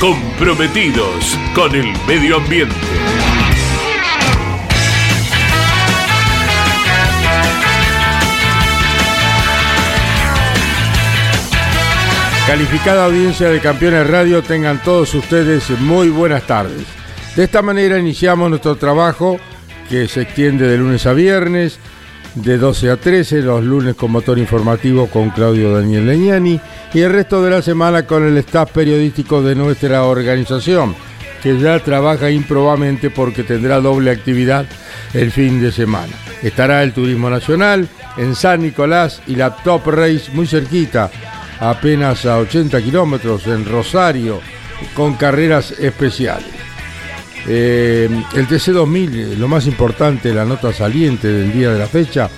comprometidos 0.00 1.36
con 1.54 1.74
el 1.74 1.92
medio 2.06 2.36
ambiente. 2.36 2.74
Calificada 12.46 13.04
audiencia 13.04 13.50
de 13.50 13.60
Campeones 13.60 14.08
Radio, 14.08 14.42
tengan 14.42 14.82
todos 14.82 15.12
ustedes 15.14 15.68
muy 15.80 16.08
buenas 16.08 16.44
tardes. 16.46 16.86
De 17.36 17.44
esta 17.44 17.60
manera 17.60 17.98
iniciamos 17.98 18.48
nuestro 18.48 18.76
trabajo 18.76 19.38
que 19.90 20.08
se 20.08 20.22
extiende 20.22 20.66
de 20.66 20.78
lunes 20.78 21.06
a 21.06 21.12
viernes, 21.12 21.78
de 22.34 22.58
12 22.58 22.90
a 22.90 22.96
13, 22.96 23.42
los 23.42 23.64
lunes 23.64 23.94
con 23.94 24.12
motor 24.12 24.38
informativo 24.38 25.06
con 25.06 25.30
Claudio 25.30 25.72
Daniel 25.72 26.06
Leñani 26.06 26.60
y 26.94 27.00
el 27.00 27.12
resto 27.12 27.42
de 27.42 27.50
la 27.50 27.62
semana 27.62 28.06
con 28.06 28.26
el 28.26 28.36
staff 28.38 28.70
periodístico 28.72 29.42
de 29.42 29.54
nuestra 29.54 30.04
organización, 30.04 30.94
que 31.42 31.58
ya 31.58 31.78
trabaja 31.80 32.30
improbamente 32.30 33.10
porque 33.10 33.44
tendrá 33.44 33.80
doble 33.80 34.10
actividad 34.10 34.66
el 35.14 35.30
fin 35.30 35.60
de 35.60 35.72
semana. 35.72 36.12
Estará 36.42 36.82
el 36.82 36.92
Turismo 36.92 37.30
Nacional 37.30 37.88
en 38.16 38.34
San 38.34 38.62
Nicolás 38.62 39.22
y 39.26 39.36
la 39.36 39.56
Top 39.56 39.86
Race 39.86 40.30
muy 40.32 40.46
cerquita 40.46 41.10
apenas 41.60 42.24
a 42.26 42.38
80 42.38 42.80
kilómetros 42.82 43.46
en 43.46 43.64
Rosario, 43.64 44.40
con 44.94 45.14
carreras 45.14 45.72
especiales. 45.72 46.57
Eh, 47.46 48.08
el 48.34 48.48
TC2000, 48.48 49.36
lo 49.36 49.48
más 49.48 49.66
importante, 49.66 50.34
la 50.34 50.44
nota 50.44 50.72
saliente 50.72 51.28
del 51.28 51.52
día 51.52 51.70
de 51.70 51.78
la 51.78 51.86
fecha, 51.86 52.28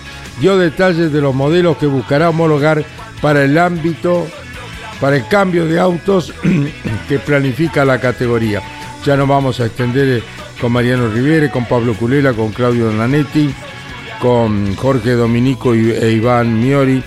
dio 0.40 0.56
detalles 0.56 1.12
de 1.12 1.20
los 1.20 1.34
modelos 1.34 1.76
que 1.76 1.86
buscará 1.86 2.30
homologar 2.30 2.84
para 3.20 3.44
el 3.44 3.58
ámbito, 3.58 4.26
para 5.00 5.16
el 5.16 5.26
cambio 5.28 5.66
de 5.66 5.80
autos 5.80 6.32
que 7.08 7.18
planifica 7.18 7.84
la 7.84 8.00
categoría. 8.00 8.62
Ya 9.04 9.16
nos 9.16 9.28
vamos 9.28 9.60
a 9.60 9.66
extender 9.66 10.22
con 10.60 10.72
Mariano 10.72 11.08
Rivere, 11.08 11.50
con 11.50 11.64
Pablo 11.64 11.94
Culela, 11.94 12.34
con 12.34 12.52
Claudio 12.52 12.90
Nanetti, 12.92 13.52
con 14.20 14.76
Jorge 14.76 15.12
Dominico 15.12 15.74
e 15.74 16.12
Iván 16.12 16.60
Miori 16.60 17.02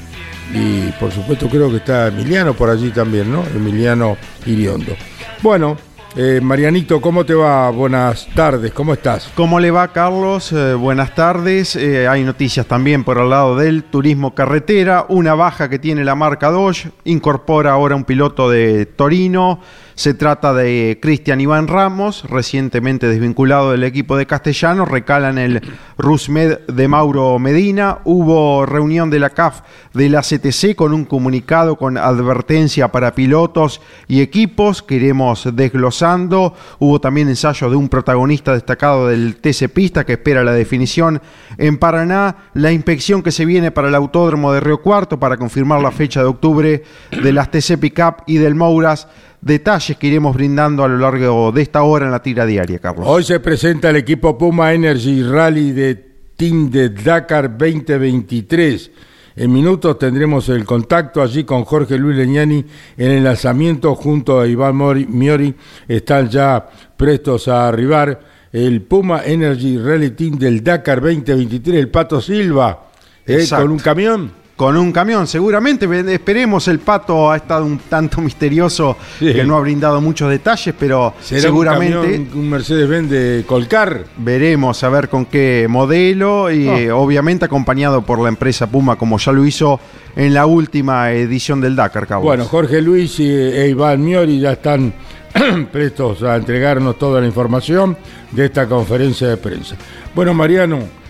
y 0.54 0.92
por 1.00 1.12
supuesto 1.12 1.48
creo 1.48 1.70
que 1.70 1.78
está 1.78 2.08
Emiliano 2.08 2.54
por 2.54 2.70
allí 2.70 2.90
también, 2.90 3.32
¿no? 3.32 3.44
Emiliano 3.56 4.18
Iriondo. 4.46 4.96
Bueno, 5.42 5.78
eh, 6.16 6.40
Marianito, 6.42 7.02
¿cómo 7.02 7.26
te 7.26 7.34
va? 7.34 7.70
Buenas 7.72 8.28
tardes, 8.36 8.72
¿cómo 8.72 8.94
estás? 8.94 9.32
¿Cómo 9.36 9.60
le 9.60 9.72
va, 9.72 9.88
Carlos? 9.92 10.52
Eh, 10.52 10.74
buenas 10.76 11.16
tardes. 11.16 11.76
Eh, 11.76 12.08
hay 12.08 12.24
noticias 12.24 12.68
también 12.68 13.04
por 13.04 13.18
el 13.18 13.30
lado 13.30 13.56
del 13.56 13.84
turismo 13.84 14.36
carretera. 14.36 15.06
Una 15.10 15.34
baja 15.34 15.70
que 15.70 15.80
tiene 15.80 16.04
la 16.04 16.16
marca 16.16 16.52
Dodge. 16.52 16.92
Incorpora 17.06 17.72
ahora 17.72 17.96
un 17.96 18.04
piloto 18.04 18.50
de 18.50 18.86
Torino. 18.86 19.60
Se 19.96 20.16
trata 20.16 20.54
de 20.54 20.98
Cristian 21.02 21.40
Iván 21.40 21.68
Ramos, 21.68 22.24
recientemente 22.28 23.08
desvinculado 23.08 23.72
del 23.72 23.84
equipo 23.84 24.18
de 24.18 24.26
Castellano, 24.26 24.86
recala 24.86 25.30
en 25.30 25.38
el 25.38 25.62
Rusmed 26.00 26.62
de 26.62 26.88
Mauro 26.88 27.38
Medina. 27.38 28.00
Hubo 28.04 28.66
reunión 28.66 29.12
de 29.12 29.20
la 29.20 29.30
CAF 29.30 29.62
de 29.94 30.10
la 30.10 30.22
CTC 30.22 30.76
con 30.76 30.94
un 30.94 31.06
comunicado 31.06 31.76
con 31.76 31.98
advertencia 31.98 32.92
para 32.92 33.14
pilotos 33.14 33.82
y 34.08 34.22
equipos 34.22 34.82
que 34.82 34.96
iremos 34.96 35.48
desglosando. 35.54 36.56
Hubo 36.80 37.00
también 37.00 37.30
ensayo 37.30 37.70
de 37.70 37.76
un 37.76 37.88
protagonista 37.88 38.54
destacado 38.54 39.08
del 39.08 39.36
TC 39.36 39.70
Pista 39.70 40.06
que 40.06 40.14
espera 40.14 40.44
la 40.44 40.54
definición 40.54 41.22
en 41.60 41.78
Paraná. 41.78 42.36
La 42.56 42.72
inspección 42.72 43.22
que 43.22 43.32
se 43.32 43.46
viene 43.46 43.70
para 43.70 43.90
el 43.90 43.96
Autódromo 43.96 44.54
de 44.54 44.60
Río 44.60 44.82
Cuarto 44.82 45.20
para 45.20 45.38
confirmar 45.38 45.82
la 45.82 45.92
fecha 45.92 46.22
de 46.22 46.28
octubre 46.28 46.84
de 47.12 47.32
las 47.32 47.52
TC 47.52 47.78
Pickup 47.78 48.24
y 48.26 48.38
del 48.38 48.56
Mouras 48.56 49.08
detalles 49.44 49.98
que 49.98 50.08
iremos 50.08 50.34
brindando 50.36 50.84
a 50.84 50.88
lo 50.88 50.98
largo 50.98 51.52
de 51.52 51.62
esta 51.62 51.84
hora 51.84 52.06
en 52.06 52.12
la 52.12 52.22
tira 52.22 52.46
diaria, 52.46 52.80
Carlos. 52.80 53.06
Hoy 53.08 53.24
se 53.24 53.40
presenta 53.40 53.90
el 53.90 53.98
equipo 53.98 54.38
Puma 54.38 54.74
Energy 54.74 55.24
Rally 55.24 55.72
de 55.72 55.96
Team 56.36 56.70
de 56.70 56.90
Dakar 56.90 57.58
2023. 57.58 58.92
En 59.36 59.52
minutos 59.52 59.98
tendremos 59.98 60.48
el 60.50 60.64
contacto 60.64 61.22
allí 61.22 61.44
con 61.44 61.66
Jorge 61.66 61.98
Luis 61.98 62.16
Leñani 62.16 62.64
en 62.98 63.12
el 63.12 63.24
lanzamiento 63.24 63.96
junto 63.96 64.40
a 64.40 64.48
Iván 64.48 64.78
Miori. 65.10 65.54
Están 65.88 66.30
ya 66.30 66.66
prestos 66.96 67.48
a 67.48 67.68
arribar 67.68 68.20
el 68.52 68.84
Puma 68.84 69.24
Energy 69.26 69.78
Rally 69.78 70.12
Team 70.12 70.38
del 70.38 70.64
Dakar 70.64 71.02
2023, 71.02 71.80
el 71.80 71.90
Pato 71.90 72.22
Silva, 72.22 72.92
eh, 73.26 73.46
con 73.50 73.72
un 73.72 73.80
camión 73.80 74.43
con 74.56 74.78
un 74.78 74.92
camión, 74.92 75.26
seguramente. 75.28 75.88
Esperemos, 76.14 76.68
el 76.68 76.80
pato 76.80 77.32
ha 77.32 77.38
estado 77.38 77.66
un 77.66 77.80
tanto 77.80 78.22
misterioso 78.22 78.98
que 79.20 79.44
no 79.44 79.58
ha 79.58 79.62
brindado 79.62 80.00
muchos 80.02 80.30
detalles, 80.30 80.74
pero 80.78 81.14
seguramente. 81.20 82.28
Un, 82.34 82.50
Mercedes-Benz 82.50 83.10
de 83.10 83.44
Colcar. 83.48 84.06
Veremos 84.18 84.84
a 84.84 84.90
ver 84.90 85.10
con 85.10 85.26
qué 85.26 85.66
modelo 85.70 86.52
y 86.52 86.88
ah. 86.90 86.96
obviamente 86.96 87.46
acompañado 87.46 88.04
por 88.04 88.20
la 88.20 88.30
empresa 88.30 88.68
Puma, 88.68 88.96
como 88.96 89.18
ya 89.18 89.32
lo 89.32 89.46
hizo 89.46 89.80
en 90.16 90.34
la 90.34 90.46
última 90.46 91.12
edición 91.12 91.60
del 91.60 91.76
Dakar, 91.76 92.06
Cabo. 92.06 92.24
Bueno, 92.24 92.46
Jorge 92.46 92.82
Luis 92.82 93.20
y 93.20 93.30
e 93.30 93.68
Iván 93.70 94.04
Miori 94.04 94.40
ya 94.40 94.54
están 94.54 94.94
prestos 95.72 96.22
a 96.22 96.36
entregarnos 96.36 97.00
toda 97.00 97.20
la 97.20 97.26
información 97.26 97.98
de 98.32 98.46
esta 98.46 98.68
conferencia 98.68 99.28
de 99.28 99.38
prensa. 99.38 99.76
Bueno, 100.14 100.34
Mariano. 100.34 101.03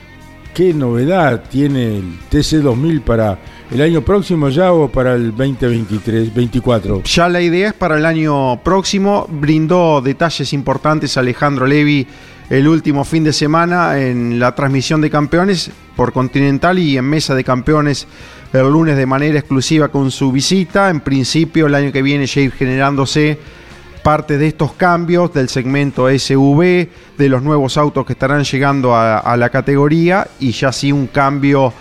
¿Qué 0.53 0.71
novedad 0.71 1.45
tiene 1.49 1.97
el 1.97 2.19
TC2000 2.31 3.01
para 3.01 3.39
el 3.71 3.81
año 3.81 4.03
próximo 4.03 4.49
ya 4.49 4.71
o 4.71 4.87
para 4.87 5.15
el 5.15 5.35
2023, 5.35 6.31
24? 6.31 7.01
Ya 7.05 7.27
la 7.27 7.41
idea 7.41 7.69
es 7.69 7.73
para 7.73 7.97
el 7.97 8.05
año 8.05 8.61
próximo. 8.61 9.25
Brindó 9.31 9.99
detalles 9.99 10.53
importantes 10.53 11.17
Alejandro 11.17 11.65
Levi 11.65 12.05
el 12.51 12.67
último 12.67 13.03
fin 13.03 13.23
de 13.23 13.33
semana 13.33 13.99
en 13.99 14.37
la 14.37 14.53
transmisión 14.53 15.01
de 15.01 15.09
campeones 15.09 15.71
por 15.95 16.13
Continental 16.13 16.77
y 16.77 16.97
en 16.97 17.05
Mesa 17.05 17.33
de 17.33 17.43
Campeones 17.43 18.05
el 18.51 18.67
lunes 18.67 18.95
de 18.95 19.07
manera 19.07 19.39
exclusiva 19.39 19.87
con 19.87 20.11
su 20.11 20.31
visita. 20.31 20.91
En 20.91 20.99
principio 20.99 21.65
el 21.65 21.73
año 21.73 21.91
que 21.91 22.03
viene 22.03 22.27
ya 22.27 22.41
ir 22.41 22.51
generándose 22.51 23.39
parte 24.03 24.37
de 24.37 24.47
estos 24.47 24.73
cambios 24.73 25.33
del 25.33 25.49
segmento 25.49 26.07
SUV, 26.07 26.89
de 27.17 27.29
los 27.29 27.41
nuevos 27.41 27.77
autos 27.77 28.05
que 28.05 28.13
estarán 28.13 28.43
llegando 28.43 28.95
a, 28.95 29.35
la 29.37 29.49
categoría 29.49 30.27
y 30.39 30.51
ya 30.51 30.71
sí 30.71 30.91
un 30.91 31.07
cambio 31.07 31.73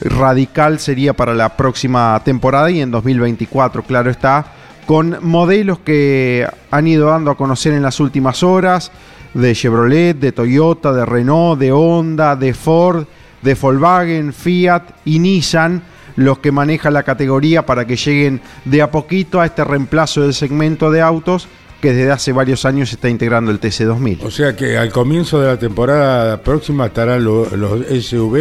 radical 0.00 0.80
sería 0.80 1.14
para 1.14 1.34
la 1.34 1.56
próxima 1.56 2.20
temporada 2.24 2.70
y 2.70 2.80
en 2.80 2.90
2024, 2.90 3.84
claro 3.84 4.10
está, 4.10 4.52
con 4.86 5.18
modelos 5.22 5.78
que 5.78 6.46
han 6.70 6.86
ido 6.88 7.08
dando 7.08 7.30
a 7.30 7.36
conocer 7.36 7.72
en 7.72 7.82
las 7.82 8.00
últimas 8.00 8.42
horas 8.42 8.90
de 9.32 9.54
Chevrolet, 9.54 10.18
de 10.18 10.32
Toyota, 10.32 10.92
de 10.92 11.06
Renault, 11.06 11.60
de 11.60 11.72
Honda, 11.72 12.34
de 12.34 12.54
Ford, 12.54 13.06
de 13.42 13.54
Volkswagen, 13.54 14.32
Fiat 14.32 14.82
y 15.04 15.20
Nissan 15.20 15.82
los 16.16 16.40
que 16.40 16.50
maneja 16.50 16.90
la 16.90 17.04
categoría 17.04 17.64
para 17.64 17.86
que 17.86 17.94
lleguen 17.94 18.40
de 18.64 18.82
a 18.82 18.90
poquito 18.90 19.40
a 19.40 19.46
este 19.46 19.62
reemplazo 19.62 20.22
del 20.22 20.34
segmento 20.34 20.90
de 20.90 21.00
autos 21.00 21.46
que 21.80 21.92
desde 21.92 22.10
hace 22.10 22.32
varios 22.32 22.64
años 22.64 22.92
está 22.92 23.08
integrando 23.08 23.50
el 23.50 23.60
TC2000. 23.60 24.22
O 24.22 24.30
sea 24.30 24.56
que 24.56 24.76
al 24.76 24.90
comienzo 24.90 25.40
de 25.40 25.46
la 25.46 25.58
temporada 25.58 26.40
próxima 26.42 26.86
estarán 26.86 27.24
los, 27.24 27.48
SUV. 27.48 28.36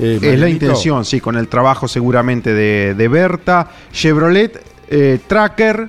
Eh, 0.00 0.18
es 0.22 0.38
la 0.38 0.48
intención, 0.48 1.04
sí, 1.04 1.20
con 1.20 1.36
el 1.36 1.48
trabajo 1.48 1.88
seguramente 1.88 2.54
de, 2.54 3.08
Berta, 3.08 3.70
Chevrolet, 3.92 4.62
eh, 4.88 5.18
Tracker, 5.26 5.88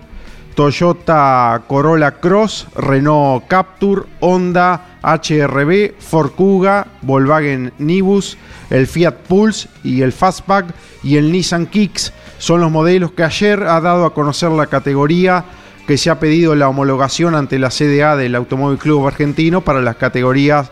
Toyota 0.56 1.62
Corolla 1.68 2.12
Cross, 2.20 2.68
Renault 2.76 3.48
Captur, 3.48 4.08
Honda 4.20 4.98
HRB, 5.04 5.94
Ford 6.00 6.32
Kuga, 6.32 6.86
Volkswagen 7.02 7.72
Nibus, 7.78 8.38
el 8.70 8.88
Fiat 8.88 9.16
Pulse 9.28 9.70
y 9.84 10.02
el 10.02 10.12
Fastback 10.12 10.74
y 11.04 11.16
el 11.16 11.32
Nissan 11.32 11.68
Kicks 11.68 12.12
son 12.40 12.62
los 12.62 12.72
modelos 12.72 13.12
que 13.12 13.24
ayer 13.24 13.64
ha 13.64 13.80
dado 13.80 14.06
a 14.06 14.14
conocer 14.14 14.52
la 14.52 14.68
categoría 14.68 15.46
que 15.90 15.98
se 15.98 16.12
ha 16.12 16.20
pedido 16.20 16.54
la 16.54 16.70
homologación 16.70 17.34
ante 17.34 17.58
la 17.58 17.72
CDA 17.72 18.16
del 18.16 18.36
Automóvil 18.36 18.78
Club 18.78 19.08
Argentino 19.08 19.62
para 19.62 19.82
las 19.82 19.96
categorías 19.96 20.70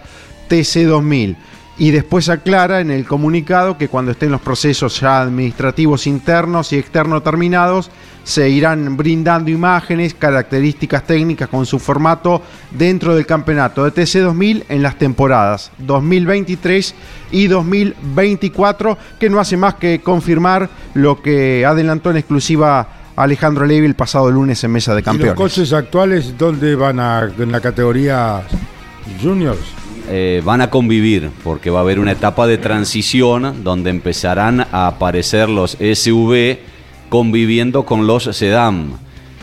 TC2000 0.48 1.36
y 1.80 1.90
después 1.90 2.30
aclara 2.30 2.82
en 2.82 2.92
el 2.92 3.04
comunicado 3.04 3.80
que 3.80 3.88
cuando 3.88 4.12
estén 4.12 4.30
los 4.30 4.42
procesos 4.42 5.00
ya 5.00 5.22
administrativos 5.22 6.06
internos 6.06 6.72
y 6.72 6.78
externos 6.78 7.24
terminados, 7.24 7.90
se 8.24 8.48
irán 8.48 8.96
brindando 8.96 9.50
imágenes, 9.50 10.14
características 10.14 11.08
técnicas 11.08 11.50
con 11.50 11.66
su 11.66 11.80
formato 11.80 12.44
dentro 12.70 13.16
del 13.16 13.26
campeonato 13.26 13.86
de 13.86 13.94
TC2000 13.94 14.66
en 14.70 14.84
las 14.84 15.00
temporadas 15.00 15.72
2023 15.80 16.94
y 17.32 17.48
2024, 17.48 19.00
que 19.20 19.32
no 19.32 19.40
hace 19.40 19.58
más 19.58 19.74
que 19.76 20.00
confirmar 20.00 20.70
lo 20.94 21.24
que 21.24 21.66
adelantó 21.66 22.12
en 22.12 22.18
exclusiva 22.18 22.97
Alejandro 23.18 23.66
Levi 23.66 23.88
el 23.88 23.96
pasado 23.96 24.30
lunes 24.30 24.64
en 24.64 24.72
Mesa 24.72 24.94
de 24.94 25.02
Campeones. 25.02 25.36
¿Y 25.36 25.40
los 25.40 25.52
coches 25.52 25.74
actuales 25.74 26.38
dónde 26.38 26.76
van 26.76 27.00
a, 27.00 27.28
en 27.38 27.52
la 27.52 27.60
categoría 27.60 28.44
juniors? 29.22 29.60
Eh, 30.10 30.42
van 30.46 30.62
a 30.62 30.70
convivir 30.70 31.32
porque 31.44 31.72
va 31.72 31.80
a 31.80 31.82
haber 31.82 32.00
una 32.00 32.12
etapa 32.12 32.46
de 32.46 32.60
transición 32.60 33.64
donde 33.64 33.90
empezarán 33.90 34.62
a 34.72 34.88
aparecer 34.88 35.50
los 35.50 35.72
SUV 35.72 36.60
conviviendo 37.10 37.86
con 37.86 38.06
los 38.06 38.26
sedán. 38.26 38.94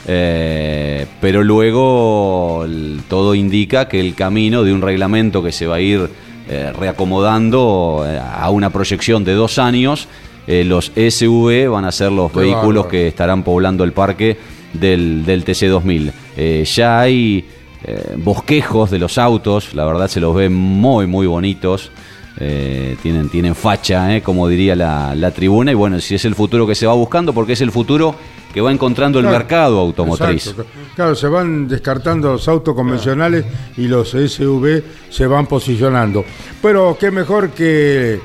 Eh, 0.07 1.07
pero 1.21 1.43
luego 1.43 2.65
todo 3.09 3.35
indica 3.35 3.89
que 3.89 3.99
el 3.99 4.15
camino 4.15 4.63
de 4.63 4.73
un 4.73 4.83
reglamento 4.83 5.43
que 5.43 5.51
se 5.51 5.67
va 5.67 5.77
a 5.77 5.81
ir 5.81 6.09
eh, 6.49 6.73
reacomodando 6.79 8.07
a 8.07 8.49
una 8.51 8.71
proyección 8.71 9.25
de 9.25 9.33
dos 9.33 9.59
años, 9.59 10.07
los 10.47 10.93
SUV 10.95 11.71
van 11.71 11.85
a 11.85 11.93
ser 11.93 12.13
los 12.13 12.33
vehículos 12.33 12.87
que 12.87 13.09
estarán 13.09 13.43
poblando 13.43 13.85
el 13.85 13.93
parque 13.93 14.37
del, 14.73 15.25
del 15.25 15.45
TC2000. 15.45 16.65
ya 16.65 17.01
hay 17.01 17.45
eh, 17.87 18.15
bosquejos 18.17 18.91
de 18.91 18.99
los 18.99 19.19
autos, 19.19 19.75
la 19.75 19.85
verdad 19.85 20.09
se 20.09 20.19
los 20.19 20.35
ve 20.35 20.49
muy, 20.49 21.07
muy 21.07 21.27
bonitos. 21.27 21.91
Eh, 22.41 22.97
tienen, 23.03 23.29
tienen 23.29 23.55
facha, 23.55 24.17
eh, 24.17 24.23
como 24.23 24.49
diría 24.49 24.75
la, 24.75 25.31
tribuna, 25.33 25.71
y 25.71 25.75
bueno, 25.75 26.01
si 26.01 26.15
es 26.15 26.25
el 26.25 26.35
futuro 26.35 26.67
que 26.67 26.75
se 26.75 26.87
va 26.87 26.95
buscando, 26.95 27.35
porque 27.35 27.53
es 27.53 27.61
el 27.61 27.71
futuro 27.71 28.15
que 28.55 28.61
va 28.63 28.73
encontrando 28.73 29.21
el 29.21 29.27
mercado 29.27 29.79
automotriz. 29.79 30.55
Claro, 30.97 31.15
se 31.15 31.29
van 31.29 31.69
descartando 31.69 32.33
los 32.33 32.49
autos 32.49 32.75
convencionales 32.75 33.45
y 33.77 33.87
los 33.87 34.11
SUV 34.11 34.83
se 35.11 35.27
van 35.27 35.47
posicionando. 35.47 36.25
Pero 36.63 36.97
qué 36.99 37.11
mejor 37.11 37.51
que 37.51 38.19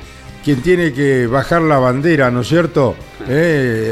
quien 0.44 0.62
tiene 0.62 0.92
que 0.92 1.26
bajar 1.26 1.62
la 1.62 1.78
bandera, 1.78 2.30
¿no 2.30 2.40
es 2.40 2.48
cierto? 2.48 2.94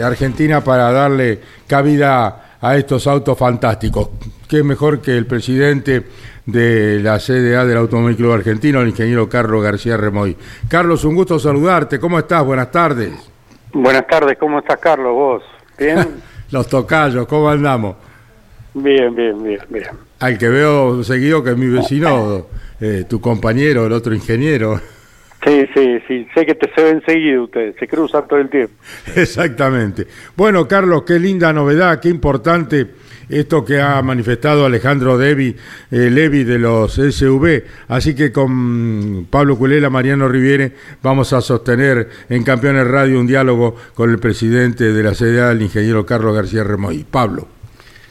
Argentina 0.02 0.62
para 0.62 0.90
darle 0.90 1.40
cabida 1.66 2.56
a 2.60 2.76
estos 2.76 3.06
autos 3.06 3.38
fantásticos. 3.38 4.10
Qué 4.48 4.62
mejor 4.62 5.00
que 5.00 5.16
el 5.16 5.26
presidente 5.26 6.04
de 6.46 7.00
la 7.02 7.18
CDA 7.18 7.64
del 7.66 7.76
Automóvil 7.76 8.16
Club 8.16 8.32
Argentino, 8.32 8.80
el 8.80 8.88
ingeniero 8.88 9.28
Carlos 9.28 9.62
García 9.62 9.96
Remoy. 9.96 10.36
Carlos, 10.66 11.04
un 11.04 11.14
gusto 11.14 11.38
saludarte. 11.38 12.00
¿Cómo 12.00 12.18
estás? 12.18 12.44
Buenas 12.44 12.70
tardes. 12.70 13.12
Buenas 13.72 14.06
tardes. 14.06 14.38
¿Cómo 14.38 14.60
estás, 14.60 14.78
Carlos? 14.78 15.12
¿Vos? 15.12 15.42
¿Bien? 15.78 16.22
Los 16.50 16.66
tocayos, 16.66 17.26
¿cómo 17.26 17.50
andamos? 17.50 17.96
Bien, 18.72 19.14
bien, 19.14 19.42
bien, 19.42 19.60
bien. 19.68 19.88
Al 20.20 20.38
que 20.38 20.48
veo 20.48 21.04
seguido 21.04 21.44
que 21.44 21.50
es 21.50 21.56
mi 21.58 21.68
vecino, 21.68 22.46
eh, 22.80 23.04
tu 23.06 23.20
compañero, 23.20 23.84
el 23.84 23.92
otro 23.92 24.14
ingeniero. 24.14 24.80
Sí, 25.44 25.66
sí, 25.72 25.98
sí, 26.08 26.26
sé 26.34 26.44
que 26.44 26.54
te 26.54 26.68
se 26.74 26.82
ven 26.82 27.02
seguido 27.06 27.44
ustedes, 27.44 27.76
se 27.78 27.86
cruzan 27.86 28.26
todo 28.26 28.40
el 28.40 28.50
tiempo. 28.50 28.74
Exactamente. 29.16 30.06
Bueno, 30.36 30.66
Carlos, 30.66 31.04
qué 31.06 31.18
linda 31.18 31.52
novedad, 31.52 32.00
qué 32.00 32.08
importante 32.08 32.88
esto 33.28 33.64
que 33.64 33.80
ha 33.80 34.00
manifestado 34.02 34.64
Alejandro 34.64 35.18
Devi, 35.18 35.54
eh, 35.90 36.10
Levi 36.10 36.44
de 36.44 36.58
los 36.58 36.94
SV. 36.94 37.64
Así 37.88 38.14
que 38.14 38.32
con 38.32 39.26
Pablo 39.30 39.56
Culela, 39.56 39.90
Mariano 39.90 40.28
Riviere, 40.28 40.72
vamos 41.02 41.32
a 41.32 41.40
sostener 41.40 42.08
en 42.28 42.42
Campeones 42.42 42.86
Radio 42.86 43.20
un 43.20 43.26
diálogo 43.26 43.76
con 43.94 44.10
el 44.10 44.18
presidente 44.18 44.92
de 44.92 45.02
la 45.02 45.12
CDA, 45.12 45.52
el 45.52 45.62
ingeniero 45.62 46.06
Carlos 46.06 46.34
García 46.34 46.64
Remoy. 46.64 47.04
Pablo. 47.08 47.57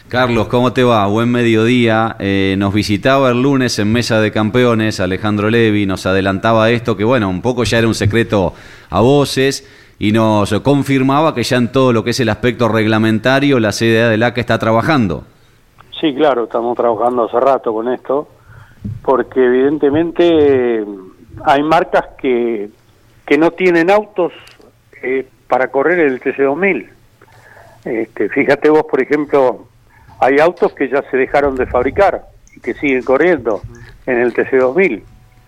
Carlos, 0.09 0.47
¿cómo 0.47 0.71
te 0.71 0.85
va? 0.85 1.05
Buen 1.07 1.29
mediodía. 1.29 2.15
Eh, 2.19 2.55
nos 2.57 2.73
visitaba 2.73 3.29
el 3.31 3.41
lunes 3.41 3.77
en 3.77 3.91
Mesa 3.91 4.21
de 4.21 4.31
Campeones 4.31 5.01
Alejandro 5.01 5.49
Levi, 5.49 5.85
nos 5.85 6.05
adelantaba 6.05 6.69
esto, 6.69 6.95
que 6.95 7.03
bueno, 7.03 7.29
un 7.29 7.41
poco 7.41 7.65
ya 7.65 7.79
era 7.79 7.87
un 7.87 7.93
secreto 7.93 8.53
a 8.89 9.01
voces, 9.01 9.67
y 9.99 10.13
nos 10.13 10.53
confirmaba 10.61 11.35
que 11.35 11.43
ya 11.43 11.57
en 11.57 11.73
todo 11.73 11.91
lo 11.91 12.05
que 12.05 12.11
es 12.11 12.19
el 12.21 12.29
aspecto 12.29 12.69
reglamentario 12.69 13.59
la 13.59 13.73
CDA 13.73 14.07
de 14.07 14.15
la 14.15 14.33
que 14.33 14.39
está 14.39 14.57
trabajando. 14.57 15.25
Sí, 15.99 16.15
claro, 16.15 16.45
estamos 16.45 16.77
trabajando 16.77 17.25
hace 17.25 17.39
rato 17.41 17.73
con 17.73 17.91
esto, 17.91 18.29
porque 19.01 19.43
evidentemente 19.43 20.85
hay 21.43 21.63
marcas 21.63 22.05
que, 22.17 22.69
que 23.25 23.37
no 23.37 23.51
tienen 23.51 23.91
autos 23.91 24.31
eh, 25.03 25.27
para 25.49 25.67
correr 25.69 25.99
el 25.99 26.21
TC2000. 26.21 26.89
Este, 27.83 28.29
fíjate 28.29 28.69
vos, 28.69 28.85
por 28.89 29.01
ejemplo, 29.01 29.67
hay 30.19 30.39
autos 30.39 30.73
que 30.73 30.89
ya 30.89 31.03
se 31.09 31.17
dejaron 31.17 31.55
de 31.55 31.65
fabricar 31.65 32.25
y 32.55 32.59
que 32.59 32.73
siguen 32.73 33.03
corriendo 33.03 33.61
en 34.05 34.19
el 34.19 34.33
TC2000, 34.33 35.03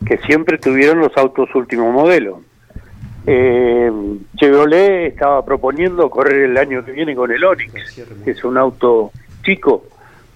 que 0.05 0.17
siempre 0.19 0.57
tuvieron 0.57 0.99
los 0.99 1.15
autos 1.17 1.53
último 1.55 1.91
modelo. 1.91 2.41
Eh, 3.25 3.91
Chevrolet 4.37 5.07
estaba 5.07 5.43
proponiendo 5.43 6.09
correr 6.09 6.43
el 6.43 6.57
año 6.57 6.83
que 6.85 6.91
viene 6.91 7.15
con 7.15 7.31
el 7.31 7.43
Onix, 7.43 8.03
que 8.23 8.31
es 8.31 8.43
un 8.43 8.57
auto 8.57 9.11
chico, 9.43 9.85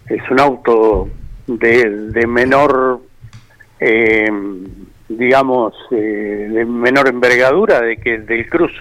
es 0.07 0.21
un 0.29 0.39
auto 0.39 1.09
de, 1.47 2.25
menor, 2.27 2.99
eh, 3.79 4.29
digamos, 5.09 5.73
eh, 5.91 6.49
de 6.51 6.65
menor 6.65 7.07
envergadura 7.07 7.81
de 7.81 7.97
que 7.97 8.19
del 8.19 8.49
Cruz 8.49 8.71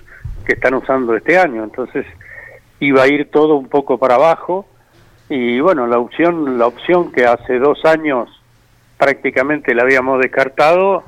que 0.45 0.55
están 0.55 0.75
usando 0.75 1.17
este 1.17 1.39
año. 1.39 1.63
Entonces 1.63 2.05
iba 2.81 3.03
a 3.03 3.09
ir 3.09 3.31
todo 3.31 3.55
un 3.57 3.69
poco 3.69 3.99
para 3.99 4.17
abajo 4.17 4.67
y 5.32 5.61
bueno, 5.61 5.87
la 5.87 5.99
opción, 5.99 6.58
la 6.58 6.67
opción 6.67 7.11
que 7.11 7.25
hace 7.25 7.58
dos 7.58 7.84
años 7.86 8.29
prácticamente 8.98 9.74
la 9.74 9.82
habíamos 9.82 10.20
descartado, 10.20 11.05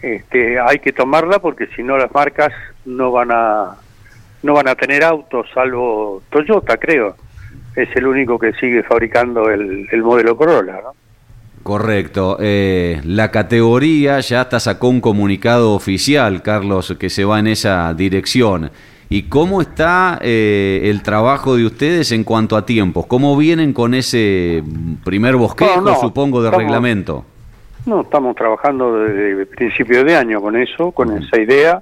este, 0.00 0.58
hay 0.58 0.78
que 0.78 0.92
tomarla 0.92 1.40
porque 1.40 1.66
si 1.76 1.82
no 1.82 1.98
las 1.98 2.10
marcas 2.12 2.52
no 2.86 3.12
van 3.12 3.30
a 3.32 3.76
no 4.42 4.54
van 4.54 4.68
a 4.68 4.74
tener 4.76 5.04
autos, 5.04 5.46
salvo 5.52 6.22
Toyota, 6.30 6.78
creo. 6.78 7.16
Es 7.74 7.94
el 7.96 8.06
único 8.06 8.38
que 8.38 8.52
sigue 8.54 8.82
fabricando 8.82 9.50
el, 9.50 10.02
modelo 10.02 10.36
Corolla. 10.36 10.80
Correcto. 11.62 12.38
Eh, 12.40 13.02
la 13.04 13.30
categoría 13.30 14.20
ya 14.20 14.42
hasta 14.42 14.58
sacó 14.58 14.88
un 14.88 15.02
comunicado 15.02 15.74
oficial, 15.74 16.42
Carlos, 16.42 16.96
que 16.98 17.10
se 17.10 17.26
va 17.26 17.40
en 17.40 17.48
esa 17.48 17.92
dirección. 17.92 18.70
¿Y 19.08 19.24
cómo 19.24 19.60
está 19.60 20.18
eh, 20.20 20.80
el 20.84 21.02
trabajo 21.02 21.56
de 21.56 21.64
ustedes 21.64 22.10
en 22.10 22.24
cuanto 22.24 22.56
a 22.56 22.66
tiempos? 22.66 23.06
¿Cómo 23.06 23.36
vienen 23.36 23.72
con 23.72 23.94
ese 23.94 24.64
primer 25.04 25.36
bosquejo, 25.36 25.94
supongo, 26.00 26.42
de 26.42 26.50
reglamento? 26.50 27.24
No, 27.86 28.00
estamos 28.00 28.34
trabajando 28.34 28.98
desde 28.98 29.46
principio 29.46 30.02
de 30.02 30.16
año 30.16 30.40
con 30.40 30.56
eso, 30.56 30.90
con 30.90 31.16
esa 31.16 31.40
idea. 31.40 31.80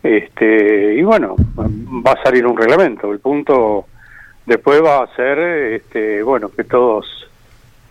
Este, 0.00 0.94
y 0.94 1.02
bueno, 1.02 1.34
va 1.58 2.12
a 2.12 2.22
salir 2.22 2.46
un 2.46 2.56
reglamento. 2.56 3.12
El 3.12 3.18
punto 3.18 3.86
después 4.46 4.80
va 4.80 5.02
a 5.02 5.16
ser, 5.16 5.40
este, 5.40 6.22
bueno, 6.22 6.50
que 6.50 6.62
todos 6.62 7.28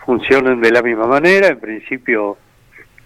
funcionen 0.06 0.62
de 0.62 0.72
la 0.72 0.82
misma 0.82 1.06
manera. 1.06 1.50
En 1.50 1.60
principio 1.60 2.38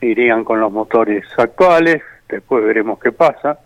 irían 0.01 0.43
con 0.43 0.59
los 0.59 0.71
motores 0.71 1.25
actuales, 1.35 2.03
después 2.29 2.63
veremos 2.63 2.99
qué 2.99 3.11
pasa 3.11 3.57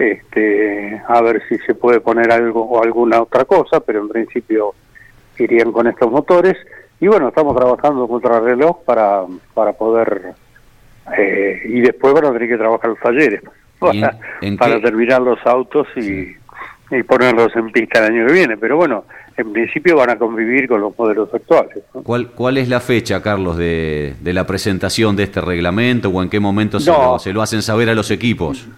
este, 0.00 1.00
a 1.06 1.20
ver 1.20 1.42
si 1.48 1.58
se 1.58 1.74
puede 1.74 2.00
poner 2.00 2.32
algo 2.32 2.62
o 2.62 2.82
alguna 2.82 3.20
otra 3.20 3.44
cosa, 3.44 3.80
pero 3.80 4.00
en 4.00 4.08
principio 4.08 4.74
irían 5.38 5.72
con 5.72 5.86
estos 5.86 6.10
motores. 6.10 6.56
Y 7.00 7.06
bueno, 7.06 7.28
estamos 7.28 7.56
trabajando 7.56 8.08
contra 8.08 8.40
reloj 8.40 8.82
para, 8.84 9.24
para 9.54 9.72
poder, 9.72 10.34
eh, 11.16 11.62
y 11.64 11.80
después 11.80 12.14
van 12.14 12.26
a 12.26 12.32
tener 12.32 12.48
que 12.48 12.58
trabajar 12.58 12.90
los 12.90 13.00
talleres 13.00 13.42
para, 13.78 14.80
terminar 14.80 15.22
los 15.22 15.38
autos 15.46 15.86
y, 15.96 16.34
y, 16.90 17.02
ponerlos 17.02 17.54
en 17.56 17.70
pista 17.70 17.98
el 18.00 18.12
año 18.12 18.26
que 18.26 18.32
viene. 18.32 18.56
Pero 18.56 18.76
bueno, 18.76 19.04
en 19.36 19.52
principio 19.52 19.96
van 19.96 20.10
a 20.10 20.16
convivir 20.16 20.68
con 20.68 20.80
los 20.80 20.96
modelos 20.98 21.32
actuales. 21.32 21.78
¿Cuál, 22.02 22.30
¿Cuál 22.30 22.58
es 22.58 22.68
la 22.68 22.80
fecha, 22.80 23.22
Carlos, 23.22 23.56
de, 23.56 24.14
de 24.20 24.32
la 24.32 24.46
presentación 24.46 25.16
de 25.16 25.24
este 25.24 25.40
reglamento 25.40 26.08
o 26.08 26.22
en 26.22 26.28
qué 26.28 26.40
momento 26.40 26.80
se, 26.80 26.90
lo, 26.90 27.18
se 27.18 27.32
lo 27.32 27.42
hacen 27.42 27.62
saber 27.62 27.88
a 27.88 27.94
los 27.94 28.10
equipos? 28.10 28.68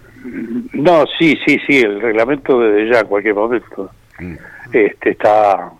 No, 0.73 1.05
sí, 1.17 1.37
sí, 1.45 1.59
sí, 1.67 1.79
el 1.79 2.01
reglamento 2.01 2.59
desde 2.59 2.93
ya, 2.93 3.03
cualquier 3.03 3.35
momento. 3.35 3.89
Mm. 4.19 4.35
Este 4.71 5.11
está 5.11 5.71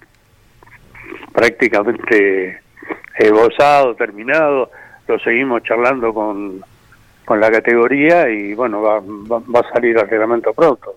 prácticamente 1.33 2.61
esbozado, 3.17 3.95
terminado, 3.95 4.69
lo 5.07 5.19
seguimos 5.19 5.63
charlando 5.63 6.13
con, 6.13 6.61
con 7.25 7.39
la 7.39 7.51
categoría 7.51 8.29
y 8.29 8.53
bueno, 8.53 8.81
va, 8.81 8.99
va, 8.99 9.59
a 9.59 9.73
salir 9.73 9.97
el 9.97 10.07
reglamento 10.07 10.53
pronto. 10.53 10.95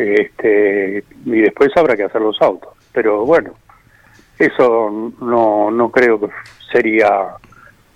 Este, 0.00 1.04
y 1.26 1.40
después 1.42 1.70
habrá 1.76 1.94
que 1.94 2.04
hacer 2.04 2.22
los 2.22 2.40
autos. 2.40 2.72
Pero 2.90 3.26
bueno, 3.26 3.52
eso 4.38 5.12
no, 5.20 5.70
no 5.70 5.90
creo 5.90 6.18
que 6.18 6.28
sería 6.72 7.36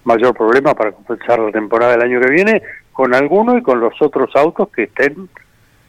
mayor 0.05 0.35
problema 0.35 0.75
para 0.75 0.93
compensar 0.93 1.39
la 1.39 1.51
temporada 1.51 1.93
del 1.93 2.03
año 2.03 2.21
que 2.21 2.31
viene 2.31 2.63
con 2.93 3.15
alguno 3.15 3.57
y 3.57 3.63
con 3.63 3.81
los 3.81 3.95
otros 4.03 4.31
autos 4.37 4.69
que 4.69 4.83
estén 4.83 5.31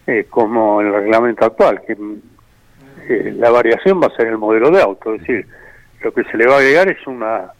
eh, 0.07 0.25
como 0.29 0.79
el 0.79 0.93
reglamento 0.93 1.45
actual, 1.45 1.81
que 1.85 1.97
eh, 3.09 3.33
la 3.37 3.49
variación 3.49 4.01
va 4.01 4.07
a 4.07 4.15
ser 4.15 4.27
el 4.27 4.37
modelo 4.37 4.71
de 4.71 4.81
auto, 4.81 5.15
es 5.15 5.19
decir, 5.19 5.45
lo 6.01 6.13
que 6.13 6.23
se 6.23 6.37
le 6.37 6.47
va 6.47 6.55
a 6.55 6.59
agregar 6.59 6.87
es 6.87 7.05
una, 7.05 7.51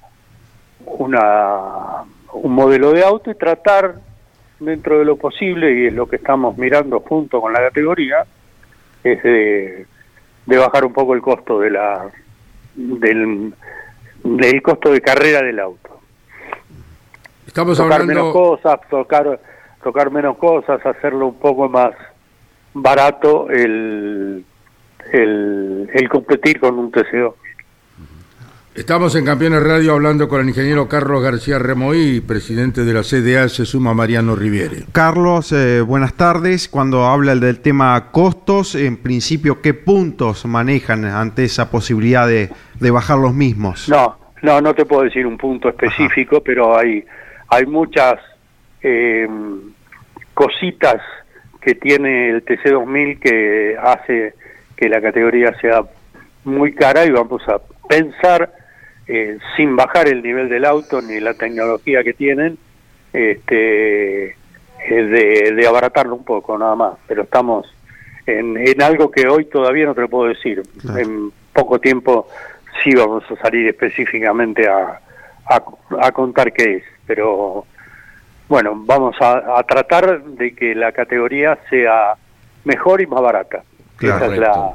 una 0.86 2.04
un 2.32 2.54
modelo 2.54 2.94
de 2.94 3.04
auto 3.04 3.32
y 3.32 3.36
tratar 3.36 3.96
dentro 4.60 5.00
de 5.00 5.06
lo 5.06 5.18
posible, 5.18 5.74
y 5.74 5.88
es 5.88 5.94
lo 5.94 6.08
que 6.08 6.16
estamos 6.16 6.58
mirando 6.58 7.02
junto 7.02 7.42
con 7.42 7.52
la 7.52 7.60
categoría, 7.60 8.26
es 9.06 9.24
de, 9.24 9.86
bajar 10.58 10.86
un 10.86 10.94
poco 10.94 11.14
el 11.14 11.22
costo 11.22 11.60
de 11.60 11.70
la 11.70 12.10
del, 12.76 13.54
del 14.24 14.62
costo 14.62 14.92
de 14.92 15.02
carrera 15.02 15.42
del 15.42 15.60
auto. 15.60 16.00
Estamos 17.46 17.78
tocar 17.78 18.02
hablando... 18.02 18.14
menos 18.14 18.34
cosas, 18.34 18.80
tocar, 18.90 19.40
tocar 19.84 20.12
menos 20.12 20.38
cosas, 20.38 20.86
hacerlo 20.86 21.28
un 21.28 21.40
poco 21.40 21.70
más 21.70 21.92
barato 22.74 23.50
el, 23.50 24.44
el, 25.14 25.90
el 25.94 26.10
competir 26.10 26.60
con 26.60 26.78
un 26.78 26.92
TCO. 26.92 27.38
Estamos 28.76 29.16
en 29.16 29.24
Campeones 29.24 29.64
Radio 29.64 29.94
hablando 29.94 30.28
con 30.28 30.42
el 30.42 30.50
ingeniero 30.50 30.90
Carlos 30.90 31.24
García 31.24 31.58
Remoí, 31.58 32.20
presidente 32.20 32.84
de 32.84 32.94
la 32.94 33.04
CDA, 33.04 33.48
se 33.48 33.66
suma 33.66 33.94
Mariano 33.94 34.36
Riviere. 34.36 34.84
Carlos, 34.92 35.54
eh, 35.54 35.80
buenas 35.80 36.14
tardes. 36.16 36.68
Cuando 36.68 37.06
habla 37.06 37.36
del 37.36 37.62
tema 37.62 38.12
costos, 38.12 38.76
en 38.76 38.98
principio, 38.98 39.62
¿qué 39.62 39.74
puntos 39.74 40.46
manejan 40.46 41.06
ante 41.06 41.46
esa 41.46 41.72
posibilidad 41.72 42.28
de, 42.28 42.50
bajar 42.92 43.18
los 43.18 43.34
mismos? 43.34 43.88
No, 43.88 44.18
no, 44.42 44.60
no 44.60 44.74
te 44.74 44.84
puedo 44.84 45.04
decir 45.04 45.26
un 45.26 45.38
punto 45.38 45.70
específico, 45.70 46.42
pero 46.44 46.78
hay, 46.78 47.06
hay 47.48 47.66
muchas 47.66 48.16
eh, 48.82 49.26
cositas 50.34 50.98
que 51.62 51.76
tiene 51.76 52.32
el 52.32 52.44
TC2000 52.44 53.20
que 53.20 53.78
hace 53.82 54.34
que 54.76 54.90
la 54.90 55.00
categoría 55.00 55.58
sea 55.62 55.82
muy 56.44 56.76
cara 56.76 57.06
y 57.06 57.12
vamos 57.12 57.42
a 57.48 57.62
pensar 57.88 58.65
eh, 59.08 59.38
sin 59.56 59.76
bajar 59.76 60.08
el 60.08 60.24
nivel 60.24 60.50
del 60.50 60.66
auto 60.66 61.02
ni 61.02 61.20
la 61.20 61.34
tecnología 61.34 62.04
que 62.04 62.14
tienen, 62.14 62.58
este, 63.14 64.26
eh, 64.32 65.54
de, 65.56 65.68
abaratarlo 65.68 66.16
un 66.16 66.26
poco 66.26 66.58
nada 66.58 66.76
más. 66.76 66.94
Pero 67.08 67.24
estamos 67.24 67.68
en, 68.26 68.58
en 68.58 68.82
algo 68.82 69.12
que 69.12 69.28
hoy 69.28 69.46
todavía 69.46 69.86
no 69.86 69.96
te 69.96 70.02
lo 70.02 70.10
puedo 70.10 70.30
decir. 70.30 70.64
En 70.98 71.32
poco 71.54 71.80
tiempo 71.80 72.28
sí 72.84 72.94
vamos 72.96 73.24
a 73.30 73.36
salir 73.38 73.68
específicamente 73.68 74.68
a, 74.68 75.00
a, 75.48 76.12
contar 76.12 76.52
qué 76.52 76.78
es, 76.78 76.84
pero 77.06 77.66
bueno, 78.48 78.74
vamos 78.76 79.16
a, 79.20 79.64
tratar 79.64 80.24
de 80.24 80.54
que 80.54 80.76
la 80.76 80.92
categoría 80.92 81.58
sea 81.70 82.16
mejor 82.64 83.02
y 83.02 83.08
más 83.08 83.22
barata. 83.22 83.64
Esa 84.00 84.26
es 84.26 84.38
la, 84.38 84.74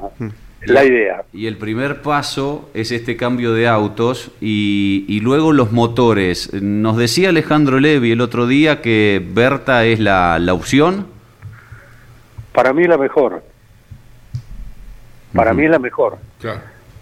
la 0.67 0.85
idea. 0.85 1.25
Y 1.33 1.47
el 1.47 1.57
primer 1.57 2.03
paso 2.03 2.71
es 2.75 2.93
este 2.93 3.17
cambio 3.17 3.55
de 3.55 3.67
autos 3.67 4.31
y, 4.41 5.21
luego 5.23 5.53
los 5.53 5.73
motores. 5.73 6.53
Nos 6.53 6.97
decía 6.97 7.31
Alejandro 7.31 7.81
Levi 7.81 8.13
el 8.13 8.21
otro 8.21 8.47
día 8.47 8.83
que 8.83 9.25
Berta 9.25 9.85
es 9.85 10.01
la, 10.01 10.39
la 10.39 10.55
opción. 10.55 11.07
Para 12.53 12.73
mí 12.73 12.85
la 12.85 12.99
mejor. 12.99 13.43
Para 15.33 15.55
mí 15.55 15.65
es 15.65 15.71
la 15.71 15.79
mejor. 15.79 16.19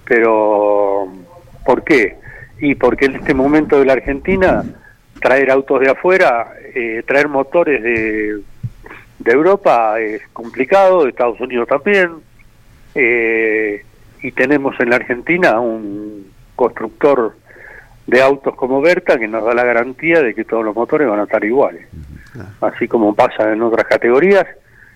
Pero, 0.05 1.09
¿por 1.65 1.83
qué? 1.83 2.17
Y 2.61 2.75
porque 2.75 3.07
en 3.07 3.17
este 3.17 3.35
momento 3.35 3.79
de 3.79 3.87
la 3.87 3.95
Argentina, 3.95 4.65
traer 5.21 5.51
autos 5.51 5.81
de 5.81 5.91
afuera, 5.91 6.53
eh, 6.75 7.03
traer 7.07 7.29
motores 7.29 7.83
de, 7.83 8.41
de 9.19 9.33
Europa 9.33 9.99
es 10.01 10.23
complicado, 10.33 11.05
de 11.05 11.11
Estados 11.11 11.41
Unidos 11.41 11.69
también 11.69 12.28
eh, 12.95 13.85
y 14.23 14.33
tenemos 14.33 14.79
en 14.81 14.91
la 14.91 14.97
Argentina 14.97 15.61
un 15.61 16.31
constructor 16.57 17.37
de 18.07 18.23
autos 18.23 18.55
como 18.55 18.81
Berta 18.81 19.19
que 19.19 19.29
nos 19.29 19.45
da 19.45 19.55
la 19.55 19.65
garantía 19.65 20.23
de 20.23 20.35
que 20.35 20.45
todos 20.45 20.65
los 20.65 20.75
motores 20.75 21.09
van 21.09 21.21
a 21.21 21.25
estar 21.25 21.45
iguales. 21.45 21.87
Así 22.61 22.89
como 22.89 23.15
pasa 23.15 23.53
en 23.53 23.63
otras 23.63 23.87
categorías, 23.87 24.47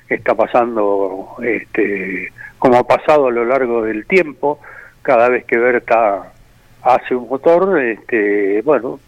está 0.08 0.34
pasando, 0.34 1.37
este, 1.42 2.32
como 2.58 2.78
ha 2.78 2.87
pasado 2.87 3.28
a 3.28 3.30
lo 3.30 3.44
largo 3.44 3.82
del 3.82 4.06
tiempo, 4.06 4.61
cada 5.02 5.28
vez 5.28 5.44
que 5.44 5.58
Berta 5.58 6.32
hace 6.82 7.14
un 7.14 7.28
motor, 7.28 7.80
este, 7.80 8.62
bueno, 8.62 8.99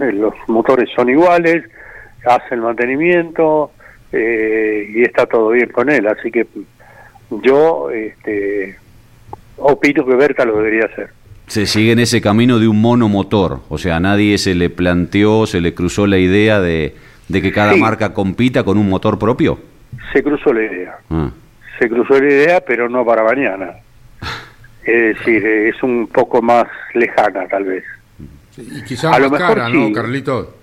eh, 0.00 0.12
los 0.12 0.34
motores 0.48 0.90
son 0.94 1.08
iguales, 1.08 1.64
hace 2.26 2.54
el 2.54 2.62
mantenimiento 2.62 3.70
eh, 4.12 4.86
y 4.88 5.02
está 5.02 5.26
todo 5.26 5.50
bien 5.50 5.70
con 5.70 5.90
él, 5.90 6.06
así 6.06 6.30
que 6.30 6.46
yo 7.30 7.90
este, 7.90 8.76
opino 9.56 10.04
que 10.04 10.14
Berta 10.14 10.44
lo 10.44 10.56
debería 10.56 10.86
hacer. 10.86 11.10
Se 11.46 11.66
sigue 11.66 11.92
en 11.92 11.98
ese 11.98 12.20
camino 12.20 12.58
de 12.58 12.68
un 12.68 12.80
monomotor, 12.80 13.60
o 13.68 13.76
sea, 13.76 13.96
a 13.96 14.00
nadie 14.00 14.38
se 14.38 14.54
le 14.54 14.70
planteó, 14.70 15.46
se 15.46 15.60
le 15.60 15.74
cruzó 15.74 16.06
la 16.06 16.16
idea 16.16 16.60
de, 16.60 16.94
que 17.30 17.52
cada 17.52 17.76
marca 17.76 18.14
compita 18.14 18.64
con 18.64 18.78
un 18.78 18.88
motor 18.88 19.18
propio. 19.18 19.58
Se 20.12 20.22
cruzó 20.22 20.52
la 20.52 20.62
idea. 20.62 20.96
Ah. 21.10 21.30
Se 21.78 21.88
cruzó 21.88 22.18
la 22.18 22.32
idea, 22.32 22.60
pero 22.60 22.88
no 22.88 23.04
para 23.04 23.22
mañana. 23.22 23.74
Es 24.86 25.16
decir, 25.16 25.46
es 25.46 25.82
un 25.82 26.06
poco 26.08 26.42
más 26.42 26.66
lejana, 26.92 27.48
tal 27.48 27.64
vez. 27.64 27.84
y 28.58 28.84
quizás 28.84 29.14
a 29.14 29.18
lo 29.18 29.30
mejor 29.30 29.54
cara, 29.54 29.70
¿no, 29.70 29.90
Carlito? 29.92 30.54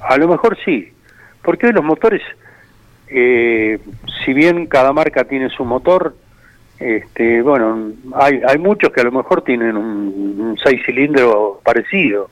A 0.00 0.16
lo 0.16 0.26
mejor 0.26 0.58
sí, 0.64 0.92
porque 1.42 1.66
hoy 1.66 1.72
los 1.72 1.84
motores 1.84 2.20
eh, 3.10 3.78
si 4.24 4.32
bien 4.32 4.66
cada 4.66 4.92
marca 4.92 5.24
tiene 5.24 5.48
su 5.50 5.64
motor, 5.64 6.14
este, 6.78 7.42
bueno, 7.42 7.92
hay, 8.14 8.40
hay 8.46 8.58
muchos 8.58 8.92
que 8.92 9.00
a 9.00 9.04
lo 9.04 9.12
mejor 9.12 9.42
tienen 9.42 9.76
un, 9.76 10.56
seis 10.62 10.80
cilindros 10.86 11.58
parecido 11.64 12.30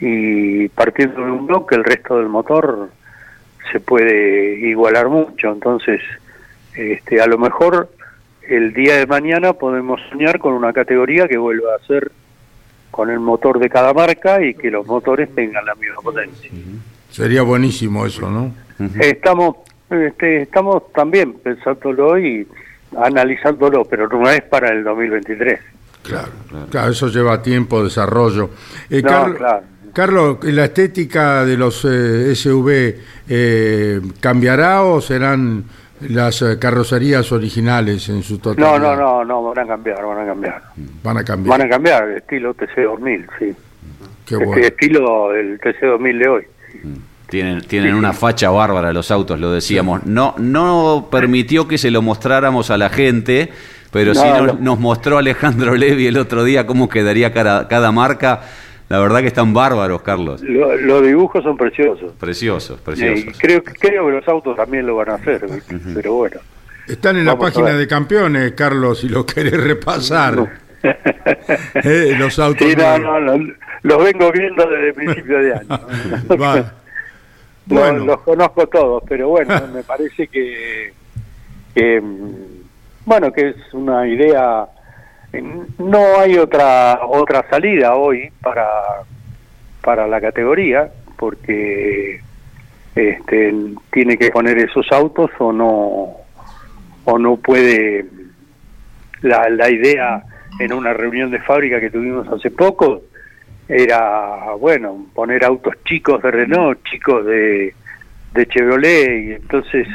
y 0.00 0.68
partiendo 0.68 1.24
de 1.24 1.30
un 1.30 1.46
bloque 1.46 1.74
el 1.74 1.84
resto 1.84 2.18
del 2.18 2.28
motor 2.28 2.90
se 3.72 3.80
puede 3.80 4.60
igualar 4.68 5.08
mucho, 5.08 5.50
entonces 5.50 6.00
este, 6.74 7.20
a 7.20 7.26
lo 7.26 7.38
mejor 7.38 7.90
el 8.48 8.72
día 8.72 8.96
de 8.96 9.06
mañana 9.06 9.52
podemos 9.52 10.00
soñar 10.10 10.38
con 10.38 10.54
una 10.54 10.72
categoría 10.72 11.26
que 11.26 11.36
vuelva 11.36 11.74
a 11.74 11.86
ser 11.86 12.10
con 12.90 13.10
el 13.10 13.20
motor 13.20 13.58
de 13.58 13.68
cada 13.68 13.92
marca 13.92 14.42
y 14.42 14.54
que 14.54 14.70
los 14.70 14.86
motores 14.86 15.34
tengan 15.34 15.64
la 15.64 15.74
misma 15.74 16.00
potencia. 16.02 16.50
Sería 17.10 17.42
buenísimo 17.42 18.06
eso, 18.06 18.30
¿no? 18.30 18.52
Estamos 19.00 19.56
este, 19.90 20.42
estamos 20.42 20.92
también 20.92 21.34
pensándolo 21.34 22.18
y 22.18 22.46
analizándolo, 22.96 23.84
pero 23.84 24.08
no 24.08 24.28
es 24.30 24.42
para 24.42 24.68
el 24.70 24.84
2023. 24.84 25.60
Claro, 26.02 26.28
claro, 26.70 26.90
eso 26.90 27.08
lleva 27.08 27.42
tiempo, 27.42 27.82
desarrollo. 27.82 28.50
Eh, 28.88 29.02
Carlos, 29.92 30.38
¿la 30.44 30.66
estética 30.66 31.44
de 31.44 31.56
los 31.56 31.84
eh, 31.84 32.34
SUV 32.34 32.94
eh, 33.28 34.00
cambiará 34.20 34.82
o 34.84 35.00
serán 35.00 35.64
las 36.08 36.44
carrocerías 36.60 37.32
originales 37.32 38.08
en 38.08 38.22
su 38.22 38.38
totalidad? 38.38 38.78
No, 38.78 38.96
no, 38.96 38.96
no, 38.96 39.24
no, 39.24 39.42
van 39.42 39.64
a 39.64 39.66
cambiar, 39.66 40.04
van 40.04 40.18
a 40.20 40.26
cambiar. 40.26 40.62
Van 41.02 41.16
a 41.18 41.24
cambiar. 41.24 41.58
Van 41.58 41.66
a 41.66 41.68
cambiar, 41.68 42.08
estilo 42.10 42.54
TC2000, 42.54 43.26
sí. 43.38 43.56
Qué 44.24 44.34
este 44.34 44.46
bueno. 44.46 44.66
estilo 44.66 45.32
del 45.32 45.60
TC2000 45.60 46.18
de 46.18 46.28
hoy. 46.28 46.46
Mm. 46.84 47.17
Tienen, 47.28 47.60
tienen 47.60 47.94
una 47.94 48.14
facha 48.14 48.48
bárbara 48.48 48.92
los 48.92 49.10
autos, 49.10 49.38
lo 49.38 49.52
decíamos. 49.52 50.06
No, 50.06 50.34
no 50.38 51.08
permitió 51.10 51.68
que 51.68 51.76
se 51.76 51.90
lo 51.90 52.00
mostráramos 52.00 52.70
a 52.70 52.78
la 52.78 52.88
gente, 52.88 53.50
pero 53.92 54.14
sí 54.14 54.24
nos, 54.60 54.78
mostró 54.78 55.18
Alejandro 55.18 55.76
Levi 55.76 56.06
el 56.06 56.16
otro 56.16 56.42
día 56.42 56.66
cómo 56.66 56.88
quedaría 56.88 57.32
cada, 57.32 57.68
cada 57.68 57.92
marca. 57.92 58.42
La 58.88 58.98
verdad 58.98 59.20
que 59.20 59.26
están 59.26 59.52
bárbaros, 59.52 60.00
Carlos. 60.00 60.40
los 60.40 61.02
dibujos 61.02 61.44
son 61.44 61.58
preciosos. 61.58 62.12
Preciosos, 62.18 62.80
preciosos. 62.80 63.36
creo, 63.38 63.62
creo 63.62 64.06
que 64.06 64.12
los 64.12 64.26
autos 64.26 64.56
también 64.56 64.86
lo 64.86 64.96
van 64.96 65.10
a 65.10 65.14
hacer, 65.16 65.44
pero 65.94 66.14
bueno. 66.14 66.40
Están 66.86 67.18
en 67.18 67.26
la 67.26 67.38
página 67.38 67.74
de 67.74 67.86
campeones, 67.86 68.52
Carlos, 68.52 69.00
si 69.00 69.10
lo 69.10 69.26
querés 69.26 69.62
repasar. 69.62 70.68
Eh, 71.82 72.14
los 72.16 72.38
autos. 72.38 72.68
Sí, 72.68 72.76
no, 72.76 73.18
no, 73.18 73.36
los 73.82 74.04
vengo 74.04 74.30
viendo 74.30 74.64
desde 74.64 74.88
el 74.88 74.94
principio 74.94 75.38
de 75.38 75.54
año. 75.54 75.80
Bueno. 77.68 78.04
Los, 78.04 78.20
conozco 78.22 78.66
todos, 78.66 79.02
pero 79.08 79.28
bueno, 79.28 79.54
me 79.74 79.82
parece 79.82 80.26
que, 80.26 80.92
mm, 81.76 82.30
bueno, 83.04 83.32
que 83.32 83.48
es 83.50 83.74
una 83.74 84.06
idea 84.06 84.66
no 85.78 86.18
hay 86.18 86.38
otra 86.38 87.00
otra 87.06 87.44
salida 87.50 87.94
hoy 87.94 88.30
para 88.42 88.66
para 89.82 90.06
la 90.06 90.22
categoría 90.22 90.90
porque 91.18 92.20
este, 92.94 93.54
tiene 93.92 94.16
que 94.16 94.30
poner 94.30 94.58
esos 94.58 94.90
autos 94.90 95.30
o 95.38 95.52
no 95.52 96.16
o 97.04 97.18
no 97.18 97.36
puede 97.36 98.06
la, 99.20 99.48
la 99.50 99.70
idea 99.70 100.22
en 100.60 100.72
una 100.72 100.94
reunión 100.94 101.30
de 101.30 101.40
fábrica 101.40 101.80
que 101.80 101.90
tuvimos 101.90 102.26
hace 102.28 102.50
poco 102.50 103.02
era 103.68 104.54
bueno 104.58 105.06
poner 105.14 105.44
autos 105.44 105.74
chicos 105.84 106.22
de 106.22 106.30
Renault 106.30 106.82
chicos 106.84 107.24
de, 107.26 107.74
de 108.34 108.46
Chevrolet 108.46 109.24
y 109.24 109.32
entonces 109.32 109.86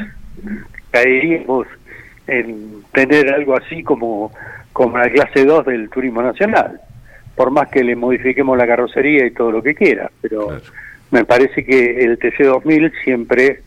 caeríamos 0.92 1.68
en 2.28 2.84
tener 2.92 3.34
algo 3.34 3.58
así 3.58 3.84
como 3.84 4.32
como 4.72 4.98
la 4.98 5.10
clase 5.10 5.46
2 5.46 5.66
del 5.66 5.90
turismo 5.90 6.22
nacional 6.22 6.80
por 7.36 7.52
más 7.52 7.70
que 7.70 7.84
le 7.84 7.96
modifiquemos 7.96 8.58
la 8.58 8.68
carrocería 8.68 9.26
y 9.26 9.32
todo 9.32 9.52
lo 9.52 9.64
que 9.64 9.74
quiera 9.74 10.10
pero 10.22 10.60
me 11.12 11.26
parece 11.26 11.66
que 11.66 12.04
el 12.04 12.20
TC2000 12.20 12.92
siempre 13.04 13.62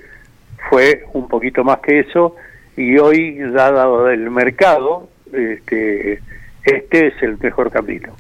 fue 0.68 1.04
un 1.12 1.28
poquito 1.28 1.64
más 1.64 1.78
que 1.78 2.00
eso 2.00 2.36
y 2.76 2.98
hoy, 2.98 3.38
dado 3.38 4.10
el 4.10 4.30
mercado, 4.30 5.08
este, 5.32 6.20
este 6.62 7.06
es 7.06 7.22
el 7.22 7.38
mejor 7.38 7.70
camino. 7.70 8.14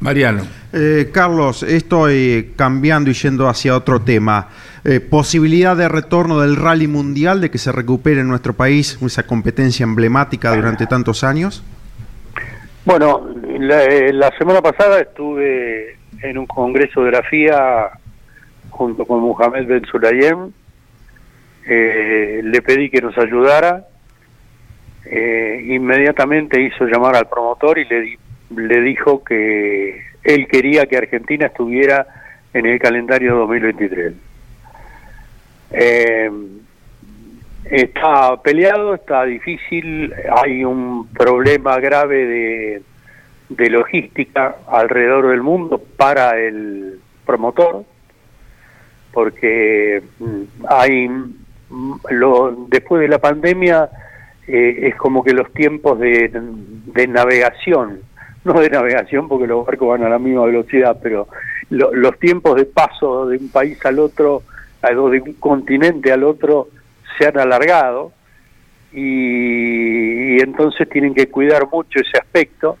Mariano. 0.00 0.42
Eh, 0.72 1.10
Carlos, 1.12 1.62
estoy 1.64 2.52
cambiando 2.56 3.10
y 3.10 3.14
yendo 3.14 3.48
hacia 3.48 3.74
otro 3.74 4.00
tema. 4.02 4.48
Eh, 4.84 5.00
¿Posibilidad 5.00 5.76
de 5.76 5.88
retorno 5.88 6.40
del 6.40 6.56
rally 6.56 6.86
mundial, 6.86 7.40
de 7.40 7.50
que 7.50 7.58
se 7.58 7.72
recupere 7.72 8.20
en 8.20 8.28
nuestro 8.28 8.52
país 8.52 8.98
esa 9.02 9.26
competencia 9.26 9.84
emblemática 9.84 10.54
durante 10.54 10.86
tantos 10.86 11.24
años? 11.24 11.64
Bueno, 12.84 13.28
la, 13.58 13.84
eh, 13.84 14.12
semana 14.38 14.62
pasada 14.62 15.00
estuve 15.00 15.96
en 16.22 16.38
un 16.38 16.46
congreso 16.46 17.02
de 17.02 17.10
la 17.10 17.22
FIA 17.22 17.90
junto 18.70 19.04
con 19.04 19.20
Mohamed 19.20 19.66
Ben 19.66 19.84
Sulayem, 19.84 20.52
eh, 21.66 22.40
le 22.42 22.62
pedí 22.62 22.88
que 22.88 23.02
nos 23.02 23.16
ayudara, 23.18 23.84
eh, 25.04 25.62
inmediatamente 25.68 26.62
hizo 26.62 26.86
llamar 26.86 27.16
al 27.16 27.28
promotor 27.28 27.78
y 27.78 27.84
le, 27.84 28.18
le 28.56 28.80
dijo 28.80 29.22
que 29.22 30.09
él 30.24 30.46
quería 30.48 30.86
que 30.86 30.96
Argentina 30.96 31.46
estuviera 31.46 32.06
en 32.52 32.66
el 32.66 32.78
calendario 32.78 33.36
2023. 33.36 34.14
Eh, 35.72 36.30
está 37.64 38.36
peleado, 38.42 38.94
está 38.94 39.24
difícil, 39.24 40.12
hay 40.42 40.64
un 40.64 41.08
problema 41.08 41.78
grave 41.78 42.26
de, 42.26 42.82
de 43.48 43.70
logística 43.70 44.56
alrededor 44.66 45.28
del 45.28 45.42
mundo 45.42 45.82
para 45.96 46.38
el 46.38 47.00
promotor 47.24 47.84
porque 49.12 50.02
mm, 50.18 50.42
hay 50.68 51.08
mm, 51.08 51.94
lo, 52.10 52.66
después 52.68 53.00
de 53.00 53.08
la 53.08 53.18
pandemia 53.18 53.88
eh, 54.46 54.88
es 54.88 54.96
como 54.96 55.22
que 55.22 55.32
los 55.32 55.52
tiempos 55.52 55.98
de, 55.98 56.30
de, 56.32 57.06
navegación, 57.06 58.00
no 58.44 58.60
de 58.60 58.70
navegación 58.70 59.28
porque 59.28 59.46
los 59.46 59.66
barcos 59.66 59.88
van 59.88 60.04
a 60.04 60.08
la 60.08 60.18
misma 60.18 60.44
velocidad, 60.44 60.98
pero 61.02 61.28
los 61.70 62.18
tiempos 62.18 62.56
de 62.56 62.64
paso 62.64 63.26
de 63.26 63.36
un 63.36 63.48
país 63.50 63.78
al 63.84 63.98
otro, 63.98 64.42
o 64.82 65.10
de 65.10 65.20
un 65.20 65.34
continente 65.34 66.10
al 66.12 66.24
otro, 66.24 66.68
se 67.18 67.26
han 67.26 67.38
alargado 67.38 68.12
y, 68.92 70.36
y 70.36 70.40
entonces 70.40 70.88
tienen 70.88 71.14
que 71.14 71.28
cuidar 71.28 71.68
mucho 71.70 72.00
ese 72.00 72.18
aspecto 72.18 72.76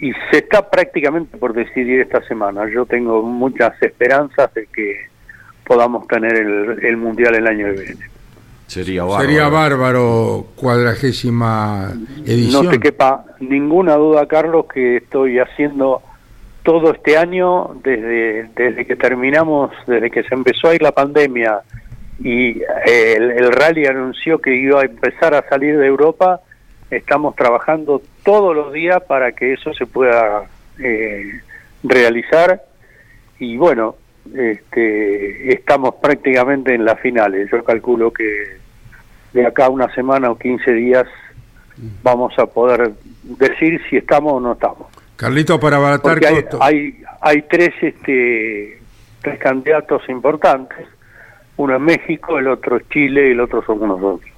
y 0.00 0.12
se 0.30 0.38
está 0.38 0.68
prácticamente 0.68 1.36
por 1.36 1.52
decidir 1.52 2.00
esta 2.00 2.22
semana. 2.26 2.68
Yo 2.70 2.86
tengo 2.86 3.22
muchas 3.22 3.80
esperanzas 3.82 4.52
de 4.54 4.66
que 4.66 5.08
podamos 5.64 6.06
tener 6.08 6.36
el, 6.36 6.96
Mundial 6.96 7.34
el 7.36 7.46
año 7.46 7.66
que 7.66 7.80
viene. 7.82 8.09
Sería 8.70 9.02
bárbaro. 9.02 9.24
Sería 9.24 9.48
bárbaro, 9.48 10.46
cuadragésima 10.54 11.92
edición. 12.24 12.66
No 12.66 12.70
te 12.70 12.78
quepa 12.78 13.24
ninguna 13.40 13.96
duda, 13.96 14.28
Carlos, 14.28 14.66
que 14.72 14.98
estoy 14.98 15.40
haciendo 15.40 16.00
todo 16.62 16.92
este 16.92 17.16
año, 17.18 17.72
desde, 17.82 18.48
desde 18.54 18.86
que 18.86 18.94
terminamos, 18.94 19.72
desde 19.88 20.08
que 20.12 20.22
se 20.22 20.36
empezó 20.36 20.68
a 20.68 20.76
ir 20.76 20.82
la 20.82 20.92
pandemia 20.92 21.62
y 22.20 22.62
eh, 22.86 23.16
el, 23.16 23.50
rally 23.50 23.86
anunció 23.86 24.38
que 24.38 24.54
iba 24.54 24.82
a 24.82 24.84
empezar 24.84 25.34
a 25.34 25.48
salir 25.48 25.76
de 25.76 25.88
Europa, 25.88 26.40
estamos 26.92 27.34
trabajando 27.34 28.00
todos 28.22 28.54
los 28.54 28.72
días 28.72 29.02
para 29.02 29.32
que 29.32 29.54
eso 29.54 29.74
se 29.74 29.86
pueda 29.86 30.44
eh, 30.78 31.40
realizar. 31.82 32.62
Y 33.40 33.56
bueno, 33.56 33.96
este, 34.32 35.52
estamos 35.52 35.96
prácticamente 35.96 36.72
en 36.72 36.84
las 36.84 37.00
finales. 37.00 37.50
Yo 37.50 37.64
calculo 37.64 38.12
que 38.12 38.59
de 39.32 39.46
acá 39.46 39.68
una 39.68 39.92
semana 39.94 40.30
o 40.30 40.38
15 40.38 40.72
días 40.72 41.06
vamos 42.02 42.38
a 42.38 42.46
poder 42.46 42.92
decir 43.22 43.80
si 43.88 43.96
estamos 43.96 44.34
o 44.34 44.40
no 44.40 44.52
estamos. 44.52 44.86
Carlito, 45.16 45.60
para 45.60 45.76
abaratar 45.76 46.18
hay, 46.24 46.44
hay, 46.60 47.02
hay, 47.20 47.42
tres, 47.42 47.74
este, 47.82 48.80
tres 49.22 49.38
candidatos 49.38 50.02
importantes. 50.08 50.86
Uno 51.56 51.76
es 51.76 51.80
México, 51.80 52.38
el 52.38 52.48
otro 52.48 52.78
es 52.78 52.88
Chile 52.88 53.28
y 53.28 53.30
el 53.32 53.40
otro 53.40 53.62
somos 53.62 53.86
nosotros. 53.86 54.30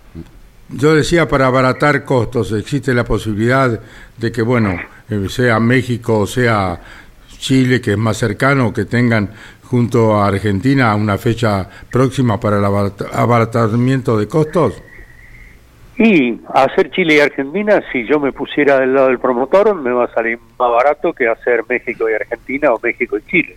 Yo 0.68 0.94
decía 0.94 1.28
para 1.28 1.46
abaratar 1.46 2.04
costos, 2.04 2.52
existe 2.52 2.94
la 2.94 3.04
posibilidad 3.04 3.80
de 4.16 4.32
que, 4.32 4.42
bueno, 4.42 4.76
eh, 5.08 5.28
sea 5.28 5.60
México 5.60 6.20
o 6.20 6.26
sea 6.26 6.80
Chile, 7.28 7.80
que 7.80 7.92
es 7.92 7.98
más 7.98 8.16
cercano, 8.16 8.72
que 8.72 8.84
tengan 8.84 9.30
junto 9.72 10.16
a 10.16 10.26
Argentina 10.26 10.94
una 10.94 11.16
fecha 11.16 11.66
próxima 11.90 12.38
para 12.38 12.58
el 12.58 12.64
abaratamiento 13.10 14.18
de 14.18 14.28
costos? 14.28 14.82
Y 15.96 16.38
hacer 16.52 16.90
Chile 16.90 17.14
y 17.14 17.20
Argentina, 17.20 17.82
si 17.90 18.06
yo 18.06 18.20
me 18.20 18.32
pusiera 18.32 18.80
del 18.80 18.92
lado 18.92 19.06
del 19.06 19.18
promotor, 19.18 19.74
me 19.74 19.90
va 19.90 20.04
a 20.04 20.12
salir 20.12 20.38
más 20.58 20.70
barato 20.70 21.14
que 21.14 21.26
hacer 21.26 21.64
México 21.66 22.10
y 22.10 22.12
Argentina 22.12 22.70
o 22.74 22.80
México 22.82 23.16
y 23.16 23.22
Chile. 23.22 23.56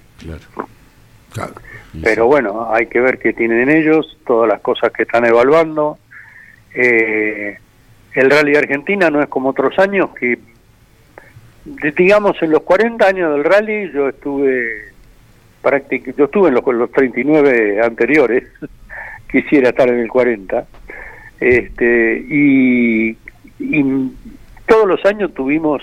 Claro. 1.34 1.54
Pero 2.02 2.28
bueno, 2.28 2.74
hay 2.74 2.88
que 2.88 3.02
ver 3.02 3.20
qué 3.20 3.34
tienen 3.34 3.70
ellos, 3.70 4.18
todas 4.26 4.48
las 4.48 4.62
cosas 4.62 4.94
que 4.94 5.04
están 5.04 5.26
evaluando. 5.26 5.98
Eh, 6.74 7.58
el 8.14 8.30
rally 8.30 8.56
Argentina 8.56 9.10
no 9.10 9.22
es 9.22 9.28
como 9.28 9.50
otros 9.50 9.78
años 9.80 10.12
que, 10.18 10.40
digamos, 11.98 12.42
en 12.42 12.52
los 12.52 12.62
40 12.62 13.06
años 13.06 13.34
del 13.34 13.44
rally 13.44 13.92
yo 13.92 14.08
estuve 14.08 14.95
yo 16.18 16.26
estuve 16.26 16.50
en 16.50 16.56
los, 16.56 16.66
los 16.66 16.92
39 16.92 17.82
anteriores, 17.84 18.44
quisiera 19.32 19.70
estar 19.70 19.90
en 19.90 20.00
el 20.00 20.08
40, 20.08 20.66
este, 21.40 22.26
y, 22.30 23.18
todos 24.66 24.88
los 24.88 25.06
años 25.06 25.34
tuvimos 25.34 25.82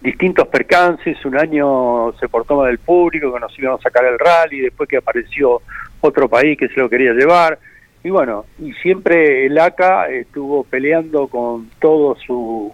distintos 0.00 0.46
percances, 0.48 1.22
un 1.24 1.38
año 1.38 2.12
se 2.18 2.28
portó 2.28 2.56
mal 2.56 2.66
del 2.66 2.78
público, 2.78 3.32
que 3.32 3.40
nos 3.40 3.58
iban 3.58 3.74
a 3.74 3.78
sacar 3.78 4.04
el 4.04 4.18
rally, 4.18 4.60
después 4.60 4.88
que 4.88 4.98
apareció 4.98 5.62
otro 6.00 6.28
país 6.28 6.58
que 6.58 6.68
se 6.68 6.80
lo 6.80 6.88
quería 6.88 7.12
llevar, 7.12 7.58
y 8.02 8.10
bueno, 8.10 8.44
y 8.58 8.72
siempre 8.74 9.46
el 9.46 9.58
ACA 9.58 10.08
estuvo 10.08 10.64
peleando 10.64 11.28
con 11.28 11.68
todo 11.80 12.16
su 12.16 12.72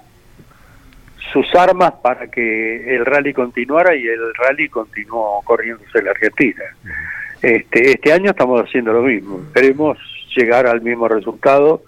sus 1.33 1.55
armas 1.55 1.93
para 2.03 2.29
que 2.29 2.95
el 2.95 3.05
rally 3.05 3.33
continuara 3.33 3.95
y 3.95 4.07
el 4.07 4.35
rally 4.35 4.69
continuó 4.69 5.41
corriéndose 5.43 5.99
en 5.99 6.05
la 6.05 6.11
Argentina. 6.13 6.63
Este, 7.43 7.93
este 7.93 8.13
año 8.13 8.31
estamos 8.31 8.63
haciendo 8.63 8.93
lo 8.93 9.03
mismo. 9.03 9.41
Queremos 9.55 9.99
llegar 10.35 10.67
al 10.67 10.81
mismo 10.81 11.09
resultado 11.09 11.83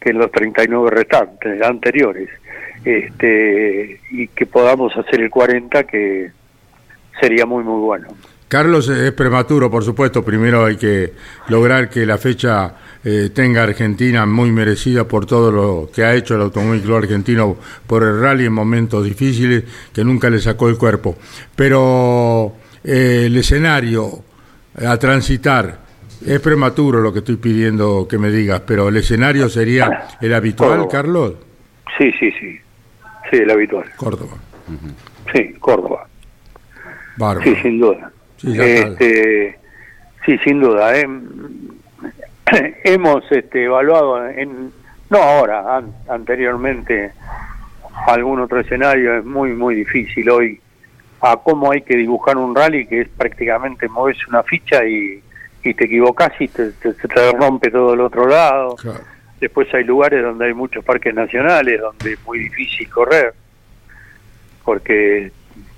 que 0.00 0.10
en 0.10 0.18
los 0.18 0.30
39 0.30 0.90
restantes 0.90 1.62
anteriores 1.62 2.28
este, 2.84 4.00
y 4.10 4.28
que 4.28 4.46
podamos 4.46 4.94
hacer 4.96 5.20
el 5.20 5.30
40 5.30 5.84
que 5.84 6.30
sería 7.20 7.46
muy 7.46 7.64
muy 7.64 7.80
bueno. 7.80 8.08
Carlos, 8.48 8.88
es 8.88 9.12
prematuro, 9.12 9.70
por 9.70 9.84
supuesto. 9.84 10.24
Primero 10.24 10.64
hay 10.64 10.76
que 10.76 11.12
lograr 11.48 11.88
que 11.88 12.06
la 12.06 12.18
fecha 12.18 12.74
eh, 13.02 13.30
tenga 13.34 13.62
Argentina 13.62 14.26
muy 14.26 14.52
merecida 14.52 15.08
por 15.08 15.26
todo 15.26 15.50
lo 15.50 15.90
que 15.92 16.04
ha 16.04 16.14
hecho 16.14 16.36
el 16.36 16.42
Automóvil 16.42 16.82
Club 16.82 16.96
Argentino 16.96 17.56
por 17.86 18.02
el 18.02 18.20
rally 18.20 18.46
en 18.46 18.52
momentos 18.52 19.04
difíciles 19.04 19.64
que 19.92 20.04
nunca 20.04 20.30
le 20.30 20.38
sacó 20.38 20.68
el 20.68 20.78
cuerpo. 20.78 21.16
Pero 21.56 22.54
eh, 22.84 23.24
el 23.26 23.36
escenario 23.36 24.22
a 24.76 24.96
transitar, 24.98 25.78
es 26.26 26.40
prematuro 26.40 27.00
lo 27.00 27.12
que 27.12 27.20
estoy 27.20 27.36
pidiendo 27.36 28.08
que 28.08 28.18
me 28.18 28.30
digas, 28.30 28.62
pero 28.66 28.88
el 28.88 28.96
escenario 28.96 29.48
sería 29.48 30.06
el 30.20 30.34
habitual, 30.34 30.88
Carlos. 30.88 31.34
Sí, 31.98 32.10
sí, 32.18 32.30
sí. 32.32 32.58
Sí, 33.30 33.36
el 33.36 33.50
habitual. 33.50 33.84
Córdoba. 33.96 34.36
Sí, 35.32 35.54
Córdoba. 35.60 36.08
Sí, 37.42 37.54
sin 37.62 37.78
duda. 37.78 38.10
Sí, 38.44 38.60
este, 38.60 39.58
sí 40.24 40.38
sin 40.38 40.60
duda. 40.60 40.96
¿eh? 40.98 41.06
hemos 42.84 43.30
este, 43.32 43.64
evaluado, 43.64 44.28
en, 44.28 44.72
no 45.10 45.18
ahora, 45.18 45.82
anteriormente, 46.08 47.12
algún 48.06 48.40
otro 48.40 48.60
escenario, 48.60 49.18
es 49.18 49.24
muy, 49.24 49.52
muy 49.52 49.76
difícil 49.76 50.28
hoy 50.30 50.60
a 51.20 51.36
cómo 51.36 51.72
hay 51.72 51.82
que 51.82 51.96
dibujar 51.96 52.36
un 52.36 52.54
rally 52.54 52.86
que 52.86 53.02
es 53.02 53.08
prácticamente 53.08 53.88
moverse 53.88 54.22
una 54.28 54.42
ficha 54.42 54.84
y, 54.84 55.22
y 55.62 55.74
te 55.74 55.86
equivocás 55.86 56.32
y 56.38 56.48
te, 56.48 56.72
te, 56.72 56.92
te 56.92 57.32
rompe 57.32 57.70
todo 57.70 57.94
el 57.94 58.00
otro 58.00 58.28
lado. 58.28 58.76
Claro. 58.76 59.00
Después 59.40 59.72
hay 59.74 59.84
lugares 59.84 60.22
donde 60.22 60.46
hay 60.46 60.54
muchos 60.54 60.84
parques 60.84 61.14
nacionales 61.14 61.80
donde 61.80 62.12
es 62.12 62.26
muy 62.26 62.40
difícil 62.40 62.88
correr, 62.90 63.34
porque 64.64 65.32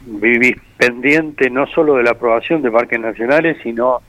vivís 0.04 0.56
pendiente 0.76 1.50
no 1.50 1.66
solo 1.66 1.96
de 1.96 2.02
la 2.02 2.10
aprobación 2.10 2.62
de 2.62 2.70
parques 2.70 3.00
nacionales, 3.00 3.56
sino 3.62 4.00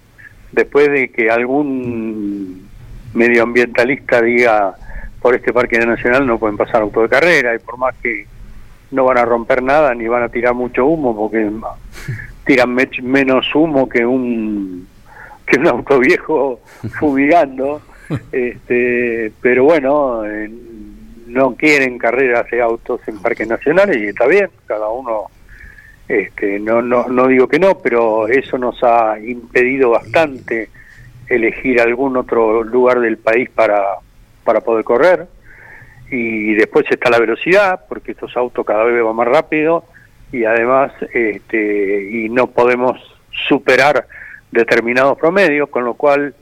después 0.52 0.90
de 0.92 1.10
que 1.10 1.30
algún 1.30 2.68
medioambientalista 3.14 4.22
diga 4.22 4.76
por 5.22 5.36
este 5.36 5.54
parque 5.54 5.80
nacional 5.80 6.26
no 6.26 6.38
pueden 6.38 6.58
pasar 6.58 6.82
auto 6.82 7.02
de 7.02 7.10
carrera 7.10 7.56
y 7.56 7.60
por 7.60 7.78
más 7.78 7.96
que 7.98 8.26
no 8.92 9.06
van 9.06 9.18
a 9.18 9.26
romper 9.26 9.64
nada 9.64 9.94
ni 9.94 10.08
van 10.08 10.24
a 10.24 10.30
tirar 10.30 10.54
mucho 10.54 10.86
humo 10.86 11.16
porque 11.16 11.50
tiran 12.46 12.76
menos 13.04 13.54
humo 13.56 13.90
que 13.90 14.06
un 14.06 14.88
que 15.46 15.60
un 15.60 15.68
auto 15.68 16.00
viejo 16.00 16.60
fumigando 17.00 17.82
este 18.32 19.32
pero 19.42 19.66
bueno 19.66 20.26
eh, 20.26 20.50
no 21.28 21.56
quieren 21.56 21.98
carreras 21.98 22.50
de 22.50 22.62
autos 22.62 23.02
en 23.08 23.20
parques 23.20 23.48
nacionales 23.48 23.98
y 23.98 24.08
está 24.08 24.28
bien 24.28 24.50
cada 24.66 24.88
uno 24.90 25.26
este 26.08 26.60
no 26.60 26.82
no 26.82 27.08
no 27.08 27.28
digo 27.28 27.48
que 27.48 27.60
no 27.60 27.80
pero 27.80 28.28
eso 28.28 28.58
nos 28.58 28.82
ha 28.82 29.20
impedido 29.20 29.90
bastante 29.90 30.70
elegir 31.28 31.82
algún 31.82 32.16
otro 32.18 32.64
lugar 32.64 33.00
del 33.00 33.18
país 33.18 33.50
para 33.50 33.84
para 34.48 34.62
poder 34.62 34.86
correr. 34.86 35.28
Y 36.10 36.54
después 36.54 36.86
está 36.90 37.10
la 37.10 37.20
velocidad 37.20 37.82
porque 37.90 38.14
estos 38.14 38.36
autos 38.38 38.66
cada 38.66 38.86
vez 38.86 39.04
van 39.04 39.16
más 39.16 39.28
rápido 39.28 39.84
y 40.32 40.46
además 40.46 40.94
este 41.14 42.10
y 42.10 42.30
no 42.30 42.48
podemos 42.48 42.98
superar 43.50 44.08
determinados 44.50 45.18
promedios 45.18 45.68
con 45.68 45.84
lo 45.84 45.96
cual 45.96 46.34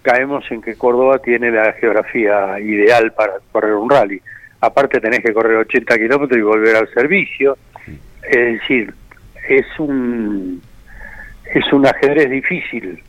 caemos 0.00 0.50
en 0.50 0.62
que 0.62 0.74
Córdoba 0.74 1.18
tiene 1.18 1.50
la 1.50 1.74
geografía 1.74 2.58
ideal 2.58 3.12
para 3.12 3.34
correr 3.52 3.74
un 3.74 3.90
rally. 3.90 4.22
Aparte 4.62 5.00
tenés 5.00 5.20
que 5.20 5.34
correr 5.34 5.58
80 5.58 5.98
kilómetros 5.98 6.38
y 6.38 6.42
volver 6.42 6.76
al 6.76 6.88
servicio. 6.94 7.58
Es 8.22 8.60
decir 8.60 8.94
es 9.48 9.66
un 9.78 10.62
es 11.52 11.72
un 11.72 11.86
ajedrez 11.86 12.30
difícil 12.30 13.02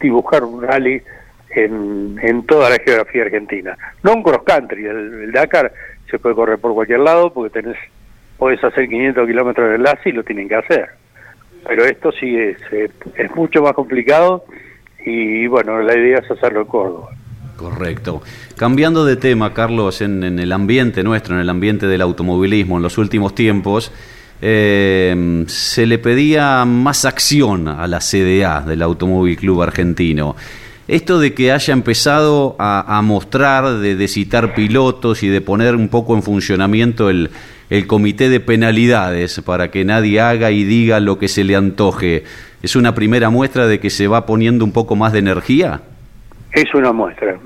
dibujar 0.00 0.44
un 0.44 0.62
rally 0.62 1.02
en, 1.50 2.18
en 2.22 2.44
toda 2.44 2.68
la 2.70 2.78
geografía 2.78 3.22
argentina. 3.22 3.76
No 4.02 4.14
un 4.14 4.22
cross 4.22 4.42
country, 4.44 4.86
el, 4.86 5.32
Dakar 5.32 5.72
se 6.10 6.18
puede 6.18 6.34
correr 6.34 6.58
por 6.58 6.74
cualquier 6.74 7.00
lado 7.00 7.32
porque 7.32 7.60
tenés 7.60 7.76
podés 8.36 8.62
hacer 8.62 8.86
500 8.86 9.26
kilómetros 9.26 9.70
de 9.70 9.76
enlace 9.76 10.10
y 10.10 10.12
lo 10.12 10.22
tienen 10.22 10.48
que 10.48 10.56
hacer. 10.56 10.90
Pero 11.66 11.84
esto 11.84 12.12
sí 12.12 12.36
es, 12.36 12.58
es, 12.70 12.90
es 13.14 13.34
mucho 13.34 13.62
más 13.62 13.72
complicado 13.72 14.44
y 15.04 15.46
bueno, 15.46 15.80
la 15.80 15.96
idea 15.96 16.18
es 16.18 16.30
hacerlo 16.30 16.60
en 16.60 16.66
Córdoba. 16.66 17.08
Correcto. 17.56 18.22
Cambiando 18.56 19.06
de 19.06 19.16
tema, 19.16 19.54
Carlos, 19.54 20.02
en, 20.02 20.22
en, 20.22 20.38
el 20.38 20.52
ambiente 20.52 21.02
nuestro, 21.02 21.34
en 21.34 21.40
el 21.40 21.48
ambiente 21.48 21.86
del 21.86 22.02
automovilismo, 22.02 22.76
en 22.76 22.82
los 22.82 22.98
últimos 22.98 23.34
tiempos, 23.34 23.90
eh, 24.42 25.44
se 25.46 25.86
le 25.86 25.98
pedía 25.98 26.64
más 26.64 27.04
acción 27.04 27.68
a 27.68 27.86
la 27.86 28.00
CDA 28.00 28.60
del 28.60 28.82
Automóvil 28.82 29.36
Club 29.36 29.62
Argentino. 29.62 30.36
Esto 30.88 31.18
de 31.18 31.34
que 31.34 31.50
haya 31.50 31.72
empezado 31.72 32.54
a, 32.58 33.00
mostrar, 33.02 33.78
de, 33.78 33.96
de, 33.96 34.08
citar 34.08 34.54
pilotos 34.54 35.24
y 35.24 35.28
de 35.28 35.40
poner 35.40 35.74
un 35.74 35.88
poco 35.88 36.14
en 36.14 36.22
funcionamiento 36.22 37.10
el, 37.10 37.30
el 37.70 37.86
comité 37.86 38.28
de 38.28 38.40
penalidades 38.40 39.40
para 39.40 39.70
que 39.70 39.84
nadie 39.84 40.20
haga 40.20 40.50
y 40.50 40.64
diga 40.64 41.00
lo 41.00 41.18
que 41.18 41.28
se 41.28 41.44
le 41.44 41.56
antoje, 41.56 42.24
¿es 42.62 42.76
una 42.76 42.94
primera 42.94 43.30
muestra 43.30 43.66
de 43.66 43.80
que 43.80 43.90
se 43.90 44.06
va 44.06 44.26
poniendo 44.26 44.64
un 44.64 44.72
poco 44.72 44.96
más 44.96 45.12
de 45.12 45.18
energía? 45.18 45.80
Es 46.52 46.72
una 46.74 46.92
muestra, 46.92 47.36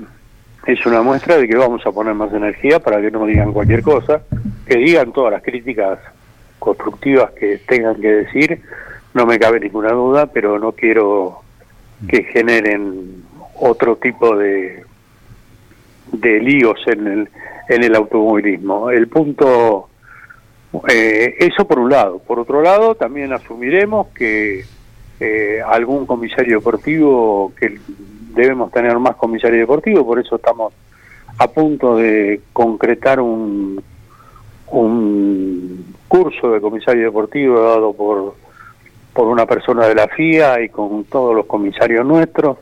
es 0.67 0.85
una 0.85 1.01
muestra 1.01 1.37
de 1.37 1.47
que 1.47 1.57
vamos 1.57 1.85
a 1.85 1.91
poner 1.91 2.13
más 2.13 2.31
energía 2.33 2.79
para 2.79 3.01
que 3.01 3.09
no 3.09 3.25
digan 3.25 3.51
cualquier 3.51 3.81
cosa, 3.81 4.21
que 4.67 4.77
digan 4.77 5.11
todas 5.11 5.33
las 5.33 5.41
críticas 5.41 5.99
constructivas 6.61 7.31
que 7.31 7.57
tengan 7.57 7.99
que 7.99 8.07
decir, 8.07 8.61
no 9.15 9.25
me 9.25 9.39
cabe 9.39 9.59
ninguna 9.59 9.91
duda, 9.91 10.27
pero 10.27 10.59
no 10.59 10.73
quiero 10.73 11.41
que 12.07 12.23
generen 12.23 13.23
otro 13.59 13.95
tipo 13.95 14.37
de 14.37 14.85
de 16.11 16.39
líos 16.39 16.79
en 16.87 17.07
el 17.07 17.29
en 17.67 17.83
el 17.83 17.95
automovilismo. 17.95 18.91
El 18.91 19.07
punto 19.07 19.89
eh, 20.87 21.35
eso 21.39 21.65
por 21.65 21.79
un 21.79 21.89
lado, 21.89 22.19
por 22.19 22.39
otro 22.39 22.61
lado 22.61 22.93
también 22.93 23.33
asumiremos 23.33 24.07
que 24.09 24.63
eh, 25.19 25.61
algún 25.65 26.05
comisario 26.05 26.57
deportivo 26.57 27.53
que 27.59 27.79
debemos 28.35 28.71
tener 28.71 28.97
más 28.99 29.15
comisario 29.15 29.59
deportivo, 29.59 30.05
por 30.05 30.19
eso 30.19 30.35
estamos 30.35 30.73
a 31.39 31.47
punto 31.47 31.97
de 31.97 32.41
concretar 32.53 33.19
un 33.19 33.81
un 34.71 36.00
curso 36.11 36.51
de 36.51 36.59
comisario 36.59 37.05
deportivo 37.05 37.61
dado 37.61 37.93
por 37.93 38.35
por 39.13 39.27
una 39.27 39.45
persona 39.45 39.87
de 39.87 39.95
la 39.95 40.09
FIA 40.09 40.61
y 40.61 40.67
con 40.67 41.05
todos 41.05 41.33
los 41.33 41.45
comisarios 41.45 42.05
nuestros 42.05 42.57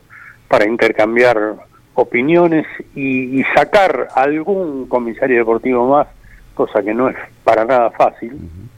para 0.46 0.68
intercambiar 0.68 1.56
opiniones 1.94 2.64
y, 2.94 3.40
y, 3.40 3.44
sacar 3.54 4.06
algún 4.14 4.86
comisario 4.86 5.38
deportivo 5.38 5.88
más, 5.88 6.06
cosa 6.54 6.80
que 6.82 6.94
no 6.94 7.08
es 7.08 7.16
para 7.42 7.64
nada 7.64 7.90
fácil. 7.90 8.34
Uh 8.34 8.36
-huh. 8.36 8.68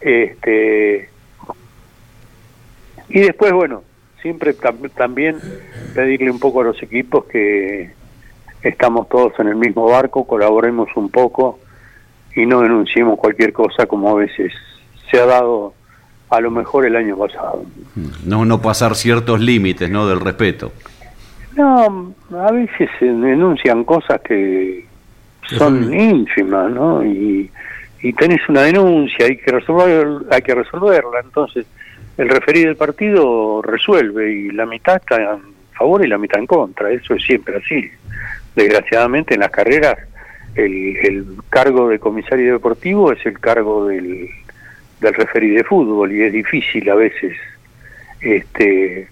Este 0.00 1.08
y 3.08 3.20
después, 3.20 3.52
bueno, 3.52 3.82
siempre 4.20 4.52
tam 4.52 4.76
también 4.90 5.36
pedirle 5.94 6.30
un 6.30 6.40
poco 6.40 6.60
a 6.60 6.64
los 6.64 6.82
equipos 6.82 7.24
que 7.24 7.90
estamos 8.62 9.08
todos 9.08 9.32
en 9.38 9.48
el 9.48 9.56
mismo 9.56 9.86
barco, 9.86 10.26
colaboremos 10.26 10.88
un 10.94 11.08
poco 11.08 11.58
y 12.34 12.46
no 12.46 12.60
denunciemos 12.60 13.18
cualquier 13.18 13.52
cosa 13.52 13.86
como 13.86 14.10
a 14.10 14.14
veces 14.14 14.52
se 15.10 15.20
ha 15.20 15.26
dado 15.26 15.74
a 16.30 16.40
lo 16.40 16.50
mejor 16.50 16.86
el 16.86 16.96
año 16.96 17.16
pasado. 17.16 17.64
No, 18.24 18.44
no 18.44 18.60
pasar 18.60 18.94
ciertos 18.96 19.40
límites, 19.40 19.88
¿no? 19.90 20.06
Del 20.08 20.20
respeto. 20.20 20.72
No, 21.56 22.14
a 22.36 22.52
veces 22.52 22.90
se 22.98 23.06
denuncian 23.06 23.84
cosas 23.84 24.20
que 24.22 24.84
son 25.56 25.94
ínfimas, 25.94 26.70
¿no? 26.72 27.04
Y, 27.04 27.50
y 28.02 28.12
tenés 28.14 28.40
una 28.48 28.62
denuncia, 28.62 29.26
hay 29.26 29.36
que 29.36 29.52
resolver, 29.52 30.06
hay 30.30 30.42
que 30.42 30.54
resolverla. 30.54 31.20
Entonces, 31.22 31.66
el 32.16 32.28
referir 32.28 32.66
del 32.66 32.76
partido 32.76 33.62
resuelve 33.62 34.32
y 34.32 34.50
la 34.50 34.66
mitad 34.66 34.96
está 34.96 35.16
en 35.16 35.54
favor 35.72 36.04
y 36.04 36.08
la 36.08 36.18
mitad 36.18 36.40
en 36.40 36.46
contra. 36.46 36.90
Eso 36.90 37.14
es 37.14 37.22
siempre 37.22 37.56
así. 37.56 37.88
Desgraciadamente 38.56 39.34
en 39.34 39.40
las 39.40 39.50
carreras 39.50 39.96
el, 40.54 41.26
cargo 41.50 41.88
de 41.88 41.98
comisario 41.98 42.52
deportivo 42.52 43.12
es 43.12 43.24
el 43.26 43.38
cargo 43.38 43.86
del, 43.86 44.28
del 45.00 45.14
referí 45.14 45.50
de 45.50 45.64
fútbol 45.64 46.12
y 46.12 46.22
es 46.22 46.32
difícil 46.32 46.88
a 46.90 46.94
veces 46.94 47.36
este 48.20 49.08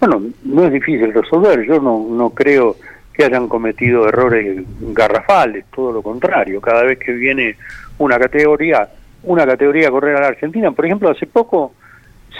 bueno 0.00 0.22
no 0.44 0.64
es 0.64 0.72
difícil 0.72 1.12
resolver 1.12 1.64
yo 1.66 1.80
no 1.80 2.06
no 2.10 2.30
creo 2.30 2.76
que 3.12 3.24
hayan 3.24 3.48
cometido 3.48 4.08
errores 4.08 4.62
garrafales 4.80 5.64
todo 5.74 5.92
lo 5.92 6.02
contrario 6.02 6.60
cada 6.60 6.82
vez 6.82 6.98
que 6.98 7.12
viene 7.12 7.56
una 7.98 8.18
categoría 8.18 8.88
una 9.22 9.46
categoría 9.46 9.88
a 9.88 9.90
correr 9.90 10.16
a 10.16 10.20
la 10.20 10.28
Argentina 10.28 10.70
por 10.72 10.86
ejemplo 10.86 11.10
hace 11.10 11.26
poco 11.26 11.74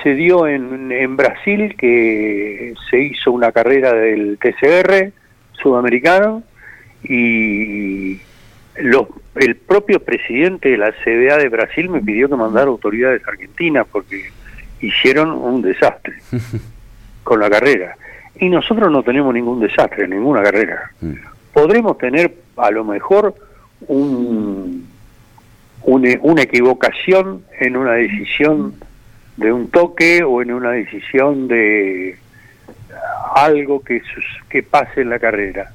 se 0.02 0.14
dio 0.14 0.46
en, 0.46 0.92
en 0.92 1.16
Brasil 1.16 1.74
que 1.76 2.74
se 2.90 3.00
hizo 3.00 3.32
una 3.32 3.52
carrera 3.52 3.92
del 3.92 4.38
TCR 4.38 5.12
sudamericano 5.52 6.42
y 7.02 8.20
los, 8.80 9.06
el 9.34 9.56
propio 9.56 10.00
presidente 10.00 10.70
de 10.70 10.78
la 10.78 10.92
CBA 10.92 11.38
de 11.38 11.48
Brasil 11.48 11.88
me 11.88 12.00
pidió 12.00 12.28
que 12.28 12.36
mandara 12.36 12.66
autoridades 12.66 13.26
argentinas 13.26 13.86
porque 13.90 14.30
hicieron 14.80 15.30
un 15.32 15.62
desastre 15.62 16.14
con 17.24 17.40
la 17.40 17.50
carrera. 17.50 17.96
Y 18.36 18.48
nosotros 18.48 18.90
no 18.90 19.02
tenemos 19.02 19.34
ningún 19.34 19.60
desastre 19.60 20.06
ninguna 20.06 20.42
carrera. 20.42 20.92
Podremos 21.52 21.98
tener 21.98 22.36
a 22.56 22.70
lo 22.70 22.84
mejor 22.84 23.34
un, 23.88 24.86
un, 25.82 26.18
una 26.22 26.42
equivocación 26.42 27.42
en 27.58 27.76
una 27.76 27.94
decisión 27.94 28.74
de 29.36 29.52
un 29.52 29.68
toque 29.70 30.22
o 30.22 30.42
en 30.42 30.52
una 30.52 30.72
decisión 30.72 31.48
de 31.48 32.16
algo 33.34 33.82
que, 33.82 34.02
que 34.48 34.62
pase 34.62 35.00
en 35.00 35.10
la 35.10 35.18
carrera. 35.18 35.72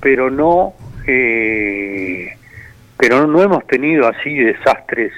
Pero 0.00 0.30
no 0.30 0.74
eh, 1.06 2.36
pero 2.96 3.26
no 3.26 3.42
hemos 3.42 3.66
tenido 3.66 4.06
así 4.06 4.34
desastres 4.34 5.12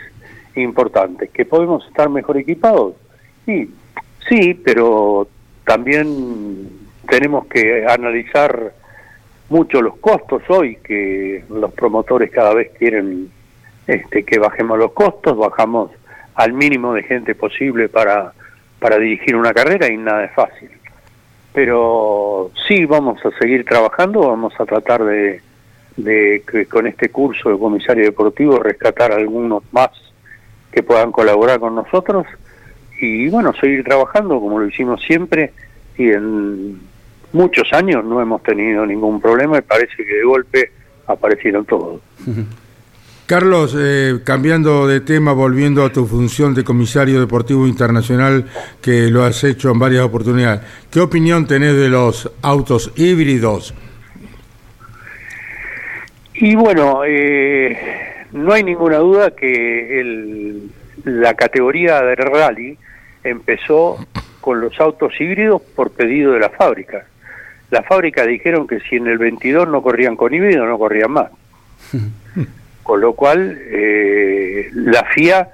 importantes. 0.55 1.31
¿Que 1.31 1.45
podemos 1.45 1.87
estar 1.87 2.09
mejor 2.09 2.39
equipados? 2.39 2.95
Sí, 3.45 3.73
sí, 4.29 4.55
pero 4.55 5.29
también 5.65 6.69
tenemos 7.09 7.47
que 7.47 7.87
analizar 7.87 8.73
mucho 9.49 9.81
los 9.81 9.97
costos 9.99 10.43
hoy, 10.49 10.77
que 10.83 11.45
los 11.49 11.73
promotores 11.73 12.31
cada 12.31 12.55
vez 12.55 12.71
quieren 12.79 13.31
este, 13.87 14.25
que 14.25 14.39
bajemos 14.39 14.79
los 14.79 14.93
costos, 14.93 15.37
bajamos 15.37 15.91
al 16.35 16.53
mínimo 16.53 16.93
de 16.93 17.05
gente 17.05 17.35
posible 17.35 17.89
para, 17.89 18.33
para 18.81 18.99
dirigir 18.99 19.37
una 19.37 19.53
carrera 19.53 19.91
y 19.91 19.97
nada 19.97 20.25
es 20.25 20.33
fácil. 20.33 20.71
Pero 21.53 22.51
sí 22.67 22.85
vamos 22.85 23.25
a 23.25 23.31
seguir 23.39 23.65
trabajando, 23.65 24.21
vamos 24.21 24.53
a 24.59 24.67
tratar 24.67 25.05
de, 25.05 25.41
de 25.97 26.43
que 26.51 26.67
con 26.67 26.87
este 26.87 27.09
curso 27.09 27.51
de 27.51 27.59
comisario 27.59 28.05
deportivo 28.05 28.59
rescatar 28.59 29.13
algunos 29.13 29.63
más 29.73 29.91
que 30.71 30.83
puedan 30.83 31.11
colaborar 31.11 31.59
con 31.59 31.75
nosotros 31.75 32.27
y 33.01 33.29
bueno, 33.29 33.55
seguir 33.61 33.85
trabajando 33.85 34.41
como 34.41 34.59
lo 34.59 34.67
hicimos 34.67 35.01
siempre 35.03 35.53
y 35.97 36.11
en 36.11 36.79
muchos 37.33 37.73
años 37.73 38.05
no 38.05 38.21
hemos 38.21 38.43
tenido 38.43 38.85
ningún 38.85 39.21
problema 39.21 39.59
y 39.59 39.63
parece 39.63 39.97
que 39.97 40.15
de 40.15 40.25
golpe 40.25 40.71
aparecieron 41.07 41.65
todos. 41.65 42.01
Carlos, 43.27 43.75
eh, 43.77 44.21
cambiando 44.23 44.87
de 44.87 45.01
tema, 45.01 45.33
volviendo 45.33 45.85
a 45.85 45.93
tu 45.93 46.07
función 46.07 46.55
de 46.55 46.63
comisario 46.63 47.19
deportivo 47.19 47.67
internacional, 47.67 48.47
que 48.81 49.11
lo 49.11 49.25
has 49.25 49.43
hecho 49.43 49.71
en 49.71 49.79
varias 49.79 50.05
oportunidades, 50.05 50.61
¿qué 50.91 51.01
opinión 51.01 51.47
tenés 51.47 51.75
de 51.75 51.89
los 51.89 52.31
autos 52.43 52.93
híbridos? 52.97 53.75
Y 56.39 56.55
bueno, 56.55 57.03
eh, 57.07 57.79
no 58.33 58.53
hay 58.53 58.63
ninguna 58.63 58.99
duda 58.99 59.31
que 59.31 60.01
el, 60.01 60.71
la 61.05 61.35
categoría 61.35 62.03
de 62.03 62.15
rally 62.17 62.79
empezó 63.25 63.99
con 64.41 64.61
los 64.61 64.79
autos 64.81 65.19
híbridos 65.21 65.63
por 65.63 65.91
pedido 65.91 66.33
de 66.33 66.41
la 66.41 66.51
fábrica. 66.51 67.07
La 67.71 67.83
fábrica 67.83 68.25
dijeron 68.25 68.67
que 68.67 68.81
si 68.81 68.97
en 68.97 69.07
el 69.09 69.19
22 69.19 69.69
no 69.69 69.83
corrían 69.83 70.17
con 70.17 70.33
híbrido, 70.33 70.67
no 70.67 70.79
corrían 70.79 71.11
más. 71.11 71.31
Con 72.83 73.01
lo 73.01 73.15
cual, 73.15 73.59
eh, 73.61 74.71
la 74.73 75.05
FIA 75.07 75.49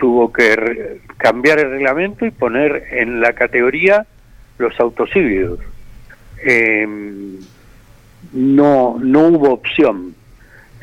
tuvo 0.00 0.32
que 0.32 0.98
cambiar 1.16 1.60
el 1.60 1.70
reglamento 1.70 2.26
y 2.26 2.32
poner 2.32 2.88
en 2.90 3.20
la 3.20 3.32
categoría 3.32 4.04
los 4.58 4.78
autos 4.80 5.14
híbridos. 5.14 5.60
Em, 6.42 7.38
no, 8.34 8.98
no 9.00 9.28
hubo 9.28 9.52
opción. 9.52 10.14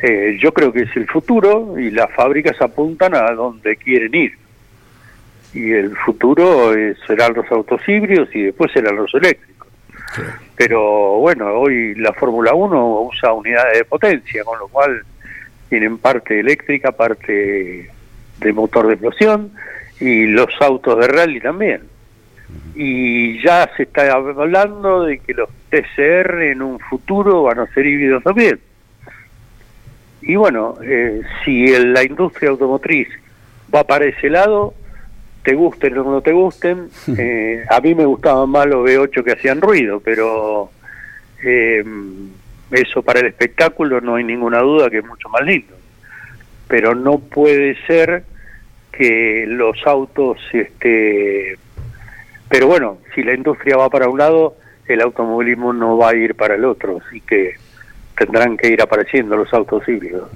Eh, 0.02 0.38
yo 0.42 0.52
creo 0.54 0.74
que 0.74 0.84
es 0.84 0.96
el 0.96 1.08
futuro 1.08 1.78
y 1.78 1.92
las 1.92 2.12
fábricas 2.12 2.60
apuntan 2.62 3.14
a 3.14 3.32
donde 3.32 3.76
quieren 3.76 4.16
ir. 4.16 4.32
Y 5.54 5.72
el 5.72 5.96
futuro 5.96 6.74
serán 7.06 7.34
los 7.34 7.52
autos 7.52 7.82
híbridos 7.88 8.30
y 8.34 8.44
después 8.44 8.72
serán 8.72 8.96
los 8.96 9.14
eléctricos. 9.14 9.68
Pero 10.56 11.18
bueno, 11.18 11.48
hoy 11.54 11.94
la 11.96 12.14
Fórmula 12.14 12.54
1 12.54 13.02
usa 13.02 13.34
unidades 13.34 13.80
de 13.80 13.86
potencia, 13.86 14.44
con 14.44 14.58
lo 14.58 14.68
cual 14.68 15.04
tienen 15.70 15.98
parte 15.98 16.40
eléctrica, 16.40 16.92
parte 16.92 17.90
de 18.40 18.54
motor 18.54 18.88
de 18.88 18.94
explosión 18.94 19.52
y 20.00 20.26
los 20.28 20.50
autos 20.62 21.00
de 21.00 21.08
rally 21.08 21.40
también. 21.40 21.91
Y 22.76 23.42
ya 23.44 23.70
se 23.76 23.84
está 23.84 24.12
hablando 24.14 25.04
de 25.04 25.20
que 25.20 25.34
los 25.34 25.50
TCR 25.70 26.42
en 26.44 26.62
un 26.62 26.80
futuro 26.80 27.44
van 27.44 27.60
a 27.60 27.68
ser 27.74 27.86
híbridos 27.86 28.24
también. 28.24 28.60
Y 30.22 30.36
bueno, 30.36 30.78
eh, 30.84 31.22
si 31.44 31.68
la 31.68 32.04
industria 32.04 32.52
automotriz 32.52 33.08
va 33.74 33.84
para 33.84 34.06
ese 34.06 34.30
lado, 34.30 34.74
te 35.44 35.56
gusten 35.56 35.98
o 35.98 36.04
no 36.04 36.22
te 36.22 36.32
gusten, 36.32 36.90
eh, 37.18 37.64
a 37.70 37.80
mí 37.82 37.96
me 37.96 38.06
gustaban 38.06 38.50
más 38.50 38.68
los 38.68 38.88
V8 38.88 39.24
que 39.24 39.32
hacían 39.32 39.62
ruido, 39.62 40.00
pero 40.00 40.70
eh, 41.44 41.84
eso 42.72 43.02
para 43.02 43.20
el 43.20 43.28
espectáculo 43.28 44.00
no 44.02 44.16
hay 44.16 44.24
ninguna 44.24 44.60
duda 44.60 44.90
que 44.90 45.00
es 45.00 45.06
mucho 45.06 45.30
más 45.30 45.44
lindo. 45.44 45.76
Pero 46.68 46.96
no 46.96 47.20
puede 47.20 47.76
ser 47.86 48.24
que 48.92 49.46
los 49.48 49.76
autos, 49.86 50.38
este, 50.54 51.58
pero 52.52 52.68
bueno, 52.68 52.98
si 53.16 53.24
la 53.24 53.34
industria 53.34 53.78
va 53.78 53.90
para 53.90 54.10
un 54.10 54.18
lado, 54.18 54.56
el 54.86 55.02
automovilismo 55.02 55.72
no 55.72 55.98
va 55.98 56.10
a 56.10 56.16
ir 56.16 56.36
para 56.36 56.56
el 56.56 56.66
otro, 56.66 57.00
así 57.08 57.22
que 57.22 57.56
tendrán 58.18 58.58
que 58.58 58.68
ir 58.68 58.82
apareciendo 58.82 59.38
los 59.38 59.52
autos 59.54 59.88
híbridos. 59.88 60.30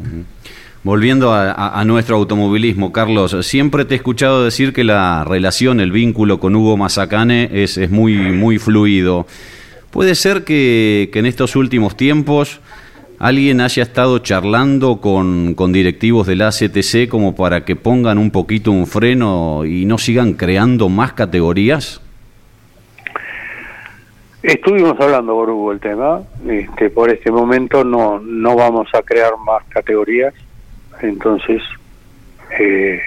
Volviendo 0.81 1.33
a, 1.33 1.83
nuestro 1.83 2.15
automovilismo, 2.15 2.93
Carlos, 2.93 3.35
siempre 3.45 3.83
te 3.83 3.95
he 3.95 3.97
escuchado 3.97 4.45
decir 4.45 4.71
que 4.71 4.85
la 4.85 5.25
relación, 5.25 5.81
el 5.81 5.91
vínculo 5.91 6.39
con 6.39 6.55
Hugo 6.55 6.77
Mazacane 6.77 7.49
es, 7.51 7.77
es 7.77 7.89
muy, 7.89 8.15
muy 8.15 8.59
fluido. 8.59 9.27
¿Puede 9.91 10.15
ser 10.15 10.45
que, 10.45 11.11
en 11.13 11.25
estos 11.25 11.57
últimos 11.57 11.97
tiempos 11.97 12.61
alguien 13.19 13.59
haya 13.59 13.83
estado 13.83 14.19
charlando 14.19 15.01
con, 15.01 15.53
con 15.53 15.73
directivos 15.73 16.27
del 16.27 16.43
ACTC 16.43 17.09
como 17.09 17.35
para 17.35 17.65
que 17.65 17.75
pongan 17.75 18.17
un 18.17 18.31
poquito 18.31 18.71
un 18.71 18.87
freno 18.87 19.65
y 19.65 19.85
no 19.85 19.97
sigan 19.97 20.33
creando 20.33 20.87
más 20.87 21.11
categorías? 21.11 22.01
Estuvimos 24.45 24.95
hablando 24.99 25.33
por 25.33 25.49
Hugo 25.49 25.71
el 25.71 25.79
tema, 25.79 26.21
este, 26.47 26.91
por 26.91 27.09
este 27.09 27.31
momento 27.31 27.83
no, 27.83 28.19
no 28.19 28.55
vamos 28.55 28.87
a 28.93 29.01
crear 29.01 29.31
más 29.43 29.63
categorías, 29.69 30.35
entonces 31.01 31.63
eh, 32.59 33.01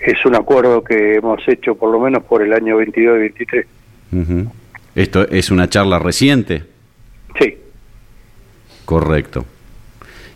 es 0.00 0.26
un 0.26 0.34
acuerdo 0.34 0.82
que 0.82 1.14
hemos 1.14 1.46
hecho 1.46 1.76
por 1.76 1.92
lo 1.92 2.00
menos 2.00 2.24
por 2.24 2.42
el 2.42 2.52
año 2.52 2.78
22 2.78 3.16
y 3.16 3.20
23. 3.20 3.66
¿Esto 4.96 5.28
es 5.28 5.52
una 5.52 5.68
charla 5.68 6.00
reciente? 6.00 6.64
Sí. 7.38 7.56
Correcto. 8.84 9.44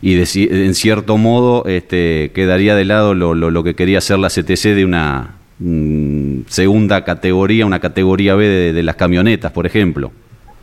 Y 0.01 0.21
en 0.21 0.75
cierto 0.77 1.17
modo 1.17 1.65
este, 1.67 2.31
quedaría 2.33 2.77
de 2.77 2.85
lado 2.85 3.13
lo, 3.13 3.35
lo, 3.35 3.65
que 3.65 3.75
quería 3.75 3.99
hacer 3.99 4.21
la 4.21 4.29
CTC 4.29 4.77
de 4.77 4.85
una 4.85 5.35
mm, 5.59 6.43
segunda 6.47 7.03
categoría, 7.03 7.67
una 7.67 7.81
categoría 7.81 8.37
B 8.37 8.73
de, 8.73 8.83
las 8.85 8.95
camionetas, 8.95 9.51
por 9.51 9.67
ejemplo. 9.67 10.13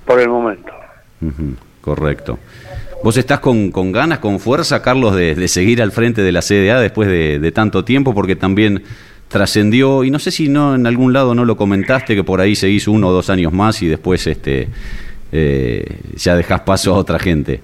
Por 0.05 0.19
el 0.19 0.29
momento. 0.29 0.71
correcto. 1.81 2.39
¿Vos 3.03 3.17
estás 3.17 3.39
con, 3.39 3.71
con, 3.71 3.91
ganas, 3.91 4.19
con 4.19 4.39
fuerza, 4.39 4.81
Carlos, 4.81 5.15
de, 5.15 5.35
de, 5.35 5.47
seguir 5.47 5.81
al 5.81 5.91
frente 5.91 6.21
de 6.21 6.31
la 6.31 6.41
CDA 6.41 6.79
después 6.79 7.07
de, 7.07 7.39
de 7.39 7.51
tanto 7.51 7.85
tiempo? 7.85 8.13
Porque 8.13 8.35
también 8.35 8.83
trascendió, 9.27 10.03
y 10.03 10.11
no 10.11 10.19
sé 10.19 10.31
si 10.31 10.49
no 10.49 10.75
en 10.75 10.87
algún 10.87 11.13
lado 11.13 11.35
no 11.35 11.45
lo 11.45 11.57
comentaste, 11.57 12.15
que 12.15 12.23
por 12.23 12.41
ahí 12.41 12.55
se 12.55 12.69
hizo 12.69 12.91
uno 12.91 13.09
o 13.09 13.11
dos 13.11 13.29
años 13.29 13.51
más 13.51 13.81
y 13.81 13.87
después 13.87 14.25
este 14.27 14.69
eh, 15.31 15.99
ya 16.15 16.35
dejas 16.35 16.61
paso 16.61 16.93
a 16.95 16.97
otra 16.97 17.19
gente. 17.19 17.59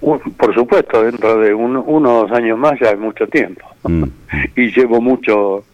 Por 0.00 0.54
supuesto, 0.54 1.02
dentro 1.02 1.38
de 1.38 1.54
uno, 1.54 1.84
uno 1.86 2.18
o 2.18 2.22
dos 2.22 2.32
años 2.32 2.58
más 2.58 2.78
ya 2.80 2.90
hay 2.90 2.96
mucho 2.96 3.26
tiempo. 3.26 3.64
Mm. 3.84 4.04
y 4.56 4.70
llevo 4.72 5.00
mucho 5.00 5.64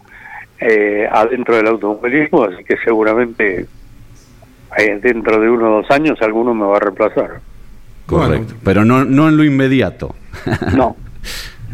eh, 0.60 1.08
adentro 1.10 1.56
del 1.56 1.68
automovilismo, 1.68 2.44
así 2.44 2.64
que 2.64 2.76
seguramente 2.84 3.66
dentro 5.02 5.40
de 5.40 5.50
uno 5.50 5.70
o 5.70 5.82
dos 5.82 5.90
años 5.90 6.18
alguno 6.20 6.54
me 6.54 6.66
va 6.66 6.76
a 6.76 6.80
reemplazar. 6.80 7.40
Correcto, 8.06 8.54
pero 8.64 8.84
no, 8.84 9.04
no 9.04 9.28
en 9.28 9.36
lo 9.36 9.44
inmediato. 9.44 10.14
no, 10.76 10.96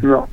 no. 0.01 0.27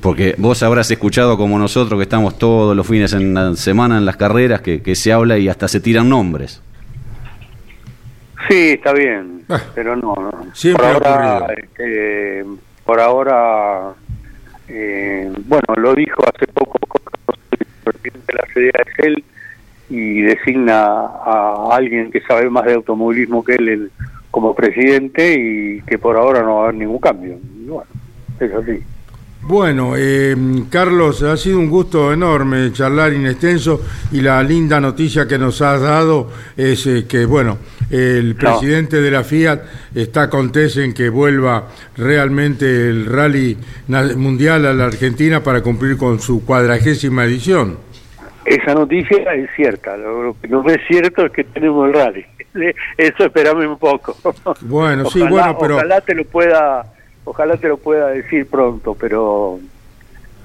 Porque 0.00 0.34
vos 0.38 0.62
habrás 0.62 0.90
escuchado 0.90 1.36
como 1.36 1.58
nosotros 1.58 1.98
que 1.98 2.04
estamos 2.04 2.38
todos 2.38 2.74
los 2.74 2.86
fines 2.86 3.12
en 3.12 3.34
la 3.34 3.54
semana 3.54 3.98
en 3.98 4.06
las 4.06 4.16
carreras 4.16 4.62
que, 4.62 4.94
se 4.94 5.12
habla 5.12 5.38
y 5.38 5.48
hasta 5.48 5.68
se 5.68 5.80
tiran 5.80 6.08
nombres. 6.08 6.62
Sí, 8.48 8.70
está 8.70 8.92
bien, 8.92 9.44
ah. 9.50 9.60
pero 9.74 9.94
no, 9.96 10.14
por 10.14 10.84
ahora, 10.84 11.46
este, 11.56 12.44
por 12.84 12.98
ahora, 12.98 13.92
eh, 14.68 15.30
bueno, 15.44 15.74
lo 15.76 15.94
dijo 15.94 16.22
hace 16.34 16.46
poco 16.46 16.78
el 17.52 17.66
presidente 17.84 18.32
de 18.32 18.34
la 18.34 18.46
CDA 18.54 18.82
es 18.82 19.04
él 19.04 19.24
y 19.90 20.22
designa 20.22 20.82
a 20.82 21.68
alguien 21.72 22.10
que 22.10 22.20
sabe 22.22 22.48
más 22.48 22.64
de 22.64 22.74
automovilismo 22.74 23.44
que 23.44 23.56
él 23.56 23.90
como 24.30 24.54
presidente 24.54 25.34
y 25.34 25.82
que 25.82 25.98
por 25.98 26.16
ahora 26.16 26.42
no 26.42 26.54
va 26.54 26.60
a 26.60 26.64
haber 26.64 26.76
ningún 26.76 26.98
cambio. 26.98 27.36
bueno, 27.66 27.90
es 28.38 28.52
así. 28.54 28.82
Bueno, 29.42 29.94
eh, 29.96 30.36
Carlos, 30.68 31.22
ha 31.22 31.36
sido 31.36 31.58
un 31.58 31.70
gusto 31.70 32.12
enorme 32.12 32.72
charlar 32.72 33.14
inextenso 33.14 33.80
y 34.12 34.20
la 34.20 34.42
linda 34.42 34.78
noticia 34.80 35.26
que 35.26 35.38
nos 35.38 35.62
has 35.62 35.80
dado 35.80 36.30
es 36.56 36.86
eh, 36.86 37.06
que, 37.08 37.24
bueno, 37.24 37.56
el 37.90 38.36
presidente 38.36 39.00
de 39.00 39.10
la 39.10 39.24
Fiat 39.24 39.60
está 39.94 40.28
contento 40.28 40.80
en 40.80 40.92
que 40.92 41.08
vuelva 41.08 41.68
realmente 41.96 42.90
el 42.90 43.06
rally 43.06 43.56
mundial 44.16 44.66
a 44.66 44.74
la 44.74 44.84
Argentina 44.84 45.42
para 45.42 45.62
cumplir 45.62 45.96
con 45.96 46.20
su 46.20 46.44
cuadragésima 46.44 47.24
edición. 47.24 47.89
Esa 48.44 48.74
noticia 48.74 49.34
es 49.34 49.50
cierta, 49.54 49.96
lo 49.96 50.34
que 50.40 50.48
no 50.48 50.66
es 50.68 50.80
cierto 50.88 51.26
es 51.26 51.32
que 51.32 51.44
tenemos 51.44 51.88
el 51.88 51.94
rally. 51.94 52.26
Eso 52.96 53.24
esperame 53.24 53.66
un 53.66 53.78
poco. 53.78 54.16
Bueno, 54.62 55.04
sí, 55.10 55.22
bueno, 55.22 55.56
pero... 55.58 55.76
Ojalá 55.76 56.00
te 56.00 56.14
lo 56.14 56.24
pueda 56.24 56.84
ojalá 57.24 57.56
te 57.56 57.68
lo 57.68 57.76
pueda 57.76 58.08
decir 58.08 58.48
pronto, 58.48 58.96
pero 58.98 59.60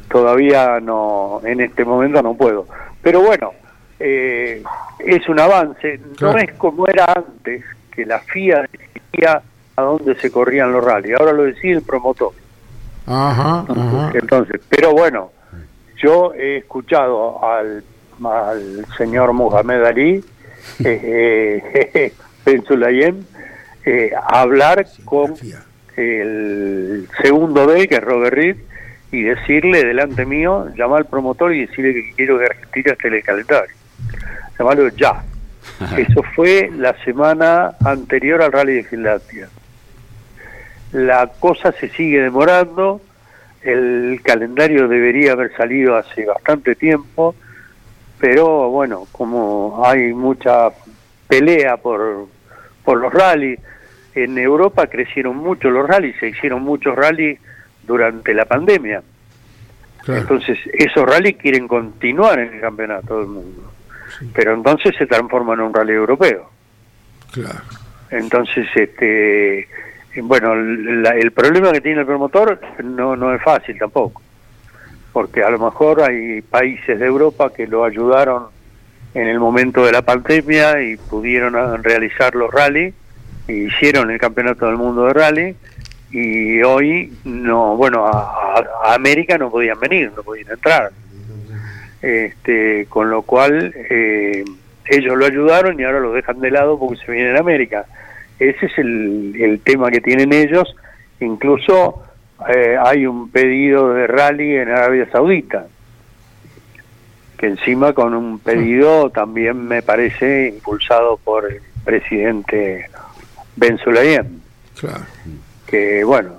todavía 0.09 0.79
no, 0.79 1.41
en 1.43 1.61
este 1.61 1.83
momento 1.83 2.21
no 2.21 2.35
puedo. 2.35 2.67
Pero 3.01 3.21
bueno, 3.21 3.53
eh, 3.99 4.61
es 4.99 5.27
un 5.27 5.39
avance, 5.39 5.99
no 6.21 6.37
es 6.37 6.53
como 6.53 6.87
era 6.87 7.05
antes, 7.15 7.63
que 7.91 8.05
la 8.05 8.19
FIA 8.19 8.69
decía 8.71 9.41
a 9.75 9.81
dónde 9.81 10.15
se 10.15 10.31
corrían 10.31 10.71
los 10.71 10.83
rallies, 10.83 11.19
ahora 11.19 11.33
lo 11.33 11.43
decía 11.43 11.75
el 11.75 11.81
promotor. 11.81 12.33
Ajá, 13.07 13.65
ajá. 13.67 14.11
Entonces, 14.13 14.61
pero 14.69 14.91
bueno, 14.91 15.31
yo 15.97 16.33
he 16.33 16.57
escuchado 16.57 17.43
al, 17.43 17.83
al 18.23 18.85
señor 18.97 19.33
Mohamed 19.33 19.83
Ali, 19.83 20.23
eh, 20.83 21.91
eh, 21.93 22.13
Ben 22.45 22.63
Sulayem, 22.63 23.23
eh, 23.85 24.11
hablar 24.27 24.85
con 25.03 25.33
el 25.95 27.07
segundo 27.21 27.67
de 27.67 27.81
él, 27.81 27.87
que 27.87 27.95
es 27.95 28.01
Robert 28.03 28.35
Reed, 28.35 28.57
y 29.11 29.23
decirle 29.23 29.83
delante 29.83 30.25
mío, 30.25 30.67
llamar 30.75 30.99
al 30.99 31.05
promotor 31.05 31.53
y 31.53 31.65
decirle 31.65 31.93
que 31.93 32.13
quiero 32.15 32.37
que 32.37 32.47
retire 32.47 32.91
hasta 32.91 33.07
el 33.07 33.23
calendario. 33.23 33.75
Llamarlo 34.57 34.89
ya. 34.89 35.23
Eso 35.97 36.23
fue 36.35 36.69
la 36.75 36.95
semana 37.03 37.75
anterior 37.83 38.41
al 38.41 38.51
Rally 38.51 38.73
de 38.75 38.83
Finlandia. 38.83 39.49
La 40.91 41.27
cosa 41.39 41.71
se 41.73 41.89
sigue 41.89 42.21
demorando, 42.21 43.01
el 43.65 44.21
calendario 44.23 44.87
debería 44.87 45.31
haber 45.31 45.55
salido 45.55 45.95
hace 45.95 46.25
bastante 46.25 46.75
tiempo, 46.75 47.35
pero 48.19 48.69
bueno, 48.69 49.07
como 49.11 49.81
hay 49.83 50.13
mucha 50.13 50.69
pelea 51.27 51.77
por, 51.77 52.27
por 52.83 52.99
los 52.99 53.11
rallies, 53.11 53.59
en 54.13 54.37
Europa 54.37 54.87
crecieron 54.87 55.37
mucho 55.37 55.69
los 55.69 55.87
rallies, 55.87 56.15
se 56.19 56.29
hicieron 56.29 56.61
muchos 56.61 56.95
rallies 56.95 57.39
durante 57.83 58.33
la 58.33 58.45
pandemia. 58.45 59.01
Claro. 60.03 60.21
Entonces, 60.21 60.59
esos 60.71 61.03
rallies 61.03 61.37
quieren 61.37 61.67
continuar 61.67 62.39
en 62.39 62.53
el 62.53 62.61
campeonato 62.61 63.17
del 63.17 63.27
mundo. 63.27 63.71
Pero 64.33 64.53
entonces 64.53 64.95
se 64.95 65.07
transforman 65.07 65.59
en 65.59 65.65
un 65.65 65.73
rally 65.73 65.93
europeo. 65.93 66.49
Claro. 67.31 67.59
Entonces, 68.11 68.67
este, 68.75 69.67
bueno, 70.21 70.55
la- 70.55 71.11
el 71.15 71.31
problema 71.31 71.71
que 71.71 71.81
tiene 71.81 72.01
el 72.01 72.05
promotor 72.05 72.59
no, 72.83 73.15
no 73.15 73.33
es 73.33 73.41
fácil 73.41 73.77
tampoco. 73.77 74.21
Porque 75.13 75.43
a 75.43 75.49
lo 75.49 75.59
mejor 75.59 76.01
hay 76.01 76.41
países 76.41 76.99
de 76.99 77.05
Europa 77.05 77.51
que 77.53 77.67
lo 77.67 77.83
ayudaron 77.85 78.47
en 79.13 79.27
el 79.27 79.39
momento 79.39 79.85
de 79.85 79.91
la 79.93 80.01
pandemia 80.01 80.81
y 80.81 80.97
pudieron 80.97 81.55
ah, 81.55 81.77
realizar 81.81 82.35
los 82.35 82.51
rally, 82.53 82.93
hicieron 83.47 84.11
el 84.11 84.19
campeonato 84.19 84.65
del 84.65 84.75
mundo 84.75 85.05
de 85.05 85.13
rally, 85.13 85.55
y 86.11 86.61
hoy 86.63 87.13
no, 87.23 87.77
bueno, 87.77 88.05
a, 88.05 88.57
a- 88.59 88.65
a 88.91 88.93
América 88.95 89.37
no 89.37 89.49
podían 89.49 89.79
venir, 89.79 90.11
no 90.15 90.21
podían 90.23 90.51
entrar. 90.51 90.91
Este, 92.01 92.85
con 92.87 93.09
lo 93.09 93.21
cual 93.23 93.73
eh, 93.89 94.43
ellos 94.85 95.17
lo 95.17 95.25
ayudaron 95.25 95.79
y 95.79 95.83
ahora 95.83 95.99
lo 95.99 96.11
dejan 96.13 96.39
de 96.39 96.51
lado 96.51 96.77
porque 96.77 97.03
se 97.03 97.11
viene 97.11 97.31
en 97.31 97.37
América. 97.37 97.85
Ese 98.39 98.65
es 98.65 98.77
el, 98.77 99.35
el 99.39 99.59
tema 99.61 99.89
que 99.91 100.01
tienen 100.01 100.33
ellos. 100.33 100.75
Incluso 101.19 102.03
eh, 102.49 102.77
hay 102.81 103.05
un 103.05 103.29
pedido 103.29 103.93
de 103.93 104.07
rally 104.07 104.55
en 104.57 104.69
Arabia 104.69 105.09
Saudita, 105.11 105.67
que 107.37 107.47
encima 107.47 107.93
con 107.93 108.13
un 108.13 108.39
pedido 108.39 109.09
también 109.09 109.67
me 109.67 109.81
parece 109.81 110.49
impulsado 110.55 111.17
por 111.17 111.49
el 111.49 111.61
presidente 111.83 112.89
Ben 113.55 113.77
Sulayem 113.77 114.39
Claro. 114.79 115.05
que 115.65 116.03
bueno, 116.03 116.33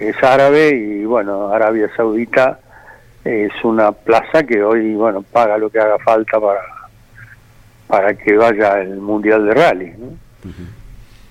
es 0.00 0.20
árabe 0.22 0.70
y 0.70 1.04
bueno, 1.04 1.48
Arabia 1.52 1.88
Saudita 1.96 2.58
es 3.24 3.52
una 3.62 3.92
plaza 3.92 4.42
que 4.42 4.62
hoy 4.62 4.94
bueno 4.94 5.22
paga 5.22 5.56
lo 5.58 5.70
que 5.70 5.78
haga 5.78 5.98
falta 5.98 6.40
para 6.40 6.60
para 7.86 8.14
que 8.14 8.36
vaya 8.36 8.80
el 8.80 8.96
mundial 8.96 9.46
de 9.46 9.54
rally. 9.54 9.92
¿no? 9.96 10.50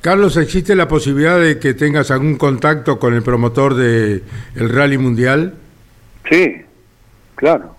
Carlos, 0.07 0.37
¿existe 0.37 0.73
la 0.73 0.87
posibilidad 0.87 1.37
de 1.37 1.59
que 1.59 1.73
tengas 1.73 2.11
algún 2.11 2.37
contacto 2.37 2.97
con 2.97 3.13
el 3.13 3.23
promotor 3.23 3.73
de 3.75 4.23
el 4.55 4.69
Rally 4.69 4.97
Mundial? 4.97 5.55
Sí, 6.31 6.61
claro. 7.35 7.75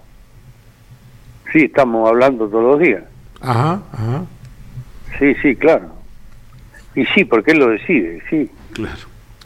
Sí, 1.51 1.61
estamos 1.61 2.07
hablando 2.07 2.47
todos 2.47 2.73
los 2.73 2.81
días. 2.81 3.03
Ajá, 3.41 3.81
ajá. 3.95 4.25
Sí, 5.19 5.35
sí, 5.41 5.57
claro. 5.57 5.87
Y 6.95 7.07
sí, 7.07 7.25
porque 7.25 7.53
él 7.53 7.61
lo 7.61 7.69
decide, 7.71 8.23
sí. 8.29 8.51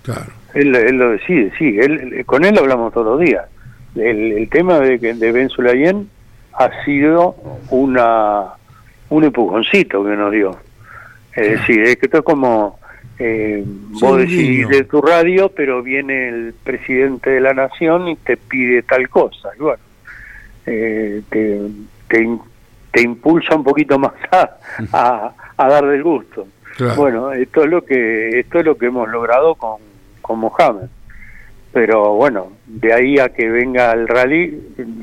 Claro. 0.02 0.32
Él, 0.54 0.74
él 0.74 0.96
lo 0.96 1.10
decide, 1.12 1.52
sí. 1.56 1.78
Él, 1.78 2.24
con 2.26 2.44
él 2.44 2.58
hablamos 2.58 2.92
todos 2.92 3.06
los 3.16 3.20
días. 3.20 3.44
El, 3.94 4.32
el 4.38 4.48
tema 4.48 4.80
de, 4.80 4.98
que- 4.98 5.14
de 5.14 5.30
Ben 5.30 5.50
Sulayem 5.50 6.06
ha 6.54 6.68
sido 6.84 7.36
una 7.70 8.54
un 9.08 9.22
empujoncito 9.22 10.02
que 10.04 10.16
nos 10.16 10.32
dio. 10.32 10.56
Es 11.34 11.60
decir, 11.60 11.82
es 11.82 11.96
que 11.96 12.06
esto 12.06 12.18
es 12.18 12.24
como 12.24 12.78
eh, 13.18 13.62
vos 13.64 14.18
decís 14.18 14.68
de 14.68 14.84
tu 14.84 15.00
radio, 15.00 15.48
pero 15.48 15.82
viene 15.82 16.28
el 16.28 16.54
presidente 16.64 17.30
de 17.30 17.40
la 17.40 17.54
nación 17.54 18.08
y 18.08 18.16
te 18.16 18.36
pide 18.36 18.82
tal 18.82 19.08
cosa. 19.08 19.50
Y 19.56 19.62
bueno, 19.62 19.82
eh, 20.66 21.22
te, 21.28 21.60
te, 22.08 23.02
impulsa 23.02 23.54
un 23.54 23.64
poquito 23.64 23.98
más 24.00 24.12
a, 24.30 24.56
a, 24.92 25.34
a 25.56 25.68
dar 25.68 25.86
del 25.86 26.02
gusto. 26.02 26.46
Claro. 26.76 26.96
Bueno, 26.96 27.32
esto 27.32 27.62
es 27.64 27.70
lo 27.70 27.84
que 27.84 28.40
esto 28.40 28.58
es 28.58 28.64
lo 28.64 28.76
que 28.76 28.86
hemos 28.86 29.08
logrado 29.08 29.54
con, 29.54 29.80
con 30.20 30.38
Mohamed. 30.40 30.88
Pero 31.72 32.14
bueno, 32.14 32.52
de 32.66 32.92
ahí 32.92 33.18
a 33.18 33.28
que 33.30 33.48
venga 33.48 33.92
el 33.92 34.08
rally 34.08 34.74
mm, 34.76 35.02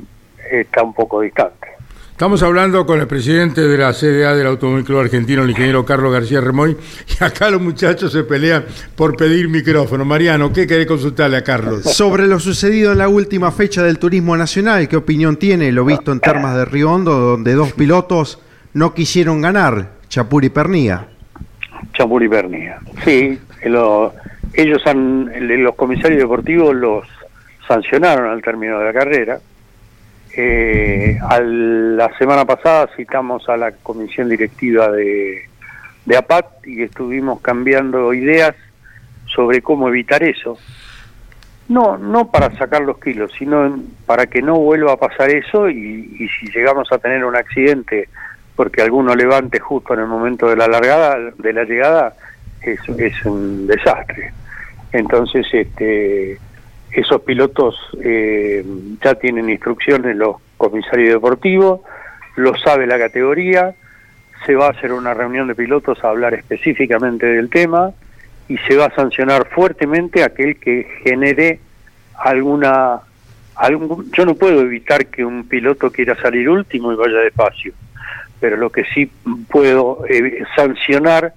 está 0.52 0.84
un 0.84 0.94
poco 0.94 1.22
distante. 1.22 1.69
Estamos 2.20 2.44
hablando 2.44 2.86
con 2.86 3.00
el 3.00 3.08
presidente 3.08 3.62
de 3.62 3.78
la 3.78 3.94
CDA 3.94 4.36
del 4.36 4.46
Automóvil 4.48 4.84
Club 4.84 5.00
Argentino, 5.00 5.44
el 5.44 5.52
ingeniero 5.52 5.86
Carlos 5.86 6.12
García 6.12 6.42
Remoy, 6.42 6.76
y 7.18 7.24
acá 7.24 7.50
los 7.50 7.62
muchachos 7.62 8.12
se 8.12 8.26
pelean 8.26 8.66
por 8.98 9.16
pedir 9.16 9.48
micrófono. 9.48 10.04
Mariano, 10.04 10.52
¿qué 10.52 10.68
querés 10.68 10.86
consultarle 10.86 11.38
a 11.38 11.46
Carlos? 11.46 11.84
Sobre 11.84 12.28
lo 12.28 12.38
sucedido 12.38 12.92
en 12.92 12.98
la 12.98 13.08
última 13.08 13.54
fecha 13.54 13.84
del 13.84 14.00
turismo 14.00 14.36
nacional, 14.36 14.90
¿qué 14.90 14.98
opinión 14.98 15.38
tiene 15.38 15.72
lo 15.72 15.86
visto 15.86 16.12
en 16.12 16.20
Termas 16.20 16.58
de 16.58 16.66
Río 16.66 16.92
Hondo, 16.92 17.18
donde 17.18 17.54
dos 17.54 17.72
pilotos 17.72 18.38
no 18.74 18.94
quisieron 18.94 19.40
ganar, 19.40 19.92
Chapur 20.10 20.44
y 20.44 20.50
Pernía? 20.50 21.08
Chapur 21.94 22.22
y 22.22 22.28
Pernía. 22.28 22.80
Sí, 23.06 23.40
lo- 23.64 24.14
ellos 24.56 24.82
han, 24.88 25.32
los 25.64 25.74
comisarios 25.76 26.20
deportivos 26.20 26.76
los 26.76 27.06
sancionaron 27.66 28.30
al 28.30 28.42
término 28.42 28.78
de 28.78 28.84
la 28.88 28.92
carrera. 28.92 29.40
Eh, 30.42 31.18
al- 31.22 31.98
la 31.98 32.18
semana 32.18 32.46
pasada 32.46 32.88
citamos 32.96 33.50
a 33.50 33.58
la 33.58 33.74
comisión 33.74 34.30
directiva 34.30 34.90
de, 34.90 35.42
de 36.06 36.16
APAT 36.18 36.66
y 36.66 36.82
estuvimos 36.84 37.42
cambiando 37.42 38.14
ideas 38.14 38.56
sobre 39.26 39.62
cómo 39.62 39.90
evitar 39.90 40.24
eso. 40.24 40.58
No, 41.68 41.98
no 41.98 42.32
para 42.32 42.56
sacar 42.58 42.84
los 42.84 43.00
kilos, 43.00 43.34
sino 43.38 43.82
para 44.06 44.28
que 44.28 44.42
no 44.42 44.56
vuelva 44.60 44.94
a 44.94 44.98
pasar 44.98 45.30
eso 45.30 45.70
y, 45.70 46.16
y 46.18 46.30
si 46.30 46.50
llegamos 46.56 46.90
a 46.94 47.00
tener 47.00 47.26
un 47.26 47.36
accidente 47.36 48.08
porque 48.56 48.82
alguno 48.82 49.14
levante 49.16 49.60
justo 49.60 49.94
en 49.94 50.00
el 50.00 50.08
momento 50.08 50.48
de 50.50 50.56
la 50.56 50.70
largada, 50.70 51.18
de 51.38 51.54
la 51.54 51.66
llegada, 51.66 52.14
es, 52.62 52.80
es 52.98 53.26
un 53.26 53.68
desastre. 53.68 54.32
Entonces, 54.94 55.46
este, 55.52 56.38
esos 56.92 57.22
pilotos 57.22 57.76
eh, 58.02 58.66
ya 59.04 59.16
tienen 59.16 59.50
instrucciones 59.50 60.16
los 60.16 60.38
comisarios 60.58 61.14
deportivos, 61.14 61.82
lo 62.36 62.58
sabe 62.58 62.88
la 62.88 62.98
categoría, 62.98 63.76
se 64.46 64.56
va 64.56 64.68
a 64.68 64.72
hacer 64.72 64.92
una 64.94 65.14
reunión 65.14 65.48
de 65.48 65.56
pilotos 65.56 66.04
a 66.04 66.10
hablar 66.10 66.34
específicamente 66.34 67.26
del 67.26 67.50
tema 67.50 67.92
y 68.48 68.58
se 68.60 68.76
va 68.76 68.86
a 68.86 68.96
sancionar 68.96 69.48
fuertemente 69.50 70.24
aquel 70.24 70.60
que 70.60 70.88
genere 71.04 71.60
alguna 72.16 73.02
yo 74.14 74.26
no 74.26 74.36
puedo 74.36 74.62
evitar 74.62 75.08
que 75.08 75.26
un 75.26 75.46
piloto 75.48 75.92
quiera 75.92 76.16
salir 76.22 76.50
último 76.50 76.94
y 76.94 76.96
vaya 76.96 77.20
despacio 77.20 77.74
pero 78.40 78.56
lo 78.56 78.70
que 78.70 78.86
sí 78.86 79.12
puedo 79.50 80.06
eh, 80.08 80.44
sancionar 80.56 81.34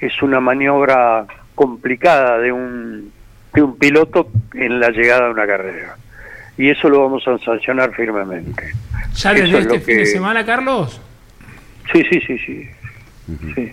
es 0.00 0.22
una 0.22 0.40
maniobra 0.40 1.26
complicada 1.54 2.38
de 2.38 2.52
un 2.52 3.12
de 3.56 3.62
un 3.62 3.76
piloto 3.76 4.28
en 4.54 4.78
la 4.78 4.90
llegada 4.90 5.24
de 5.26 5.30
una 5.32 5.46
carrera 5.46 5.96
y 6.56 6.68
eso 6.70 6.88
lo 6.88 7.00
vamos 7.02 7.26
a 7.26 7.36
sancionar 7.38 7.92
firmemente 7.94 8.70
¿Ya 9.16 9.32
Eso 9.32 9.42
desde 9.42 9.58
es 9.58 9.66
este 9.66 9.80
fin 9.80 9.96
de 9.96 10.02
que- 10.04 10.06
semana, 10.06 10.44
Carlos? 10.46 11.00
sí 11.92 12.02
sí 12.10 12.20
sí 12.26 12.38
sí, 12.38 12.68
sí. 13.54 13.72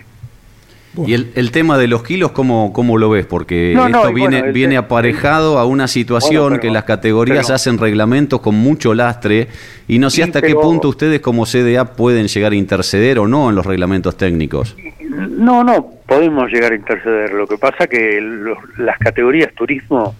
Y 1.06 1.12
el, 1.12 1.32
el 1.34 1.50
tema 1.50 1.76
de 1.76 1.88
los 1.88 2.04
kilos, 2.04 2.30
¿cómo, 2.30 2.72
cómo 2.72 2.96
lo 2.98 3.10
ves? 3.10 3.26
Porque 3.26 3.72
No, 3.74 3.86
esto 3.88 4.12
viene, 4.12 4.38
bueno, 4.38 4.52
viene 4.52 4.76
aparejado 4.76 5.58
a 5.58 5.64
una 5.66 5.88
situación 5.88 6.42
Bueno, 6.44 6.56
pero- 6.56 6.62
que 6.62 6.70
las 6.70 6.84
categorías 6.84 7.46
pero- 7.46 7.56
hacen 7.56 7.78
reglamentos 7.78 8.40
con 8.40 8.54
mucho 8.54 8.94
lastre 8.94 9.48
y 9.88 9.98
no 9.98 10.08
sé 10.08 10.22
hasta 10.22 10.40
qué 10.40 10.54
punto 10.54 10.88
ustedes 10.88 11.20
como 11.20 11.46
CDA 11.46 11.84
pueden 11.96 12.28
llegar 12.28 12.52
a 12.52 12.54
interceder 12.54 13.18
o 13.18 13.26
no 13.26 13.48
en 13.50 13.56
los 13.56 13.66
reglamentos 13.66 14.16
técnicos. 14.16 14.76
No, 15.16 15.62
no, 15.64 15.90
podemos 16.06 16.50
llegar 16.50 16.72
a 16.72 16.76
interceder. 16.76 17.32
Lo 17.32 17.46
que 17.46 17.58
pasa 17.58 17.86
que 17.86 18.20
los- 18.20 18.58
las 18.78 18.98
categorías 18.98 19.52
turismo 19.54 20.14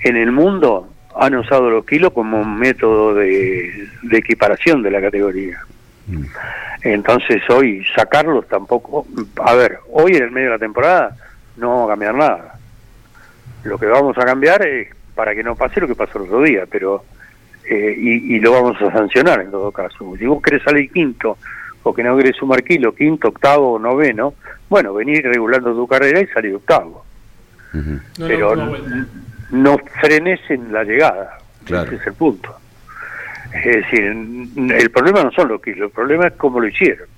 en 0.00 0.16
el 0.16 0.32
mundo 0.32 0.88
han 1.16 1.34
usado 1.34 1.70
los 1.70 1.84
kilos 1.84 2.12
como 2.12 2.44
método 2.44 3.14
de, 3.14 3.88
de 4.02 4.18
equiparación 4.18 4.82
de 4.82 4.90
la 4.90 5.00
categoría. 5.00 5.58
Entonces 6.82 7.42
hoy 7.50 7.84
sacarlos 7.94 8.46
tampoco... 8.48 9.06
A 9.44 9.54
ver, 9.54 9.78
hoy 9.90 10.12
en 10.16 10.22
el 10.24 10.30
medio 10.30 10.48
de 10.48 10.54
la 10.54 10.58
temporada 10.58 11.16
no 11.56 11.70
vamos 11.70 11.86
a 11.86 11.92
cambiar 11.92 12.14
nada. 12.14 12.54
Lo 13.64 13.78
que 13.78 13.86
vamos 13.86 14.16
a 14.16 14.24
cambiar 14.24 14.64
es 14.66 14.88
para 15.14 15.34
que 15.34 15.42
no 15.42 15.56
pase 15.56 15.80
lo 15.80 15.88
que 15.88 15.96
pasó 15.96 16.18
el 16.18 16.24
otro 16.26 16.42
día, 16.42 16.64
pero 16.70 17.04
eh, 17.68 17.94
y, 17.98 18.38
lo 18.38 18.52
vamos 18.52 18.80
a 18.80 18.92
sancionar 18.92 19.40
en 19.40 19.50
todo 19.50 19.72
caso. 19.72 20.14
Si 20.16 20.24
vos 20.24 20.40
querés 20.40 20.62
salir 20.62 20.90
quinto 20.92 21.36
o 21.88 21.94
que 21.94 22.02
no 22.02 22.16
querés 22.18 22.36
sumar 22.36 22.62
kilo, 22.62 22.94
quinto, 22.94 23.28
octavo 23.28 23.72
o 23.72 23.78
noveno, 23.78 24.34
bueno, 24.68 24.92
venir 24.92 25.24
regulando 25.24 25.72
tu 25.72 25.86
carrera 25.86 26.20
y 26.20 26.26
salir 26.26 26.54
octavo. 26.54 27.04
pero 28.18 28.54
no, 29.50 29.78
frenes 30.00 30.40
en 30.50 30.70
la 30.70 30.84
llegada, 30.84 31.38
ese 31.64 31.94
es 31.94 32.06
el 32.06 32.12
punto. 32.12 32.54
Es 33.54 33.64
decir, 33.64 34.04
el 34.04 34.90
problema 34.90 35.24
no 35.24 35.30
son 35.32 35.48
los 35.48 35.62
kilos, 35.62 35.88
el 35.88 35.90
problema 35.90 36.26
es 36.26 36.34
cómo 36.34 36.60
lo 36.60 36.68
hicieron. 36.68 37.08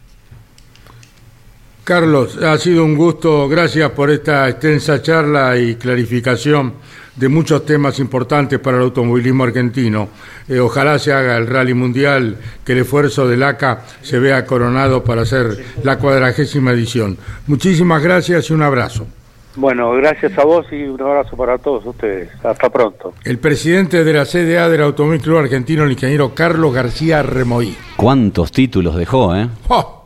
Carlos, 1.83 2.41
ha 2.41 2.57
sido 2.57 2.85
un 2.85 2.95
gusto, 2.95 3.49
gracias 3.49 3.91
por 3.91 4.11
esta 4.11 4.49
extensa 4.49 5.03
charla 5.03 5.59
y 5.59 5.75
clarificación 5.75 6.75
de 7.21 7.29
muchos 7.29 7.67
temas 7.67 7.99
importantes 7.99 8.59
para 8.59 8.79
el 8.79 8.85
automovilismo 8.85 9.45
argentino. 9.45 10.09
Eh, 10.49 10.59
ojalá 10.59 10.99
se 10.99 11.13
haga 11.13 11.37
el 11.37 11.47
rally 11.47 11.75
mundial, 11.75 12.39
que 12.65 12.73
el 12.73 12.79
esfuerzo 12.79 13.29
del 13.29 13.43
ACA 13.43 13.83
se 14.01 14.19
vea 14.19 14.47
coronado 14.47 15.05
para 15.05 15.23
hacer 15.23 15.63
la 15.85 15.99
cuadragésima 15.99 16.73
edición. 16.73 17.19
Muchísimas 17.47 18.03
gracias 18.03 18.49
y 18.49 18.55
un 18.55 18.63
abrazo. 18.63 19.07
Bueno, 19.55 19.93
gracias 19.93 20.39
a 20.39 20.45
vos 20.45 20.65
y 20.73 20.85
un 20.85 21.03
abrazo 21.03 21.37
para 21.37 21.59
todos 21.59 21.85
ustedes. 21.85 22.31
Hasta 22.43 22.71
pronto. 22.71 23.13
El 23.25 23.39
presidente 23.39 24.03
de 24.03 24.13
la 24.15 24.25
CDA 24.25 24.71
del 24.71 24.83
Automóvil 24.83 25.21
Club 25.21 25.39
Argentino, 25.39 25.85
el 25.85 25.93
ingeniero 25.93 26.35
Carlos 26.35 26.73
García 26.73 27.23
Remoí. 27.23 27.77
¿Cuántos 27.97 28.51
títulos 28.51 28.97
dejó, 28.97 29.37
eh? 29.37 29.47
¡Oh! 29.69 30.01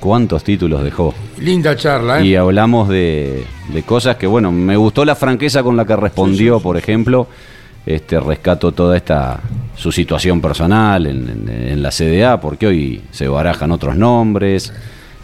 cuántos 0.00 0.42
títulos 0.42 0.82
dejó. 0.82 1.14
Linda 1.40 1.74
charla, 1.74 2.20
¿eh? 2.20 2.26
Y 2.26 2.34
hablamos 2.36 2.88
de, 2.88 3.44
cosas 3.86 4.16
que, 4.16 4.26
bueno, 4.26 4.52
me 4.52 4.76
gustó 4.76 5.04
la 5.04 5.14
franqueza 5.14 5.62
con 5.62 5.76
la 5.76 5.84
que 5.84 5.96
respondió, 5.96 6.60
por 6.60 6.76
ejemplo. 6.76 7.26
Este, 7.86 8.20
rescato 8.20 8.72
toda 8.72 8.94
esta 8.94 9.40
su 9.74 9.90
situación 9.90 10.42
personal 10.42 11.06
en, 11.06 11.82
la 11.82 11.90
CDA, 11.90 12.38
porque 12.38 12.66
hoy 12.66 13.02
se 13.10 13.26
barajan 13.26 13.72
otros 13.72 13.96
nombres. 13.96 14.72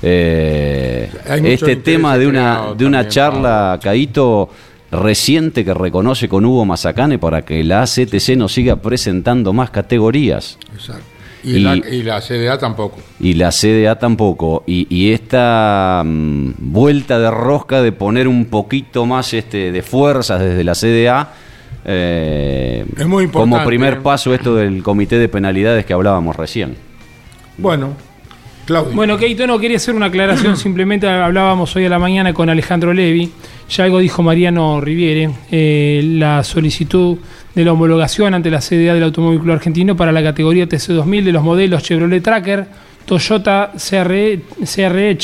Eh, 0.02 1.10
este 1.44 1.76
tema 1.76 2.16
de 2.16 2.26
una, 2.26 2.72
de 2.76 2.86
una 2.86 3.06
charla, 3.08 3.78
Caíto, 3.82 4.48
reciente 4.90 5.64
que 5.64 5.74
reconoce 5.74 6.28
con 6.28 6.46
Hugo 6.46 6.64
Mazacane 6.64 7.18
para 7.18 7.42
que 7.42 7.62
la 7.62 7.82
ACTC 7.82 8.36
nos 8.36 8.54
siga 8.54 8.76
presentando 8.76 9.52
más 9.52 9.70
categorías. 9.70 10.58
Exacto. 10.74 11.15
Y, 11.44 11.60
la, 11.60 12.20
CDA 12.20 12.58
tampoco. 12.58 12.98
Y 13.20 13.34
la 13.34 13.50
CDA 13.50 13.98
tampoco. 13.98 14.64
Y, 14.66 15.12
esta 15.12 16.02
mm, 16.04 16.54
vuelta 16.58 17.18
de 17.18 17.30
rosca 17.30 17.82
de 17.82 17.92
poner 17.92 18.26
un 18.26 18.46
poquito 18.46 19.06
más 19.06 19.32
este, 19.32 19.70
de 19.70 19.82
fuerzas 19.82 20.40
desde 20.40 20.64
la 20.64 20.74
CDA. 20.74 21.32
Eh, 21.84 22.84
es 22.96 23.06
muy 23.06 23.24
importante. 23.24 23.56
Como 23.56 23.64
primer 23.64 23.94
¿eh? 23.94 24.00
paso 24.02 24.34
esto 24.34 24.56
del 24.56 24.82
comité 24.82 25.18
de 25.18 25.28
penalidades 25.28 25.86
que 25.86 25.92
hablábamos 25.92 26.34
recién. 26.34 26.76
Bueno, 27.58 27.92
Claudio. 28.66 28.94
Bueno, 28.94 29.16
Keito, 29.16 29.46
no 29.46 29.58
quería 29.58 29.78
hacer 29.78 29.94
una 29.94 30.06
aclaración, 30.06 30.56
simplemente 30.58 31.08
hablábamos 31.08 31.74
hoy 31.76 31.86
a 31.86 31.88
la 31.88 31.98
mañana 31.98 32.34
con 32.34 32.50
Alejandro 32.50 32.92
Levi, 32.92 33.30
ya 33.70 33.84
algo 33.84 33.98
dijo 34.00 34.22
Mariano 34.22 34.80
Riviere, 34.80 35.30
eh, 35.50 36.02
la 36.04 36.44
solicitud 36.44 37.16
de 37.54 37.64
la 37.64 37.72
homologación 37.72 38.34
ante 38.34 38.50
la 38.50 38.60
CDA 38.60 38.92
del 38.92 39.04
Automóvil 39.04 39.40
Club 39.40 39.54
Argentino 39.54 39.96
para 39.96 40.12
la 40.12 40.22
categoría 40.22 40.68
TC2000 40.68 41.24
de 41.24 41.32
los 41.32 41.42
modelos 41.42 41.82
Chevrolet 41.82 42.22
Tracker, 42.22 42.66
Toyota 43.06 43.72
CRE, 43.76 44.40
CRE 44.64 45.16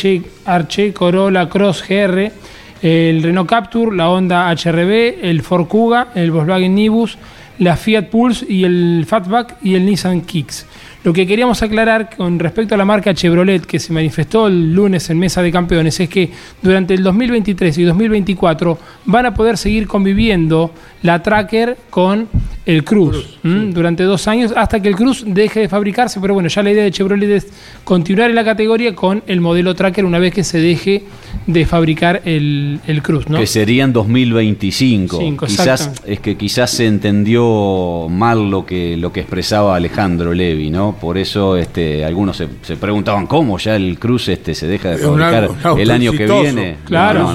Arche, 0.46 0.92
Corolla 0.92 1.48
Cross 1.48 1.84
GR, 1.86 2.32
el 2.80 3.22
Renault 3.22 3.48
Capture, 3.48 3.94
la 3.94 4.08
Honda 4.08 4.50
HRB, 4.50 5.18
el 5.22 5.42
Ford 5.42 5.66
Kuga, 5.66 6.08
el 6.14 6.30
Volkswagen 6.30 6.74
Nibus, 6.74 7.18
la 7.58 7.76
Fiat 7.76 8.06
Pulse 8.06 8.46
y 8.48 8.64
el 8.64 9.04
Fatback 9.06 9.56
y 9.62 9.74
el 9.74 9.84
Nissan 9.84 10.22
Kicks. 10.22 10.66
Lo 11.04 11.12
que 11.12 11.26
queríamos 11.26 11.62
aclarar 11.62 12.10
con 12.16 12.38
respecto 12.38 12.76
a 12.76 12.78
la 12.78 12.84
marca 12.84 13.12
Chevrolet 13.12 13.66
que 13.66 13.80
se 13.80 13.92
manifestó 13.92 14.46
el 14.46 14.72
lunes 14.72 15.10
en 15.10 15.18
Mesa 15.18 15.42
de 15.42 15.50
Campeones 15.50 15.98
es 15.98 16.08
que 16.08 16.30
durante 16.62 16.94
el 16.94 17.02
2023 17.02 17.76
y 17.78 17.82
2024 17.82 18.78
van 19.06 19.26
a 19.26 19.34
poder 19.34 19.58
seguir 19.58 19.88
conviviendo 19.88 20.70
la 21.02 21.20
Tracker 21.20 21.76
con 21.90 22.28
el 22.64 22.84
Cruz, 22.84 23.38
durante 23.42 24.04
dos 24.04 24.28
años 24.28 24.52
hasta 24.56 24.80
que 24.80 24.88
el 24.88 24.94
Cruz 24.94 25.24
deje 25.26 25.60
de 25.60 25.68
fabricarse. 25.68 26.20
Pero 26.20 26.34
bueno, 26.34 26.48
ya 26.48 26.62
la 26.62 26.70
idea 26.70 26.84
de 26.84 26.92
Chevrolet 26.92 27.30
es 27.30 27.48
continuar 27.82 28.30
en 28.30 28.36
la 28.36 28.44
categoría 28.44 28.94
con 28.94 29.24
el 29.26 29.40
modelo 29.40 29.74
Tracker 29.74 30.04
una 30.04 30.20
vez 30.20 30.32
que 30.32 30.44
se 30.44 30.60
deje 30.60 31.02
de 31.48 31.66
fabricar 31.66 32.22
el, 32.24 32.78
el 32.86 33.02
Cruz. 33.02 33.28
¿no? 33.28 33.38
Que 33.38 33.48
serían 33.48 33.92
2025. 33.92 35.18
quizás 35.46 35.90
es 36.06 36.20
que 36.20 36.36
quizás 36.36 36.70
se 36.70 36.86
entendió 36.86 38.06
mal 38.08 38.48
lo 38.48 38.64
que, 38.64 38.96
lo 38.96 39.12
que 39.12 39.20
expresaba 39.20 39.74
Alejandro 39.74 40.32
Levi, 40.32 40.70
¿no? 40.70 40.91
Por 40.94 41.18
eso 41.18 41.56
este, 41.56 42.04
algunos 42.04 42.36
se, 42.36 42.76
preguntaban 42.76 43.26
cómo 43.26 43.58
ya 43.58 43.76
el 43.76 43.98
Cruz 43.98 44.28
este 44.28 44.54
se 44.54 44.66
deja 44.66 44.90
de 44.90 44.98
fabricar 44.98 45.50
el 45.78 45.90
año 45.90 46.12
que 46.12 46.26
viene. 46.26 46.78
Claro, 46.84 47.30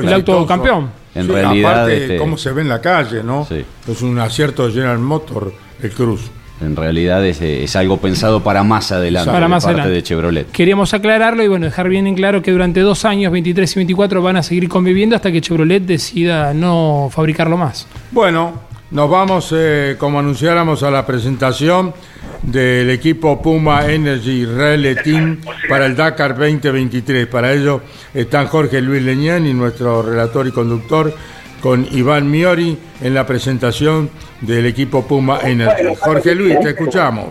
el 0.00 0.12
auto 0.12 0.46
campeón. 0.46 1.02
En 1.14 1.28
realidad. 1.28 1.72
Aparte, 1.72 2.02
este, 2.02 2.16
cómo 2.16 2.38
se 2.38 2.52
ve 2.52 2.62
en 2.62 2.68
la 2.68 2.80
calle, 2.80 3.22
¿no? 3.22 3.46
Es 3.86 4.02
un 4.02 4.18
acierto 4.18 4.66
de 4.66 4.72
General 4.72 4.98
Motor 4.98 5.52
el 5.82 5.90
Cruz. 5.90 6.30
En 6.60 6.76
realidad 6.76 7.26
es, 7.26 7.76
algo 7.76 7.96
pensado 7.96 8.42
para 8.42 8.62
más 8.62 8.92
adelante 8.92 9.30
para 9.30 9.48
más 9.48 9.64
parte 9.64 9.88
de 9.88 10.02
Chevrolet. 10.02 10.50
Queríamos 10.52 10.94
aclararlo 10.94 11.42
y 11.42 11.48
bueno, 11.48 11.66
dejar 11.66 11.88
bien 11.88 12.06
en 12.06 12.14
claro 12.14 12.40
que 12.40 12.52
durante 12.52 12.80
dos 12.80 13.04
años, 13.04 13.32
23 13.32 13.76
y 13.76 13.78
24, 13.80 14.22
van 14.22 14.36
a 14.36 14.42
seguir 14.44 14.68
conviviendo 14.68 15.16
hasta 15.16 15.32
que 15.32 15.40
Chevrolet 15.40 15.82
decida 15.82 16.54
no 16.54 17.08
fabricarlo 17.10 17.56
más. 17.56 17.88
Bueno, 18.12 18.52
nos 18.92 19.10
vamos, 19.10 19.52
eh, 19.56 19.96
como 19.98 20.20
anunciáramos, 20.20 20.84
a 20.84 20.90
la 20.90 21.04
presentación 21.04 21.94
del 22.42 22.90
equipo 22.90 23.40
Puma 23.40 23.86
Energy 23.86 24.44
Relay 24.44 24.96
Team 24.96 25.40
para 25.68 25.86
el 25.86 25.96
Dakar 25.96 26.36
2023. 26.36 27.26
Para 27.26 27.52
ello 27.52 27.82
están 28.12 28.46
Jorge 28.46 28.80
Luis 28.80 29.02
Leñán 29.02 29.46
y 29.46 29.54
nuestro 29.54 30.02
relator 30.02 30.46
y 30.46 30.52
conductor 30.52 31.12
con 31.60 31.86
Iván 31.92 32.28
Miori 32.28 32.76
en 33.00 33.14
la 33.14 33.24
presentación 33.24 34.10
del 34.40 34.66
equipo 34.66 35.06
Puma 35.06 35.38
Energy. 35.44 35.94
Jorge 36.00 36.34
Luis, 36.34 36.58
te 36.60 36.70
escuchamos. 36.70 37.26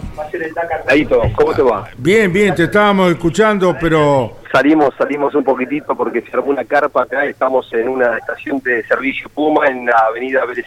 ¿cómo 1.35 1.53
te 1.53 1.61
va? 1.61 1.89
Bien, 1.97 2.31
bien, 2.31 2.55
te 2.55 2.63
estábamos 2.63 3.11
escuchando, 3.11 3.75
pero... 3.79 4.37
Salimos, 4.49 4.93
salimos 4.97 5.35
un 5.35 5.43
poquitito 5.43 5.95
porque 5.95 6.21
se 6.21 6.31
armó 6.31 6.47
una 6.47 6.63
carpa 6.63 7.03
acá, 7.03 7.25
estamos 7.25 7.71
en 7.73 7.89
una 7.89 8.17
estación 8.17 8.59
de 8.59 8.83
servicio 8.83 9.29
Puma 9.29 9.67
en 9.67 9.85
la 9.85 9.97
avenida 10.09 10.45
Vélez 10.45 10.65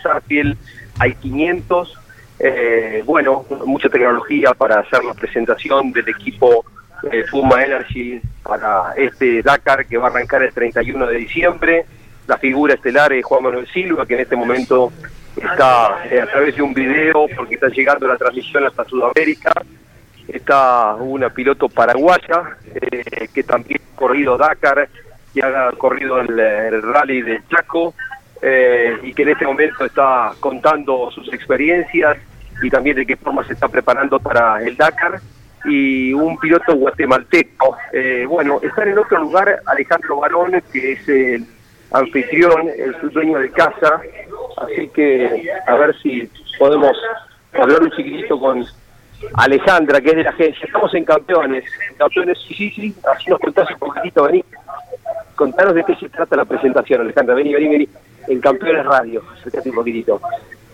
hay 0.98 1.14
500 1.14 1.98
eh, 2.38 3.02
bueno, 3.04 3.44
mucha 3.64 3.88
tecnología 3.88 4.54
para 4.54 4.80
hacer 4.80 5.04
la 5.04 5.14
presentación 5.14 5.92
del 5.92 6.08
equipo 6.08 6.64
eh, 7.10 7.24
Puma 7.30 7.62
Energy 7.62 8.20
para 8.42 8.92
este 8.96 9.42
Dakar 9.42 9.86
que 9.86 9.96
va 9.96 10.08
a 10.08 10.10
arrancar 10.10 10.42
el 10.42 10.52
31 10.52 11.06
de 11.06 11.16
diciembre. 11.16 11.86
La 12.26 12.38
figura 12.38 12.74
estelar 12.74 13.12
es 13.12 13.24
Juan 13.24 13.44
Manuel 13.44 13.66
Silva, 13.68 14.06
que 14.06 14.14
en 14.14 14.20
este 14.20 14.36
momento 14.36 14.92
está 15.36 16.04
eh, 16.10 16.20
a 16.20 16.26
través 16.26 16.56
de 16.56 16.62
un 16.62 16.72
video, 16.72 17.26
porque 17.36 17.54
está 17.54 17.68
llegando 17.68 18.06
la 18.08 18.16
transmisión 18.16 18.64
hasta 18.66 18.84
Sudamérica. 18.84 19.52
Está 20.26 20.94
una 20.94 21.28
piloto 21.28 21.68
paraguaya 21.68 22.56
que 23.34 23.42
también 23.42 23.80
ha 23.92 23.96
corrido 23.96 24.38
Dakar 24.38 24.88
y 25.34 25.40
ha 25.42 25.70
corrido 25.76 26.20
el, 26.20 26.82
rally 26.82 27.22
del 27.22 27.46
Chaco. 27.48 27.94
Y 29.02 29.14
que 29.14 29.22
en 29.22 29.28
este 29.30 29.46
momento 29.46 29.84
está 29.84 30.32
contando 30.40 31.10
sus 31.10 31.32
experiencias 31.32 32.18
y 32.62 32.70
también 32.70 32.96
de 32.96 33.06
qué 33.06 33.16
forma 33.16 33.44
se 33.44 33.54
está 33.54 33.68
preparando 33.68 34.18
para 34.18 34.62
el 34.62 34.76
Dakar 34.76 35.20
y 35.64 36.12
un 36.12 36.36
piloto 36.38 36.74
guatemalteco. 36.74 37.76
Eh, 37.92 38.26
bueno, 38.28 38.60
estar 38.62 38.86
en 38.86 38.98
otro 38.98 39.18
lugar 39.18 39.60
Alejandro 39.66 40.18
Barón, 40.18 40.62
que 40.72 40.92
es 40.92 41.08
el 41.08 41.46
anfitrión, 41.92 42.68
el 42.68 43.10
dueño 43.10 43.38
de 43.38 43.50
casa, 43.50 44.00
así 44.58 44.88
que 44.88 45.48
a 45.66 45.74
ver 45.76 45.96
si 46.02 46.28
podemos 46.58 46.96
hablar 47.52 47.82
un 47.82 47.90
chiquitito 47.90 48.38
con 48.38 48.64
Alejandra, 49.34 50.00
que 50.00 50.10
es 50.10 50.16
de 50.16 50.24
la 50.24 50.30
agencia. 50.30 50.66
Estamos 50.66 50.92
en 50.94 51.04
Campeones. 51.04 51.64
Campeones, 51.96 52.38
sí, 52.46 52.54
sí, 52.54 52.70
sí, 52.70 52.94
así 53.10 53.30
nos 53.30 53.38
contás 53.40 53.70
un 53.70 53.78
poquitito, 53.78 54.24
vení. 54.24 54.44
Contanos 55.34 55.74
de 55.74 55.84
qué 55.84 55.94
se 55.96 56.08
trata 56.08 56.36
la 56.36 56.44
presentación, 56.44 57.00
Alejandra. 57.00 57.34
Vení, 57.34 57.54
vení, 57.54 57.68
vení. 57.68 57.88
En 58.28 58.40
Campeones 58.40 58.84
Radio, 58.84 59.22
acércate 59.32 59.70
un 59.70 59.76
poquitito 59.76 60.20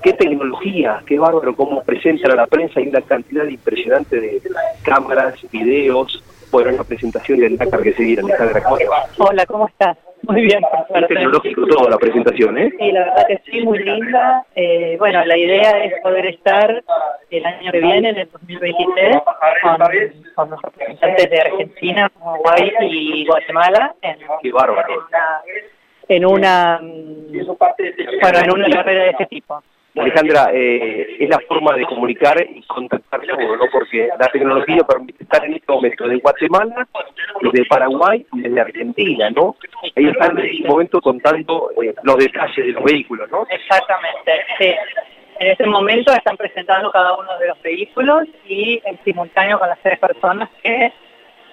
qué 0.03 0.13
tecnología, 0.15 1.03
qué 1.07 1.19
bárbaro 1.19 1.55
cómo 1.55 1.83
presentan 1.83 2.33
a 2.33 2.37
la 2.37 2.47
prensa 2.47 2.81
y 2.81 2.89
una 2.89 3.03
cantidad 3.03 3.47
impresionante 3.47 4.21
de 4.21 4.41
cámaras, 4.83 5.35
videos, 5.51 6.23
bueno, 6.51 6.75
una 6.75 6.85
presentación 6.85 7.41
del 7.41 7.57
Dakar 7.57 7.83
que 7.83 7.93
seguir, 7.93 8.21
Alejandra, 8.21 8.63
¿cómo 8.63 8.77
Hola, 9.19 9.47
¿cómo 9.47 9.69
estás? 9.69 9.97
Muy 10.23 10.43
bien. 10.43 10.63
Es 10.95 11.09
tecnológico 11.09 11.67
toda 11.67 11.91
la 11.91 11.97
presentación, 11.97 12.59
¿eh? 12.59 12.71
Sí, 12.79 12.93
la 12.93 13.01
verdad 13.01 13.27
que 13.27 13.41
sí, 13.51 13.61
muy 13.63 13.79
linda. 13.79 14.45
Eh, 14.55 14.97
bueno, 14.99 15.25
la 15.25 15.37
idea 15.37 15.83
es 15.85 15.95
poder 16.03 16.27
estar 16.27 16.83
el 17.31 17.47
año 17.47 17.73
que 17.73 17.81
viene, 17.81 18.11
en 18.11 18.17
el 18.19 18.31
2023, 18.31 19.17
con, 20.35 20.51
los 20.51 20.63
representantes 20.63 21.31
de 21.31 21.41
Argentina, 21.41 22.13
Uruguay 22.21 22.73
y 22.83 23.27
Guatemala. 23.27 23.95
En, 24.03 24.19
Qué 24.43 24.53
bárbaro. 24.53 24.93
En 24.93 24.99
una, 24.99 25.41
en 26.11 26.27
una, 26.27 26.81
bueno, 26.81 28.39
en 28.43 28.51
una 28.51 28.69
carrera 28.69 29.05
de 29.05 29.11
este 29.11 29.27
tipo. 29.27 29.63
Alejandra, 29.97 30.51
eh, 30.53 31.17
es 31.21 31.29
la 31.29 31.39
forma 31.41 31.75
de 31.77 31.85
comunicar 31.85 32.37
y 32.49 32.63
contactar 32.63 33.21
todo, 33.21 33.57
¿no? 33.57 33.65
Porque 33.73 34.09
la 34.19 34.27
tecnología 34.29 34.79
permite 34.89 35.23
estar 35.23 35.45
en 35.45 35.55
este 35.55 35.73
momento 35.73 36.09
de 36.09 36.17
Guatemala, 36.17 36.89
de 37.41 37.65
Paraguay 37.67 38.27
y 38.33 38.41
de 38.41 38.61
Argentina, 38.61 39.31
¿no? 39.31 39.57
Ellos 39.95 40.13
están 40.13 40.37
en 40.39 40.47
este 40.47 40.69
momento 40.69 41.01
contando 41.01 41.71
eh, 41.83 41.95
los 42.03 42.17
detalles 42.17 42.57
de 42.57 42.73
los 42.73 42.85
vehículos, 42.85 43.31
¿no? 43.31 43.47
Exactamente, 43.49 44.33
sí. 44.59 44.75
En 45.39 45.51
este 45.53 45.67
momento 45.67 46.13
están 46.13 46.37
presentando 46.37 46.91
cada 46.91 47.17
uno 47.17 47.39
de 47.39 47.49
los 47.49 47.63
vehículos 47.63 48.27
y 48.47 48.81
en 48.85 48.99
simultáneo 49.05 49.59
con 49.59 49.69
las 49.69 49.79
tres 49.81 49.99
personas 49.99 50.51
que, 50.63 50.93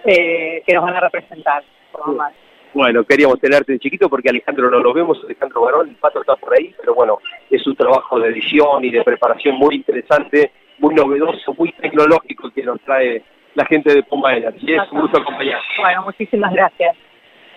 eh, 0.05 0.63
que 0.65 0.73
nos 0.73 0.83
van 0.83 0.95
a 0.95 0.99
representar. 0.99 1.63
Por 1.91 2.15
más. 2.15 2.33
Bueno, 2.77 3.03
queríamos 3.05 3.39
tenerte 3.39 3.73
en 3.73 3.79
chiquito 3.79 4.07
porque 4.07 4.29
Alejandro 4.29 4.69
no 4.69 4.77
lo 4.77 4.93
vemos, 4.93 5.19
Alejandro 5.25 5.61
Barón, 5.61 5.89
el 5.89 5.95
pato 5.95 6.21
está 6.21 6.35
por 6.35 6.53
ahí, 6.53 6.75
pero 6.79 6.93
bueno, 6.93 7.17
es 7.49 7.65
un 7.65 7.75
trabajo 7.75 8.19
de 8.19 8.29
edición 8.29 8.85
y 8.85 8.91
de 8.91 9.03
preparación 9.03 9.55
muy 9.55 9.77
interesante, 9.77 10.51
muy 10.77 10.93
novedoso, 10.93 11.55
muy 11.57 11.71
tecnológico 11.71 12.51
que 12.51 12.61
nos 12.61 12.79
trae 12.81 13.23
la 13.55 13.65
gente 13.65 13.95
de 13.95 14.03
Puma 14.03 14.37
Energy. 14.37 14.75
Es 14.75 14.91
un 14.91 15.01
gusto 15.01 15.17
acompañar. 15.17 15.59
Bueno, 15.79 16.03
muchísimas 16.03 16.53
gracias. 16.53 16.95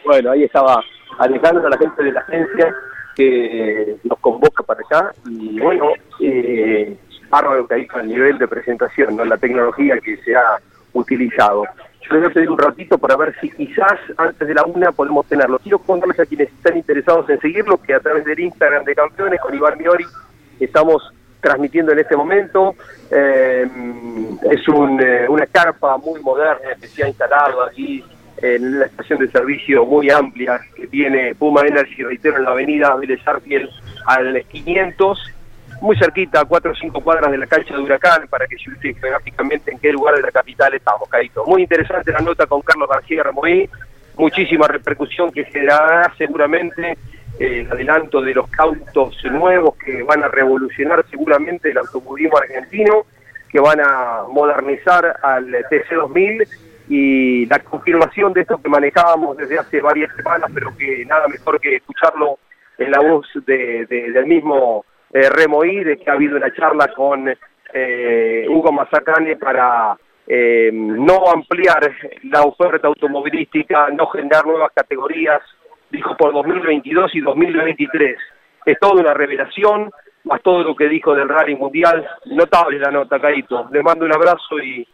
Bueno, 0.06 0.30
ahí 0.30 0.44
estaba 0.44 0.82
Alejandro, 1.18 1.68
la 1.68 1.76
gente 1.76 2.02
de 2.02 2.12
la 2.12 2.20
agencia 2.20 2.74
que 3.14 3.96
nos 4.04 4.18
convoca 4.20 4.62
para 4.62 4.80
acá 4.80 5.12
y 5.28 5.60
bueno, 5.60 5.92
eh, 6.20 6.96
bárbaro 7.28 7.68
que 7.68 7.74
hay 7.74 7.86
el 7.94 8.08
nivel 8.08 8.38
de 8.38 8.48
presentación, 8.48 9.18
¿no? 9.18 9.26
la 9.26 9.36
tecnología 9.36 9.98
que 9.98 10.16
se 10.16 10.34
ha 10.34 10.56
utilizado. 10.92 11.64
Yo 12.02 12.14
les 12.14 12.22
voy 12.22 12.30
a 12.30 12.34
pedir 12.34 12.50
un 12.50 12.58
ratito 12.58 12.98
para 12.98 13.16
ver 13.16 13.34
si 13.40 13.50
quizás 13.50 13.98
antes 14.16 14.46
de 14.46 14.54
la 14.54 14.64
una 14.64 14.92
podemos 14.92 15.26
tenerlo. 15.26 15.58
Quiero 15.58 15.78
contarles 15.78 16.18
a 16.18 16.26
quienes 16.26 16.48
están 16.48 16.76
interesados 16.76 17.28
en 17.30 17.40
seguirlo 17.40 17.80
que 17.80 17.94
a 17.94 18.00
través 18.00 18.24
del 18.24 18.40
Instagram 18.40 18.84
de 18.84 18.94
Campeones 18.94 19.40
con 19.40 19.54
Iván 19.54 19.78
Miori 19.78 20.04
estamos 20.58 21.12
transmitiendo 21.40 21.92
en 21.92 21.98
este 21.98 22.16
momento. 22.16 22.74
Eh, 23.10 23.68
es 24.50 24.68
un, 24.68 25.00
eh, 25.00 25.26
una 25.28 25.46
carpa 25.46 25.96
muy 25.98 26.20
moderna 26.20 26.74
que 26.80 26.88
se 26.88 27.04
ha 27.04 27.08
instalado 27.08 27.62
aquí 27.62 28.04
en 28.42 28.76
una 28.76 28.86
estación 28.86 29.18
de 29.18 29.30
servicio 29.30 29.84
muy 29.84 30.10
amplia 30.10 30.60
que 30.74 30.86
tiene 30.86 31.34
Puma 31.34 31.62
Energy, 31.66 32.02
reitero, 32.02 32.38
en 32.38 32.44
la 32.44 32.50
avenida 32.50 32.94
Vélez 32.96 33.20
Arfiel 33.26 33.68
al 34.06 34.42
500, 34.48 35.30
muy 35.80 35.96
cerquita, 35.96 36.40
a 36.40 36.44
4 36.44 36.72
o 36.72 36.74
5 36.74 37.00
cuadras 37.00 37.30
de 37.30 37.38
la 37.38 37.46
cancha 37.46 37.74
de 37.74 37.80
Huracán, 37.80 38.26
para 38.28 38.46
que 38.46 38.56
se 38.58 38.70
ubique 38.70 38.94
geográficamente 38.94 39.72
en 39.72 39.78
qué 39.78 39.92
lugar 39.92 40.16
de 40.16 40.22
la 40.22 40.30
capital 40.30 40.74
estamos, 40.74 41.08
Caíto. 41.08 41.44
Muy 41.46 41.62
interesante 41.62 42.12
la 42.12 42.20
nota 42.20 42.46
con 42.46 42.60
Carlos 42.62 42.88
García 42.88 43.22
Remoí, 43.22 43.68
muchísima 44.16 44.68
repercusión 44.68 45.30
que 45.30 45.44
generará 45.44 46.12
seguramente 46.18 46.96
el 47.38 47.70
adelanto 47.72 48.20
de 48.20 48.34
los 48.34 48.46
autos 48.58 49.16
nuevos 49.24 49.74
que 49.76 50.02
van 50.02 50.22
a 50.22 50.28
revolucionar 50.28 51.04
seguramente 51.08 51.70
el 51.70 51.78
automovilismo 51.78 52.36
argentino, 52.36 53.06
que 53.50 53.58
van 53.58 53.80
a 53.80 54.24
modernizar 54.28 55.16
al 55.22 55.46
TC2000 55.48 56.46
y 56.90 57.46
la 57.46 57.58
confirmación 57.60 58.32
de 58.32 58.42
esto 58.42 58.60
que 58.60 58.68
manejábamos 58.68 59.36
desde 59.36 59.58
hace 59.58 59.80
varias 59.80 60.14
semanas, 60.16 60.50
pero 60.52 60.76
que 60.76 61.04
nada 61.06 61.28
mejor 61.28 61.58
que 61.60 61.76
escucharlo 61.76 62.38
en 62.76 62.90
la 62.90 63.00
voz 63.00 63.26
de, 63.46 63.86
del 63.86 64.26
mismo 64.26 64.84
eh, 65.12 65.28
Remoí, 65.28 65.84
de 65.84 65.96
que 65.96 66.10
ha 66.10 66.14
habido 66.14 66.36
una 66.36 66.52
charla 66.54 66.88
con 66.94 67.28
eh, 67.72 68.46
Hugo 68.48 68.72
Mazacane 68.72 69.36
para 69.36 69.96
eh, 70.26 70.70
no 70.72 71.28
ampliar 71.32 71.92
la 72.24 72.42
oferta 72.42 72.86
automovilística, 72.88 73.88
no 73.90 74.06
generar 74.06 74.46
nuevas 74.46 74.70
categorías, 74.74 75.40
dijo 75.90 76.16
por 76.16 76.32
2022 76.32 77.14
y 77.14 77.20
2023. 77.20 78.16
Es 78.66 78.78
toda 78.78 79.00
una 79.00 79.14
revelación, 79.14 79.90
más 80.24 80.42
todo 80.42 80.62
lo 80.62 80.76
que 80.76 80.88
dijo 80.88 81.14
del 81.14 81.28
rally 81.28 81.56
mundial, 81.56 82.06
notable 82.26 82.78
la 82.78 82.90
nota, 82.90 83.18
Caito. 83.18 83.68
Le 83.72 83.82
mando 83.82 84.04
un 84.04 84.14
abrazo 84.14 84.58
y 84.60 84.86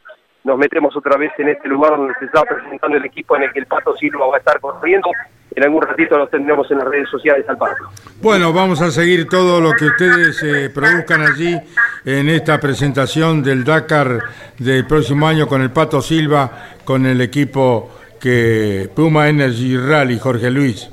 nos 0.47 0.57
metemos 0.57 0.97
otra 0.97 1.16
vez 1.16 1.32
en 1.38 1.49
este 1.49 1.66
lugar 1.68 1.97
donde 1.97 2.14
se 2.20 2.26
está 2.26 2.42
presentando 2.44 2.97
el 2.97 3.05
equipo 3.05 3.36
en 3.36 3.42
el 3.42 3.53
que 3.53 3.59
el 3.59 3.66
Pato 3.66 3.97
Silva 3.97 4.28
va 4.28 4.36
a 4.36 4.38
estar 4.38 4.61
corriendo. 4.61 5.11
En 5.53 5.64
algún 5.64 5.82
ratito 5.82 6.16
los 6.16 6.30
tendremos 6.30 6.70
en 6.70 6.78
las 6.78 6.86
redes 6.86 7.09
sociales 7.11 7.44
al 7.49 7.59
Pato. 7.59 7.82
Bueno, 8.22 8.53
vamos 8.53 8.80
a 8.80 8.92
seguir 8.92 9.28
todo 9.28 9.61
lo 9.61 9.72
que 9.72 9.86
ustedes 9.86 10.40
eh, 10.44 10.70
produzcan 10.72 11.22
allí 11.22 11.59
en 12.05 12.28
esta 12.28 12.61
presentación 12.61 13.42
del 13.42 13.64
Dakar 13.64 14.20
del 14.59 14.86
próximo 14.86 15.26
año 15.26 15.49
con 15.49 15.62
el 15.62 15.72
Pato 15.72 16.01
Silva, 16.01 16.51
con 16.84 17.07
el 17.07 17.20
equipo 17.20 17.90
que 18.20 18.88
Puma 18.94 19.28
Energy 19.28 19.76
Rally, 19.76 20.18
Jorge 20.20 20.49
Luis. 20.51 20.88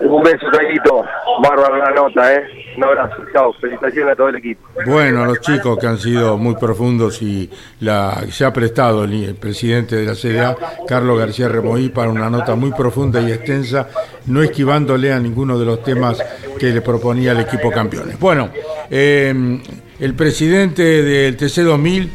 Un 0.00 0.22
beso, 0.22 0.46
Caíto. 0.52 1.02
Bárbara 1.42 1.78
la 1.78 1.90
nota, 1.92 2.34
¿eh? 2.34 2.63
Un 2.76 2.84
abrazo. 2.84 3.22
Chao. 3.32 3.52
Felicitaciones 3.54 4.12
a 4.12 4.16
todo 4.16 4.28
el 4.28 4.36
equipo. 4.36 4.68
Bueno, 4.86 5.22
a 5.22 5.26
los 5.26 5.40
chicos 5.40 5.78
que 5.78 5.86
han 5.86 5.98
sido 5.98 6.36
muy 6.36 6.56
profundos 6.56 7.22
y 7.22 7.48
la, 7.80 8.24
se 8.30 8.44
ha 8.44 8.52
prestado 8.52 9.04
el, 9.04 9.34
presidente 9.36 9.96
de 9.96 10.04
la 10.04 10.14
CDA, 10.14 10.56
Carlos 10.86 11.18
García 11.18 11.48
Remoí, 11.48 11.88
para 11.88 12.10
una 12.10 12.28
nota 12.28 12.54
muy 12.54 12.72
profunda 12.72 13.20
y 13.20 13.32
extensa, 13.32 13.88
no 14.26 14.42
esquivándole 14.42 15.12
a 15.12 15.18
ninguno 15.18 15.58
de 15.58 15.64
los 15.64 15.82
temas 15.82 16.22
que 16.58 16.66
le 16.66 16.80
proponía 16.80 17.32
el 17.32 17.40
equipo 17.40 17.70
campeones. 17.70 18.18
Bueno, 18.18 18.50
eh, 18.90 19.60
el 20.00 20.14
presidente 20.14 21.02
del 21.02 21.36
TC2000 21.36 22.08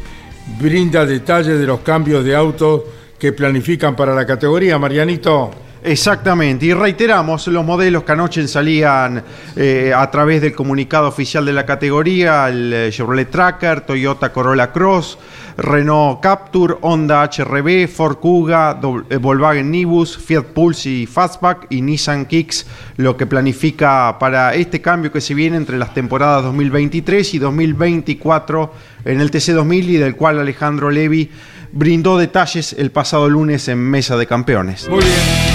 brinda 0.60 1.06
detalles 1.06 1.58
de 1.58 1.66
los 1.66 1.80
cambios 1.80 2.24
de 2.24 2.34
autos 2.34 2.82
que 3.18 3.32
planifican 3.32 3.94
para 3.94 4.14
la 4.14 4.26
categoría. 4.26 4.78
Marianito. 4.78 5.50
Exactamente, 5.82 6.66
y 6.66 6.74
reiteramos 6.74 7.46
los 7.46 7.64
modelos 7.64 8.04
que 8.04 8.12
anoche 8.12 8.46
salían 8.46 9.22
eh, 9.56 9.92
a 9.96 10.10
través 10.10 10.42
del 10.42 10.52
comunicado 10.52 11.08
oficial 11.08 11.46
de 11.46 11.54
la 11.54 11.64
categoría, 11.64 12.48
el 12.48 12.72
eh, 12.72 12.90
Chevrolet 12.90 13.30
Tracker, 13.30 13.80
Toyota 13.80 14.30
Corolla 14.30 14.72
Cross, 14.72 15.16
Renault 15.56 16.20
Capture, 16.20 16.74
Honda 16.82 17.24
HRB, 17.24 17.88
Ford 17.88 18.16
Kuga, 18.16 18.78
eh, 19.08 19.16
Volkswagen 19.16 19.70
Nibus, 19.70 20.18
Fiat 20.18 20.44
Pulse 20.52 20.90
y 20.90 21.06
Fastback 21.06 21.66
y 21.70 21.80
Nissan 21.80 22.26
Kicks, 22.26 22.66
lo 22.96 23.16
que 23.16 23.26
planifica 23.26 24.18
para 24.18 24.54
este 24.54 24.82
cambio 24.82 25.10
que 25.10 25.22
se 25.22 25.32
viene 25.32 25.56
entre 25.56 25.78
las 25.78 25.94
temporadas 25.94 26.44
2023 26.44 27.34
y 27.34 27.38
2024 27.38 28.74
en 29.06 29.20
el 29.20 29.30
TC2000 29.30 29.84
y 29.84 29.96
del 29.96 30.14
cual 30.14 30.38
Alejandro 30.38 30.90
Levi 30.90 31.30
brindó 31.72 32.18
detalles 32.18 32.74
el 32.74 32.90
pasado 32.90 33.30
lunes 33.30 33.68
en 33.68 33.78
Mesa 33.78 34.16
de 34.18 34.26
Campeones. 34.26 34.88
Muy 34.88 35.00
bien. 35.00 35.49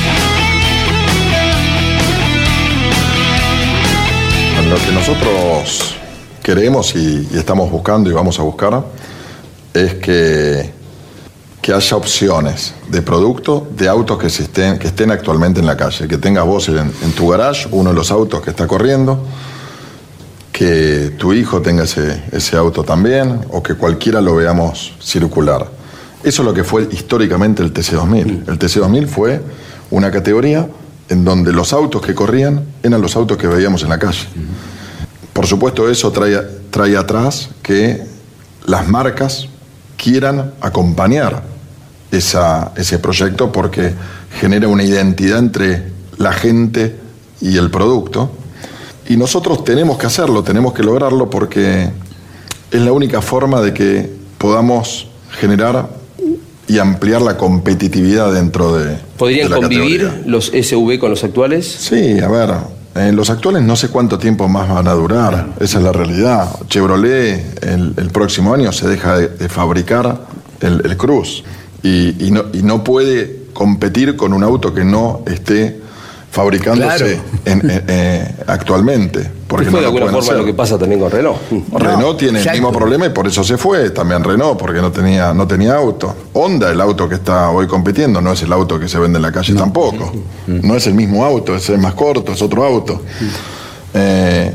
Lo 4.76 4.82
que 4.82 4.92
nosotros 4.92 5.96
queremos 6.44 6.98
y, 6.98 7.30
estamos 7.34 7.72
buscando 7.72 8.10
y 8.10 8.14
vamos 8.14 8.38
a 8.40 8.44
buscar 8.44 8.84
es 9.74 9.94
que, 9.94 10.70
que 11.62 11.72
haya 11.72 11.96
opciones 11.96 12.74
de 12.90 13.02
producto 13.02 13.66
de 13.72 13.88
autos 13.88 14.18
que, 14.18 14.28
estén, 14.28 14.78
que 14.78 14.88
estén 14.88 15.12
actualmente 15.12 15.62
en 15.62 15.66
la 15.66 15.78
calle, 15.78 16.10
que 16.10 16.18
tengas 16.18 16.46
vos 16.46 16.68
en, 16.68 16.92
en 17.04 17.12
tu 17.14 17.30
garage 17.30 17.70
uno 17.72 17.92
de 17.92 17.96
los 17.96 18.12
autos 18.12 18.42
que 18.42 18.50
está 18.50 18.68
corriendo, 18.68 19.26
que 20.52 21.14
tu 21.18 21.32
hijo 21.32 21.62
tenga 21.62 21.86
ese, 21.86 22.24
ese 22.34 22.58
auto 22.58 22.84
también 22.84 23.46
o 23.52 23.64
que 23.64 23.76
cualquiera 23.76 24.20
lo 24.20 24.36
veamos 24.36 24.92
circular. 25.00 25.70
Eso 26.22 26.42
es 26.42 26.46
lo 26.46 26.54
que 26.54 26.66
fue 26.66 26.90
históricamente 26.92 27.64
el 27.64 27.74
TC2000. 27.74 28.50
El 28.50 28.60
TC2000 28.60 29.08
fue 29.08 29.42
una 29.90 30.12
categoría 30.12 30.68
en 31.10 31.24
donde 31.24 31.52
los 31.54 31.72
autos 31.74 32.02
que 32.02 32.16
corrían 32.16 32.66
eran 32.84 33.02
los 33.02 33.16
autos 33.16 33.38
que 33.38 33.48
veíamos 33.48 33.84
en 33.84 33.90
la 33.90 34.00
calle. 34.00 34.28
Por 35.34 35.46
supuesto 35.48 35.90
eso 35.90 36.12
trae, 36.12 36.40
trae 36.72 36.96
atrás 36.98 37.50
que 37.62 38.04
las 38.66 38.88
marcas 38.88 39.48
quieran 39.98 40.54
acompañar 40.62 41.44
esa- 42.12 42.72
ese 42.76 43.00
proyecto 43.00 43.52
porque 43.52 43.94
genera 44.40 44.68
una 44.68 44.84
identidad 44.84 45.40
entre 45.40 45.92
la 46.18 46.32
gente 46.34 46.96
y 47.42 47.58
el 47.58 47.70
producto. 47.70 48.32
Y 49.08 49.18
nosotros 49.18 49.64
tenemos 49.64 49.98
que 49.98 50.08
hacerlo, 50.08 50.44
tenemos 50.44 50.74
que 50.74 50.82
lograrlo 50.84 51.30
porque 51.30 51.90
es 52.72 52.82
la 52.82 52.92
única 52.92 53.22
forma 53.22 53.62
de 53.62 53.74
que 53.74 54.12
podamos 54.38 55.08
generar 55.40 55.90
y 56.68 56.80
ampliar 56.80 57.22
la 57.22 57.38
competitividad 57.38 58.34
dentro 58.34 58.76
de, 58.76 58.98
¿Podrían 59.18 59.50
de 59.50 59.56
la 59.56 59.62
convivir 59.62 60.02
categoría. 60.04 60.28
los 60.32 60.46
SUV 60.48 60.98
con 61.00 61.10
los 61.12 61.24
actuales? 61.24 61.66
Sí, 61.68 62.20
a 62.20 62.28
ver, 62.28 62.54
eh, 62.96 63.12
los 63.12 63.30
actuales 63.30 63.62
no 63.64 63.76
sé 63.76 63.90
cuánto 63.90 64.18
tiempo 64.18 64.48
más 64.48 64.68
van 64.70 64.88
a 64.88 64.94
durar, 64.94 65.48
esa 65.60 65.78
es 65.78 65.84
la 65.84 65.92
realidad. 65.92 66.50
Chevrolet 66.68 67.64
el, 67.64 67.94
el 67.98 68.10
próximo 68.10 68.54
año 68.54 68.72
se 68.72 68.88
deja 68.88 69.18
de, 69.18 69.28
de 69.28 69.50
fabricar 69.50 70.22
el, 70.62 70.82
el 70.86 70.98
Cruz 70.98 71.44
y, 71.84 72.26
y 72.26 72.32
no, 72.32 72.46
y 72.54 72.64
no 72.64 72.84
puede 72.84 73.44
competir 73.54 74.16
con 74.16 74.34
un 74.34 74.44
auto 74.44 74.74
que 74.74 74.84
no 74.84 75.24
esté 75.28 75.80
fabricándose 76.32 76.98
Claro. 76.98 77.22
en- 77.46 77.70
en- 77.72 77.84
eh, 77.88 78.36
actualmente. 78.48 79.30
Porque 79.58 79.66
no 79.66 79.72
fue 79.72 79.80
de 79.82 79.86
alguna 79.86 80.06
forma 80.08 80.20
hacer. 80.20 80.38
lo 80.38 80.46
que 80.46 80.54
pasa 80.54 80.78
también 80.78 81.00
con 81.00 81.12
Renault. 81.12 81.38
Renault 81.74 82.18
tiene 82.20 82.40
el 82.42 82.52
mismo 82.52 82.72
problema 82.72 83.06
y 83.06 83.10
por 83.10 83.28
eso 83.28 83.44
se 83.44 83.58
fue. 83.58 83.90
También 83.92 84.24
Renault, 84.24 84.58
porque 84.60 84.82
no 84.82 84.92
tenía, 84.92 85.34
no 85.34 85.48
tenía 85.48 85.76
auto. 85.76 86.16
Honda, 86.34 86.72
el 86.72 86.82
auto 86.82 87.08
que 87.08 87.16
está 87.16 87.50
hoy 87.52 87.68
compitiendo, 87.68 88.22
no 88.22 88.34
es 88.34 88.42
el 88.44 88.52
auto 88.54 88.80
que 88.80 88.88
se 88.88 89.00
vende 89.00 89.18
en 89.18 89.24
la 89.24 89.32
calle 89.32 89.54
tampoco. 89.54 90.12
No 90.48 90.76
es 90.76 90.88
el 90.88 90.94
mismo 90.94 91.24
auto, 91.26 91.56
es 91.56 91.70
el 91.70 91.78
más 91.80 91.94
corto, 91.94 92.34
es 92.34 92.42
otro 92.42 92.64
auto. 92.64 93.02
Eh, 93.94 94.54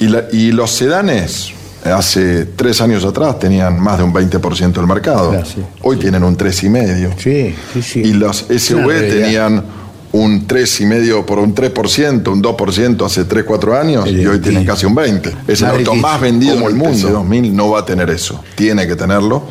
Y, 0.00 0.08
la- 0.08 0.24
y 0.32 0.50
los 0.50 0.72
sedanes, 0.72 1.52
hace 1.84 2.46
tres 2.46 2.80
años 2.80 3.04
atrás, 3.04 3.38
tenían 3.38 3.78
más 3.80 3.96
de 3.98 4.04
un 4.04 4.12
20% 4.12 4.72
del 4.80 4.86
mercado. 4.88 5.30
Claro, 5.30 5.46
sí. 5.46 5.62
Hoy 5.82 5.96
tienen 5.98 6.24
un 6.24 6.36
3,5%. 6.36 7.14
Sí, 7.16 7.54
sí, 7.72 7.82
sí. 7.82 8.00
Y 8.00 8.12
los 8.14 8.44
SUV 8.48 8.88
realidad. 8.88 9.08
tenían 9.22 9.64
un 10.14 10.46
3,5% 10.46 11.24
por 11.24 11.38
un 11.40 11.54
3%, 11.54 12.28
un 12.28 12.40
2% 12.42 13.04
hace 13.04 13.24
3, 13.24 13.44
4 13.44 13.76
años 13.78 14.06
El 14.06 14.20
y 14.20 14.26
hoy 14.26 14.38
tienen 14.38 14.64
casi 14.64 14.86
un 14.86 14.94
20%. 14.94 15.32
Es 15.48 15.60
el 15.62 15.68
auto 15.70 15.94
más 15.96 16.20
vendido 16.20 16.54
en 16.54 16.62
el 16.62 16.74
mundo. 16.74 16.92
peso. 16.94 17.08
2000 17.10 17.54
no 17.56 17.70
va 17.70 17.80
a 17.80 17.84
tener 17.84 18.08
eso. 18.10 18.40
Tiene 18.54 18.86
que 18.86 18.94
tenerlo. 18.94 19.42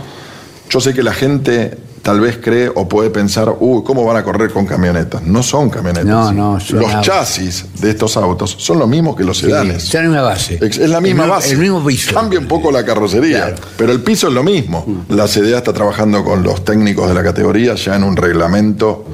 Yo 0.69 0.79
sé 0.79 0.93
que 0.93 1.03
la 1.03 1.13
gente 1.13 1.77
tal 2.01 2.19
vez 2.21 2.37
cree 2.41 2.69
o 2.73 2.87
puede 2.87 3.09
pensar, 3.09 3.53
uy, 3.59 3.83
¿cómo 3.85 4.05
van 4.05 4.15
a 4.17 4.23
correr 4.23 4.51
con 4.51 4.65
camionetas? 4.65 5.21
No 5.23 5.43
son 5.43 5.69
camionetas. 5.69 6.05
No, 6.05 6.31
no, 6.31 6.59
son 6.61 6.79
Los 6.79 6.89
autos. 6.93 7.05
chasis 7.05 7.65
de 7.81 7.89
estos 7.89 8.15
autos 8.17 8.55
son 8.57 8.79
los 8.79 8.87
mismos 8.87 9.15
que 9.17 9.23
los 9.25 9.37
Sí, 9.37 9.45
sedanes. 9.47 9.83
está 9.83 9.99
en 9.99 10.09
una 10.11 10.21
base. 10.21 10.59
Es 10.61 10.77
la 10.89 11.01
misma 11.01 11.25
El 11.25 11.29
base. 11.29 11.51
El 11.53 11.59
mismo 11.59 11.85
piso. 11.85 12.13
Cambia 12.13 12.39
un 12.39 12.47
poco 12.47 12.71
la 12.71 12.85
carrocería, 12.85 13.47
Claro. 13.47 13.55
pero 13.77 13.91
el 13.91 14.01
piso 14.01 14.29
es 14.29 14.33
lo 14.33 14.43
mismo. 14.43 14.85
La 15.09 15.27
CDA 15.27 15.57
está 15.57 15.73
trabajando 15.73 16.23
con 16.23 16.41
los 16.41 16.63
técnicos 16.63 17.09
de 17.09 17.15
la 17.15 17.23
categoría 17.23 17.75
ya 17.75 17.95
en 17.97 18.03
un 18.03 18.15
reglamento 18.15 19.05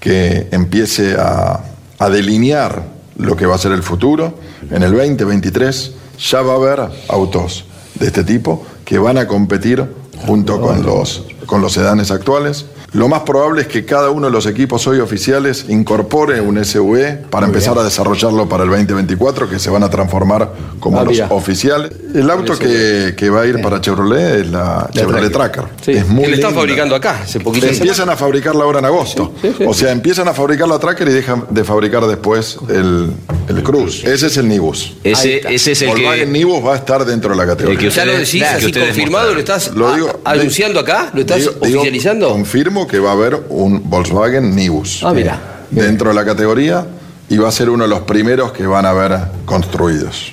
que 0.00 0.48
empiece 0.50 1.16
a, 1.18 1.64
a 1.98 2.08
delinear 2.08 2.82
lo 3.16 3.36
que 3.36 3.46
va 3.46 3.56
a 3.56 3.58
ser 3.58 3.72
el 3.72 3.82
futuro. 3.82 4.34
En 4.70 4.82
el 4.82 4.92
2023 4.92 5.92
ya 6.18 6.42
va 6.42 6.52
a 6.52 6.56
haber 6.56 6.88
autos 7.08 7.64
de 7.98 8.06
este 8.06 8.24
tipo 8.24 8.64
que 8.84 8.98
van 8.98 9.18
a 9.18 9.26
competir 9.26 9.84
junto 10.26 10.60
con 10.60 10.82
los, 10.82 11.24
con 11.46 11.60
los 11.60 11.72
sedanes 11.72 12.10
actuales. 12.10 12.66
Lo 12.92 13.06
más 13.06 13.20
probable 13.22 13.62
es 13.62 13.68
que 13.68 13.84
cada 13.84 14.08
uno 14.10 14.28
de 14.28 14.32
los 14.32 14.46
equipos 14.46 14.86
hoy 14.86 14.98
oficiales 15.00 15.66
incorpore 15.68 16.40
un 16.40 16.64
SUV 16.64 17.28
para 17.28 17.46
empezar 17.46 17.78
a 17.78 17.84
desarrollarlo 17.84 18.48
para 18.48 18.64
el 18.64 18.70
2024, 18.70 19.48
que 19.50 19.58
se 19.58 19.68
van 19.68 19.82
a 19.82 19.90
transformar 19.90 20.50
como 20.80 20.98
Ah, 20.98 21.04
los 21.04 21.12
mira. 21.12 21.26
oficiales. 21.30 21.92
El 22.14 22.30
auto 22.30 22.58
que, 22.58 23.14
que 23.14 23.28
va 23.28 23.42
a 23.42 23.46
ir 23.46 23.60
para 23.60 23.80
Chevrolet 23.82 24.40
es 24.40 24.50
la 24.50 24.88
Chevrolet 24.92 25.30
Tracker. 25.30 25.64
Sí, 25.84 25.92
Es 25.92 26.08
muy 26.08 26.24
que 26.24 26.30
le 26.30 26.36
están 26.36 26.54
fabricando 26.54 26.94
acá 26.94 27.20
hace 27.24 27.40
poquito. 27.40 27.66
Empiezan 27.66 28.08
a 28.08 28.16
fabricarla 28.16 28.64
ahora 28.64 28.78
en 28.78 28.86
agosto. 28.86 29.34
Sí, 29.42 29.48
sí, 29.48 29.54
sí. 29.58 29.64
O 29.66 29.74
sea, 29.74 29.92
empiezan 29.92 30.26
a 30.28 30.32
fabricar 30.32 30.66
la 30.68 30.78
Tracker 30.78 31.08
y 31.08 31.12
dejan 31.12 31.44
de 31.50 31.64
fabricar 31.64 32.06
después 32.06 32.56
el, 32.70 33.12
el 33.48 33.62
Cruz. 33.62 34.02
Ese 34.04 34.28
es 34.28 34.36
el 34.38 34.48
Nibus. 34.48 34.94
Ese, 35.04 35.42
ese 35.54 35.72
es 35.72 35.82
el 35.82 35.88
Volkswagen 35.88 36.20
que, 36.32 36.38
Nibus 36.38 36.64
va 36.66 36.72
a 36.72 36.76
estar 36.76 37.04
dentro 37.04 37.30
de 37.32 37.36
la 37.36 37.46
categoría. 37.46 37.78
el 37.78 37.84
que 37.86 37.90
¿Ya 37.94 38.04
lo 38.06 38.12
decís 38.16 38.42
que 38.42 38.48
así 38.48 38.72
confirmado? 38.72 39.32
¿Lo 39.32 39.34
mostraron. 39.34 39.38
estás 39.40 39.76
Lo 39.76 39.88
a- 39.88 39.94
digo- 39.94 40.20
anunciando 40.24 40.80
acá? 40.80 41.10
¿Lo 41.12 41.20
estás 41.20 41.38
Digo- 41.40 41.52
digo, 41.62 41.80
oficializando? 41.80 42.30
Confirmo 42.78 42.86
que 42.86 42.98
va 42.98 43.10
a 43.10 43.12
haber 43.12 43.46
un 43.48 43.88
Volkswagen 43.88 44.54
Nibus. 44.54 45.02
Ah, 45.02 45.12
mira. 45.12 45.38
Dentro 45.70 46.10
de 46.10 46.14
la 46.14 46.24
categoría 46.24 46.86
y 47.28 47.36
va 47.36 47.48
a 47.48 47.52
ser 47.52 47.70
uno 47.70 47.84
de 47.84 47.90
los 47.90 48.00
primeros 48.00 48.52
que 48.52 48.66
van 48.66 48.86
a 48.86 48.92
ver 48.92 49.18
construidos. 49.44 50.32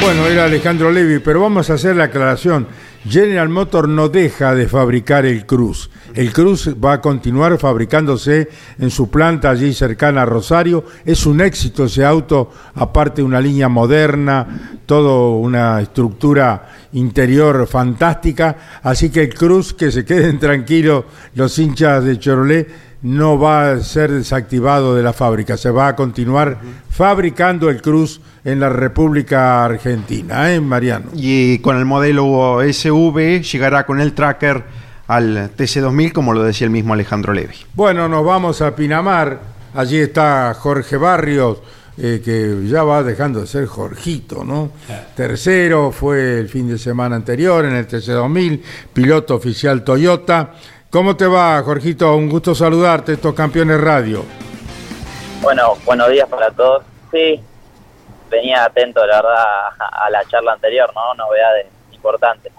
Bueno, 0.00 0.26
era 0.26 0.44
Alejandro 0.44 0.90
Levi, 0.90 1.20
pero 1.20 1.40
vamos 1.42 1.70
a 1.70 1.74
hacer 1.74 1.94
la 1.94 2.04
aclaración. 2.04 2.66
General 3.08 3.48
Motor 3.48 3.88
no 3.88 4.08
deja 4.08 4.54
de 4.54 4.68
fabricar 4.68 5.24
el 5.24 5.46
Cruz. 5.46 5.90
El 6.14 6.32
Cruz 6.32 6.68
va 6.82 6.94
a 6.94 7.00
continuar 7.00 7.58
fabricándose 7.58 8.48
en 8.78 8.90
su 8.90 9.10
planta 9.10 9.50
allí 9.50 9.72
cercana 9.72 10.22
a 10.22 10.26
Rosario. 10.26 10.84
Es 11.04 11.24
un 11.24 11.40
éxito 11.40 11.84
ese 11.84 12.04
auto, 12.04 12.50
aparte 12.74 13.22
una 13.22 13.40
línea 13.40 13.68
moderna, 13.68 14.80
todo 14.84 15.36
una 15.36 15.80
estructura 15.80 16.68
interior 16.92 17.66
fantástica. 17.66 18.80
Así 18.82 19.08
que 19.08 19.22
el 19.22 19.34
Cruz, 19.34 19.72
que 19.72 19.90
se 19.90 20.04
queden 20.04 20.38
tranquilos 20.40 21.04
los 21.34 21.58
hinchas 21.58 22.04
de 22.04 22.18
Chevrolet, 22.18 22.89
no 23.02 23.38
va 23.38 23.72
a 23.72 23.80
ser 23.80 24.10
desactivado 24.10 24.94
de 24.94 25.02
la 25.02 25.12
fábrica, 25.12 25.56
se 25.56 25.70
va 25.70 25.88
a 25.88 25.96
continuar 25.96 26.58
fabricando 26.90 27.70
el 27.70 27.80
Cruz 27.80 28.20
en 28.44 28.60
la 28.60 28.68
República 28.68 29.64
Argentina, 29.64 30.52
¿eh, 30.52 30.60
Mariano? 30.60 31.06
Y 31.14 31.58
con 31.58 31.78
el 31.78 31.84
modelo 31.84 32.60
SV 32.62 33.42
llegará 33.42 33.86
con 33.86 34.00
el 34.00 34.12
tracker 34.12 34.64
al 35.06 35.50
TC2000, 35.56 36.12
como 36.12 36.32
lo 36.32 36.42
decía 36.42 36.66
el 36.66 36.70
mismo 36.70 36.94
Alejandro 36.94 37.32
Levi. 37.32 37.56
Bueno, 37.74 38.08
nos 38.08 38.24
vamos 38.24 38.60
a 38.62 38.74
Pinamar, 38.76 39.40
allí 39.74 39.98
está 39.98 40.54
Jorge 40.54 40.96
Barrios, 40.96 41.58
eh, 41.98 42.22
que 42.24 42.66
ya 42.68 42.82
va 42.82 43.02
dejando 43.02 43.40
de 43.40 43.46
ser 43.46 43.66
Jorgito, 43.66 44.44
¿no? 44.44 44.70
Tercero 45.16 45.90
fue 45.90 46.38
el 46.38 46.48
fin 46.48 46.68
de 46.68 46.78
semana 46.78 47.16
anterior 47.16 47.64
en 47.64 47.74
el 47.74 47.88
TC2000, 47.88 48.60
piloto 48.92 49.34
oficial 49.34 49.82
Toyota. 49.84 50.54
¿Cómo 50.90 51.16
te 51.16 51.24
va, 51.24 51.62
Jorgito? 51.62 52.16
Un 52.16 52.28
gusto 52.28 52.52
saludarte, 52.52 53.12
estos 53.12 53.32
campeones 53.32 53.80
radio. 53.80 54.24
Bueno, 55.40 55.74
buenos 55.86 56.10
días 56.10 56.28
para 56.28 56.50
todos. 56.50 56.82
Sí, 57.12 57.40
venía 58.28 58.64
atento, 58.64 59.06
la 59.06 59.22
verdad, 59.22 59.44
a 59.78 60.10
la 60.10 60.24
charla 60.24 60.54
anterior, 60.54 60.90
¿no? 60.92 61.14
Novedades 61.14 61.66
importantes. 61.92 62.52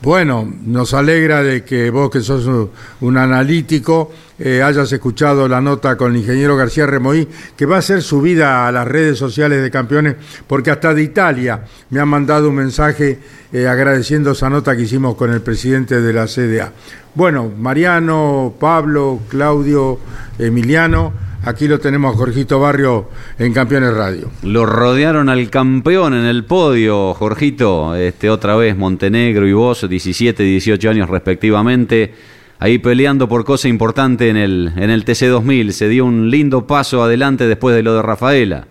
Bueno, 0.00 0.50
nos 0.62 0.94
alegra 0.94 1.42
de 1.42 1.62
que 1.62 1.90
vos, 1.90 2.08
que 2.10 2.20
sos 2.20 2.46
un, 2.46 2.72
un 3.02 3.18
analítico, 3.18 4.10
eh, 4.38 4.62
hayas 4.62 4.90
escuchado 4.92 5.46
la 5.46 5.60
nota 5.60 5.96
con 5.96 6.12
el 6.12 6.18
ingeniero 6.18 6.56
García 6.56 6.86
Remoí, 6.86 7.28
que 7.56 7.66
va 7.66 7.78
a 7.78 7.82
ser 7.82 8.02
subida 8.02 8.66
a 8.66 8.72
las 8.72 8.86
redes 8.86 9.18
sociales 9.18 9.62
de 9.62 9.70
campeones, 9.70 10.16
porque 10.46 10.70
hasta 10.70 10.92
de 10.92 11.02
Italia 11.02 11.64
me 11.90 12.00
han 12.00 12.08
mandado 12.08 12.48
un 12.48 12.56
mensaje 12.56 13.18
eh, 13.52 13.68
agradeciendo 13.68 14.32
esa 14.32 14.50
nota 14.50 14.76
que 14.76 14.82
hicimos 14.82 15.14
con 15.14 15.32
el 15.32 15.40
presidente 15.40 16.00
de 16.00 16.12
la 16.12 16.26
CDA. 16.26 16.72
Bueno, 17.14 17.52
Mariano, 17.56 18.54
Pablo, 18.58 19.20
Claudio, 19.28 20.00
Emiliano, 20.36 21.12
aquí 21.44 21.68
lo 21.68 21.78
tenemos 21.78 22.16
Jorgito 22.16 22.58
Barrio 22.58 23.08
en 23.38 23.52
Campeones 23.52 23.94
Radio. 23.94 24.30
Lo 24.42 24.66
rodearon 24.66 25.28
al 25.28 25.48
campeón 25.48 26.14
en 26.14 26.24
el 26.24 26.44
podio, 26.44 27.14
Jorgito. 27.14 27.94
Este, 27.94 28.30
otra 28.30 28.56
vez 28.56 28.76
Montenegro 28.76 29.46
y 29.46 29.52
vos, 29.52 29.88
17, 29.88 30.42
18 30.42 30.90
años 30.90 31.08
respectivamente. 31.08 32.12
Ahí 32.58 32.78
peleando 32.78 33.28
por 33.28 33.44
cosa 33.44 33.68
importante 33.68 34.28
en 34.30 34.36
el, 34.36 34.72
en 34.76 34.90
el 34.90 35.04
TC2000. 35.04 35.70
Se 35.70 35.88
dio 35.88 36.04
un 36.04 36.30
lindo 36.30 36.66
paso 36.66 37.02
adelante 37.02 37.46
después 37.46 37.74
de 37.74 37.82
lo 37.82 37.94
de 37.94 38.02
Rafaela. 38.02 38.66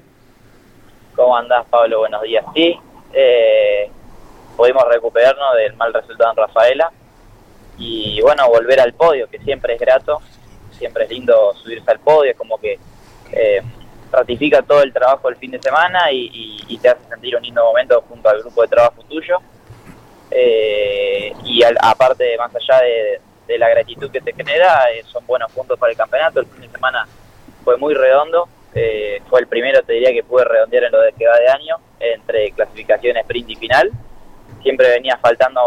¿Cómo 1.15 1.37
andás, 1.37 1.65
Pablo? 1.69 1.99
Buenos 1.99 2.21
días. 2.23 2.43
Sí, 2.55 2.75
eh, 3.13 3.89
pudimos 4.57 4.83
recuperarnos 4.89 5.55
del 5.57 5.75
mal 5.75 5.93
resultado 5.93 6.31
en 6.31 6.37
Rafaela 6.37 6.91
y, 7.77 8.19
bueno, 8.21 8.47
volver 8.49 8.79
al 8.79 8.93
podio, 8.93 9.27
que 9.29 9.37
siempre 9.39 9.75
es 9.75 9.79
grato, 9.79 10.21
siempre 10.71 11.03
es 11.03 11.09
lindo 11.11 11.53
subirse 11.61 11.89
al 11.91 11.99
podio, 11.99 12.31
es 12.31 12.37
como 12.37 12.57
que 12.59 12.79
eh, 13.31 13.61
ratifica 14.11 14.61
todo 14.63 14.81
el 14.81 14.93
trabajo 14.93 15.27
del 15.27 15.37
fin 15.37 15.51
de 15.51 15.61
semana 15.61 16.11
y, 16.11 16.29
y- 16.33 16.63
y 16.67 16.77
te 16.77 16.89
hace 16.89 17.01
sentir 17.09 17.35
un 17.35 17.43
lindo 17.43 17.63
momento 17.63 18.03
junto 18.07 18.29
al 18.29 18.39
grupo 18.41 18.61
de 18.63 18.67
trabajo 18.69 19.03
tuyo. 19.07 19.37
Eh, 20.31 21.31
y 21.45 21.61
al- 21.63 21.77
aparte, 21.79 22.35
más 22.37 22.51
allá 22.55 22.81
de, 22.81 23.21
la 23.57 23.69
gratitud 23.69 24.11
que 24.11 24.21
te 24.21 24.33
genera, 24.33 24.85
eh, 24.93 25.03
son 25.05 25.25
buenos 25.25 25.51
puntos 25.51 25.77
para 25.79 25.91
el 25.91 25.97
campeonato. 25.97 26.39
El 26.39 26.47
fin 26.47 26.61
de 26.61 26.69
semana 26.69 27.07
fue 27.63 27.77
muy 27.77 27.93
redondo. 27.93 28.47
eh, 28.75 29.21
fue 29.29 29.39
el 29.41 29.47
primero, 29.47 29.83
te 29.83 29.93
diría, 29.93 30.11
que 30.11 30.23
pude 30.23 30.43
redondear 30.45 30.85
en 30.85 30.91
lo 30.91 31.01
de 31.01 31.13
que 31.13 31.27
va 31.27 31.37
de 31.37 31.47
año, 31.47 31.75
entre 31.99 32.51
clasificación, 32.51 33.17
sprint 33.17 33.49
y 33.51 33.55
final. 33.55 33.91
Siempre 34.63 34.89
venía 34.89 35.17
faltando, 35.17 35.61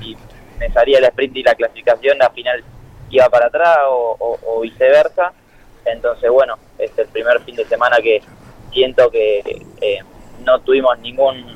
y 0.00 0.16
me 0.58 0.70
salía 0.70 0.98
el 0.98 1.04
sprint 1.06 1.36
y 1.36 1.42
la 1.42 1.54
clasificación, 1.54 2.18
la 2.18 2.30
final 2.30 2.62
iba 3.10 3.28
para 3.28 3.46
atrás 3.46 3.78
o 3.88 4.60
viceversa. 4.62 5.32
Entonces, 5.84 6.30
bueno, 6.30 6.58
es 6.78 6.96
el 6.98 7.06
primer 7.08 7.40
fin 7.40 7.56
de 7.56 7.64
semana 7.64 7.98
que 7.98 8.20
siento 8.72 9.10
que 9.10 9.38
eh, 9.80 9.98
no 10.44 10.60
tuvimos 10.60 10.98
ningún 10.98 11.55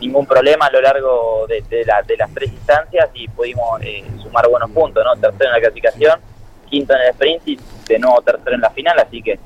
ningún 0.00 0.26
problema 0.26 0.66
a 0.66 0.70
lo 0.70 0.80
largo 0.80 1.46
de, 1.48 1.84
la- 1.84 2.02
de 2.02 2.16
las 2.16 2.32
tres 2.34 2.52
instancias 2.52 3.08
y 3.14 3.28
pudimos 3.28 3.80
eh, 3.82 4.04
sumar 4.22 4.48
buenos 4.48 4.70
puntos, 4.70 5.04
¿no? 5.04 5.14
Tercero 5.20 5.46
en 5.46 5.52
la 5.52 5.60
clasificación, 5.60 6.20
quinto 6.68 6.94
en 6.94 7.00
el 7.00 7.08
sprint 7.08 7.42
y 7.48 7.58
de 7.88 7.98
nuevo 7.98 8.20
tercero 8.22 8.54
en 8.54 8.60
la 8.60 8.70
final, 8.70 8.98
así 8.98 9.22
que 9.22 9.38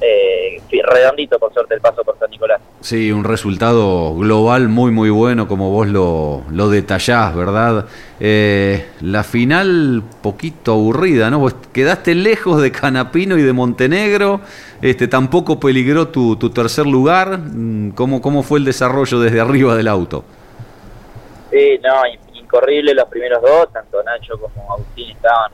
eh, 0.00 0.60
redondito 0.84 1.38
por 1.38 1.52
suerte 1.52 1.74
el 1.74 1.80
paso 1.80 2.02
por 2.04 2.18
San 2.18 2.30
Nicolás. 2.30 2.60
Sí, 2.80 3.10
un 3.10 3.24
resultado 3.24 4.14
global 4.14 4.68
muy 4.68 4.90
muy 4.92 5.10
bueno 5.10 5.48
como 5.48 5.70
vos 5.70 5.88
lo, 5.88 6.42
lo 6.50 6.68
detallás, 6.68 7.34
¿verdad? 7.34 7.86
Eh, 8.20 8.86
la 9.00 9.24
final 9.24 10.02
poquito 10.22 10.72
aburrida, 10.72 11.30
¿no? 11.30 11.38
Vos 11.40 11.54
quedaste 11.72 12.14
lejos 12.14 12.60
de 12.62 12.70
Canapino 12.72 13.36
y 13.36 13.42
de 13.42 13.52
Montenegro, 13.52 14.40
este, 14.82 15.08
tampoco 15.08 15.58
peligró 15.58 16.08
tu, 16.08 16.36
tu 16.36 16.50
tercer 16.50 16.86
lugar. 16.86 17.38
Mm, 17.38 17.90
¿Cómo, 17.90 18.20
¿Cómo 18.20 18.42
fue 18.42 18.58
el 18.58 18.64
desarrollo 18.64 19.20
desde 19.20 19.40
arriba 19.40 19.74
del 19.76 19.88
auto? 19.88 20.24
Sí, 21.50 21.78
no, 21.82 22.06
in- 22.06 22.36
incorrible 22.42 22.94
los 22.94 23.08
primeros 23.08 23.42
dos, 23.42 23.72
tanto 23.72 24.02
Nacho 24.02 24.38
como 24.38 24.72
Agustín 24.72 25.10
estaban 25.10 25.50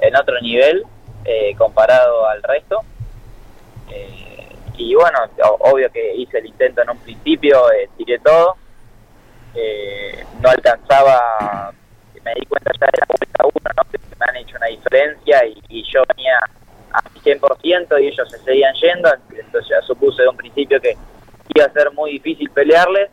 en 0.00 0.16
otro 0.16 0.34
nivel 0.40 0.82
eh, 1.24 1.54
comparado 1.56 2.28
al 2.28 2.42
resto. 2.42 2.80
Eh, 3.90 4.48
y 4.76 4.94
bueno, 4.94 5.18
obvio 5.60 5.90
que 5.90 6.14
hice 6.14 6.38
el 6.38 6.46
intento 6.46 6.82
en 6.82 6.90
un 6.90 6.98
principio, 6.98 7.70
eh, 7.72 7.88
tiré 7.96 8.18
todo, 8.20 8.56
Eh, 9.54 10.24
no 10.40 10.50
alcanzaba, 10.50 11.72
me 12.22 12.34
di 12.34 12.46
cuenta 12.46 12.70
ya 12.78 12.86
de 12.86 12.98
la 13.00 13.06
vuelta 13.08 13.44
uno, 13.44 13.70
¿no? 13.76 13.90
que 13.90 13.98
me 13.98 14.26
han 14.28 14.36
hecho 14.36 14.56
una 14.56 14.66
diferencia 14.66 15.44
y, 15.46 15.60
y 15.68 15.82
yo 15.90 16.04
venía 16.14 16.38
a 16.92 17.02
100% 17.24 18.00
y 18.00 18.06
ellos 18.08 18.30
se 18.30 18.38
seguían 18.38 18.74
yendo, 18.74 19.10
entonces 19.30 19.70
ya 19.70 19.80
supuse 19.82 20.22
de 20.22 20.28
un 20.28 20.36
principio 20.36 20.80
que 20.80 20.96
iba 21.54 21.66
a 21.66 21.72
ser 21.72 21.90
muy 21.92 22.12
difícil 22.12 22.50
pelearles 22.50 23.10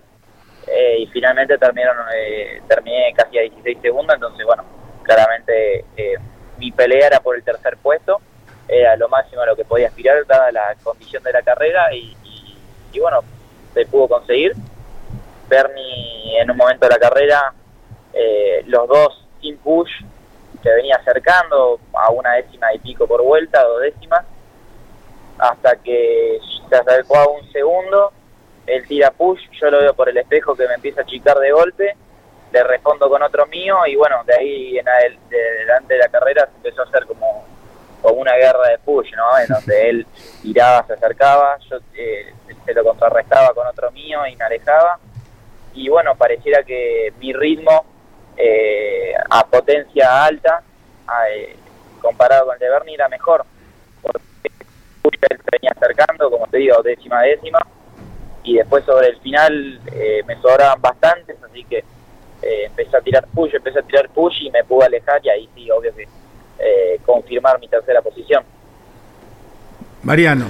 eh, 0.68 0.98
y 1.00 1.08
finalmente 1.08 1.58
terminaron, 1.58 2.06
eh, 2.16 2.62
terminé 2.68 3.14
casi 3.16 3.38
a 3.40 3.42
16 3.42 3.80
segundos, 3.82 4.16
entonces 4.16 4.46
bueno, 4.46 4.64
claramente 5.04 5.86
eh, 5.96 6.16
mi 6.58 6.72
pelea 6.72 7.08
era 7.08 7.20
por 7.22 7.36
el 7.36 7.44
tercer 7.44 7.78
puesto, 7.78 8.22
era 8.68 8.96
lo 8.96 9.08
máximo 9.10 9.42
a 9.42 9.46
lo 9.46 9.56
que 9.56 9.66
podía 9.66 9.88
aspirar 9.88 10.26
dada 10.26 10.52
la 10.52 10.76
condición 10.84 11.22
de 11.24 11.34
la 11.34 11.42
carrera 11.42 11.94
y, 11.94 12.16
bueno, 13.00 13.22
se 13.74 13.86
pudo 13.86 14.08
conseguir. 14.08 14.54
Bernie 15.48 16.40
en 16.40 16.50
un 16.50 16.58
momento 16.58 16.88
de 16.88 16.94
la 16.94 17.00
carrera, 17.00 17.54
eh, 18.14 18.64
los 18.68 18.88
dos 18.88 19.28
sin 19.42 19.58
push, 19.58 19.92
se 20.64 20.74
venía 20.74 20.96
acercando 20.96 21.80
a 21.94 22.10
una 22.10 22.34
décima 22.34 22.74
y 22.74 22.80
pico 22.80 23.06
por 23.08 23.22
vuelta, 23.22 23.64
dos 23.64 23.82
décimas, 23.82 24.26
hasta 25.38 25.76
que 25.76 26.40
se 26.68 26.76
acercó 26.76 27.18
a 27.18 27.28
un 27.28 27.52
segundo, 27.52 28.12
él 28.66 28.88
tira 28.88 29.12
push, 29.12 29.40
yo 29.62 29.70
lo 29.70 29.80
veo 29.80 29.94
por 29.94 30.10
el 30.10 30.18
espejo 30.18 30.56
que 30.56 30.68
me 30.68 30.74
empieza 30.74 31.02
a 31.02 31.04
achicar 31.04 31.38
de 31.38 31.52
golpe, 31.52 31.96
le 32.52 32.64
respondo 32.64 33.10
con 33.10 33.22
otro 33.22 33.46
mío 33.48 33.86
y 33.86 33.96
bueno, 33.96 34.24
de 34.26 34.34
ahí 34.34 34.78
en 34.80 34.86
adel- 34.86 35.20
de 35.30 35.38
delante 35.38 35.94
de 35.94 36.00
la 36.00 36.08
carrera 36.08 36.48
se 36.48 36.56
empezó 36.56 36.82
a 36.82 36.86
hacer 36.86 37.06
como, 37.06 37.46
como 38.06 38.22
una 38.22 38.36
guerra 38.36 38.70
de 38.70 38.78
push, 38.80 39.12
¿no? 39.16 39.38
En 39.40 39.48
donde 39.48 39.90
él 39.90 40.08
tiraba, 40.42 40.86
se 40.88 40.94
acercaba, 40.94 41.58
yo 41.70 41.78
eh, 41.96 42.34
se 42.64 42.74
lo 42.74 42.84
contrarrestaba 42.84 43.54
con 43.54 43.68
otro 43.68 43.92
mío 43.92 44.26
y 44.28 44.36
me 44.36 44.46
alejaba. 44.46 45.00
Y 45.74 45.90
bueno, 45.90 46.16
pareciera 46.16 46.64
que 46.64 47.14
mi 47.20 47.34
ritmo 47.34 47.86
eh, 48.38 49.14
a 49.30 49.46
potencia 49.46 50.26
alta, 50.26 50.62
a, 51.08 51.30
eh, 51.30 51.56
comparado 52.02 52.46
con 52.46 52.54
el 52.54 52.60
de 52.60 52.70
Bernie, 52.70 52.96
era 52.96 53.10
mejor. 53.10 53.46
Porque 54.02 54.20
push 55.02 55.18
él 55.30 55.38
se 55.38 55.50
venía 55.52 55.72
acercando, 55.76 56.30
como 56.30 56.48
te 56.48 56.58
digo, 56.58 56.82
décima 56.82 57.20
a 57.20 57.24
décima. 57.24 57.60
Y 58.44 58.58
después 58.58 58.86
sobre 58.86 59.08
el 59.08 59.20
final 59.22 59.82
eh, 59.92 60.22
me 60.28 60.40
sobraban 60.40 60.80
bastantes, 60.80 61.38
así 61.44 61.64
que 61.64 61.84
eh, 62.42 62.66
empecé 62.66 62.96
a 62.96 63.02
tirar 63.02 63.26
push, 63.34 63.56
empecé 63.56 63.80
a 63.80 63.82
tirar 63.82 64.08
push 64.10 64.44
y 64.44 64.52
me 64.52 64.64
pude 64.64 64.86
alejar 64.86 65.20
y 65.24 65.30
ahí 65.30 65.50
sí, 65.56 65.70
obvio 65.72 65.94
que 65.96 66.08
eh, 66.60 67.00
confirmar 67.06 67.60
mi 67.60 67.68
tercera 67.68 68.02
posición. 68.02 68.44
Mariano. 70.04 70.46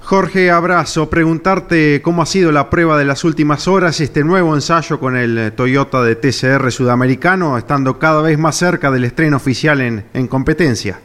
Jorge, 0.00 0.50
abrazo. 0.50 1.10
Preguntarte 1.10 2.00
cómo 2.00 2.22
ha 2.22 2.26
sido 2.26 2.50
la 2.50 2.70
prueba 2.70 2.96
de 2.96 3.04
las 3.04 3.24
últimas 3.24 3.68
horas, 3.68 4.00
este 4.00 4.24
nuevo 4.24 4.54
ensayo 4.54 4.98
con 4.98 5.18
el 5.18 5.52
Toyota 5.54 6.02
de 6.02 6.16
TCR 6.16 6.72
sudamericano, 6.72 7.58
estando 7.58 7.98
cada 7.98 8.22
vez 8.22 8.38
más 8.38 8.56
cerca 8.56 8.90
del 8.90 9.04
estreno 9.04 9.36
oficial 9.36 9.82
en, 9.82 10.08
en 10.14 10.26
competencia. 10.26 10.98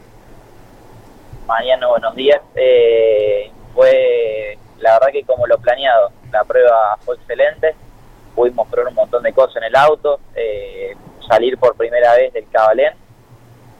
Mariano, 1.46 1.90
buenos 1.90 2.14
días. 2.14 2.40
Eh, 2.56 3.50
fue 3.74 4.56
la 4.78 4.94
verdad 4.94 5.08
que 5.12 5.24
como 5.24 5.46
lo 5.46 5.58
planeado, 5.58 6.10
la 6.32 6.44
prueba 6.44 6.96
fue 7.04 7.16
excelente. 7.16 7.74
Pudimos 8.34 8.68
probar 8.68 8.88
un 8.88 8.94
montón 8.94 9.22
de 9.22 9.32
cosas 9.32 9.56
en 9.56 9.64
el 9.64 9.76
auto, 9.76 10.20
eh, 10.34 10.94
salir 11.28 11.56
por 11.58 11.76
primera 11.76 12.14
vez 12.14 12.32
del 12.32 12.48
Cabalén, 12.50 12.92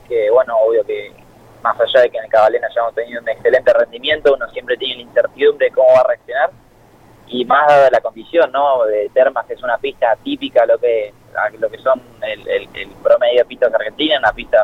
que 0.07 0.29
bueno, 0.29 0.57
obvio 0.59 0.83
que 0.85 1.11
más 1.61 1.79
allá 1.79 2.01
de 2.01 2.09
que 2.11 2.17
en 2.17 2.25
el 2.25 2.29
Cabalén 2.29 2.63
hayamos 2.63 2.93
tenido 2.93 3.21
un 3.21 3.29
excelente 3.29 3.73
rendimiento, 3.73 4.33
uno 4.33 4.47
siempre 4.51 4.77
tiene 4.77 4.95
la 4.97 5.01
incertidumbre 5.01 5.67
de 5.67 5.71
cómo 5.73 5.87
va 5.93 6.01
a 6.01 6.07
reaccionar 6.07 6.51
y 7.27 7.43
más 7.45 7.67
dada 7.67 7.89
la 7.91 8.01
condición, 8.01 8.51
¿no? 8.51 8.85
De 8.85 9.09
Termas, 9.13 9.47
que 9.47 9.53
es 9.55 9.63
una 9.63 9.77
pista 9.79 10.15
típica 10.23 10.61
a 10.63 10.65
lo 10.67 10.77
que 10.77 11.11
lo 11.59 11.69
que 11.69 11.77
son 11.79 12.01
el, 12.21 12.47
el- 12.47 12.69
el 12.75 12.89
promedio 13.03 13.39
de 13.39 13.45
pistas 13.45 13.73
argentinas, 13.73 14.19
una 14.19 14.31
pista 14.31 14.63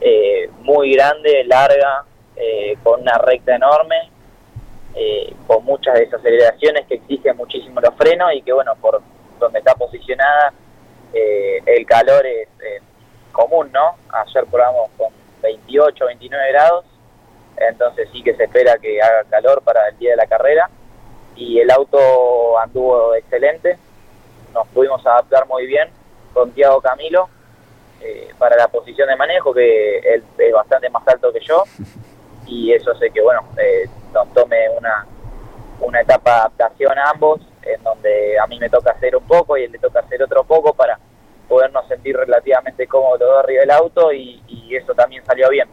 eh, 0.00 0.48
muy 0.60 0.92
grande, 0.94 1.44
larga, 1.44 2.04
eh, 2.36 2.76
con 2.82 3.02
una 3.02 3.16
recta 3.18 3.54
enorme, 3.54 4.10
eh, 4.94 5.32
con 5.46 5.64
muchas 5.64 5.94
desaceleraciones 5.98 6.86
que 6.86 6.94
exigen 6.94 7.36
muchísimo 7.36 7.80
los 7.80 7.94
frenos 7.96 8.32
y 8.34 8.42
que 8.42 8.52
bueno, 8.52 8.74
por 8.80 9.00
donde 9.38 9.58
está 9.58 9.74
posicionada, 9.74 10.52
eh, 11.12 11.60
el 11.66 11.84
calor 11.86 12.24
es 12.26 12.48
común, 13.34 13.70
¿no? 13.72 13.96
Ayer 14.10 14.46
probamos 14.46 14.88
con 14.96 15.12
28, 15.42 16.06
29 16.06 16.52
grados, 16.52 16.84
entonces 17.56 18.08
sí 18.12 18.22
que 18.22 18.34
se 18.34 18.44
espera 18.44 18.78
que 18.78 19.02
haga 19.02 19.24
calor 19.24 19.60
para 19.62 19.88
el 19.88 19.98
día 19.98 20.12
de 20.12 20.16
la 20.16 20.26
carrera 20.26 20.70
y 21.36 21.58
el 21.60 21.70
auto 21.70 22.58
anduvo 22.58 23.14
excelente, 23.14 23.76
nos 24.54 24.66
pudimos 24.68 25.04
adaptar 25.04 25.46
muy 25.46 25.66
bien 25.66 25.88
con 26.32 26.50
Tiago 26.52 26.80
Camilo 26.80 27.28
eh, 28.00 28.28
para 28.38 28.56
la 28.56 28.68
posición 28.68 29.08
de 29.08 29.16
manejo, 29.16 29.52
que 29.52 29.98
él 29.98 30.24
es 30.38 30.52
bastante 30.52 30.88
más 30.90 31.06
alto 31.06 31.32
que 31.32 31.40
yo, 31.40 31.64
y 32.46 32.72
eso 32.72 32.92
hace 32.92 33.10
que, 33.10 33.20
bueno, 33.20 33.40
eh, 33.58 33.88
nos 34.12 34.32
tome 34.32 34.68
una, 34.70 35.06
una 35.80 36.00
etapa 36.00 36.30
de 36.30 36.36
adaptación 36.36 36.98
a 36.98 37.10
ambos, 37.10 37.40
en 37.62 37.82
donde 37.82 38.38
a 38.38 38.46
mí 38.46 38.58
me 38.58 38.70
toca 38.70 38.92
hacer 38.92 39.16
un 39.16 39.26
poco 39.26 39.56
y 39.56 39.64
él 39.64 39.72
le 39.72 39.78
toca 39.78 40.00
hacer 40.00 40.22
otro 40.22 40.44
poco 40.44 40.74
para 40.74 40.98
podernos 41.54 41.86
sentir 41.86 42.16
relativamente 42.16 42.88
cómodos 42.88 43.20
los 43.20 43.28
dos 43.28 43.38
arriba 43.44 43.60
del 43.60 43.70
auto 43.70 44.12
y, 44.12 44.42
eso 44.74 44.92
también 44.92 45.24
salió 45.24 45.48
bien. 45.50 45.68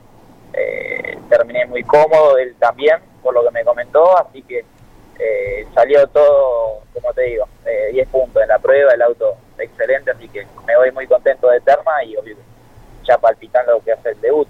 Eh, 0.53 1.17
terminé 1.27 1.65
muy 1.65 1.81
cómodo, 1.83 2.37
él 2.37 2.55
también, 2.59 2.99
por 3.23 3.33
lo 3.33 3.43
que 3.43 3.49
me 3.49 3.63
comentó, 3.63 4.15
así 4.15 4.43
que 4.43 4.63
eh, 5.17 5.65
salió 5.73 6.05
todo, 6.05 6.81
como 6.93 7.11
te 7.13 7.23
digo, 7.23 7.47
eh, 7.65 7.89
10 7.93 8.09
puntos 8.09 8.43
en 8.43 8.49
la 8.49 8.59
prueba, 8.59 8.93
el 8.93 9.01
auto 9.01 9.37
excelente, 9.57 10.11
así 10.11 10.29
que 10.29 10.45
me 10.67 10.77
voy 10.77 10.91
muy 10.91 11.07
contento 11.07 11.49
de 11.49 11.61
Terma 11.61 12.03
y 12.03 12.15
obvio, 12.15 12.35
ya 13.03 13.17
palpitando 13.17 13.71
lo 13.71 13.83
que 13.83 13.93
hace 13.93 14.09
el 14.09 14.21
debut. 14.21 14.47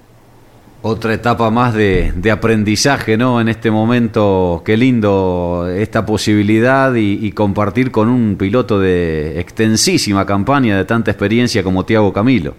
Otra 0.84 1.14
etapa 1.14 1.52
más 1.52 1.76
de, 1.76 2.12
de 2.16 2.32
aprendizaje, 2.32 3.16
¿no? 3.16 3.40
En 3.40 3.50
este 3.50 3.70
momento, 3.70 4.64
qué 4.66 4.76
lindo 4.78 5.68
esta 5.70 6.08
posibilidad 6.08 6.92
y, 6.96 7.32
compartir 7.34 7.92
con 7.92 8.10
un 8.10 8.36
piloto 8.36 8.80
de 8.80 9.40
extensísima 9.40 10.26
campaña, 10.26 10.78
de 10.78 10.86
tanta 10.86 11.12
experiencia 11.12 11.62
como 11.62 11.86
Tiago 11.86 12.12
Camilo. 12.12 12.56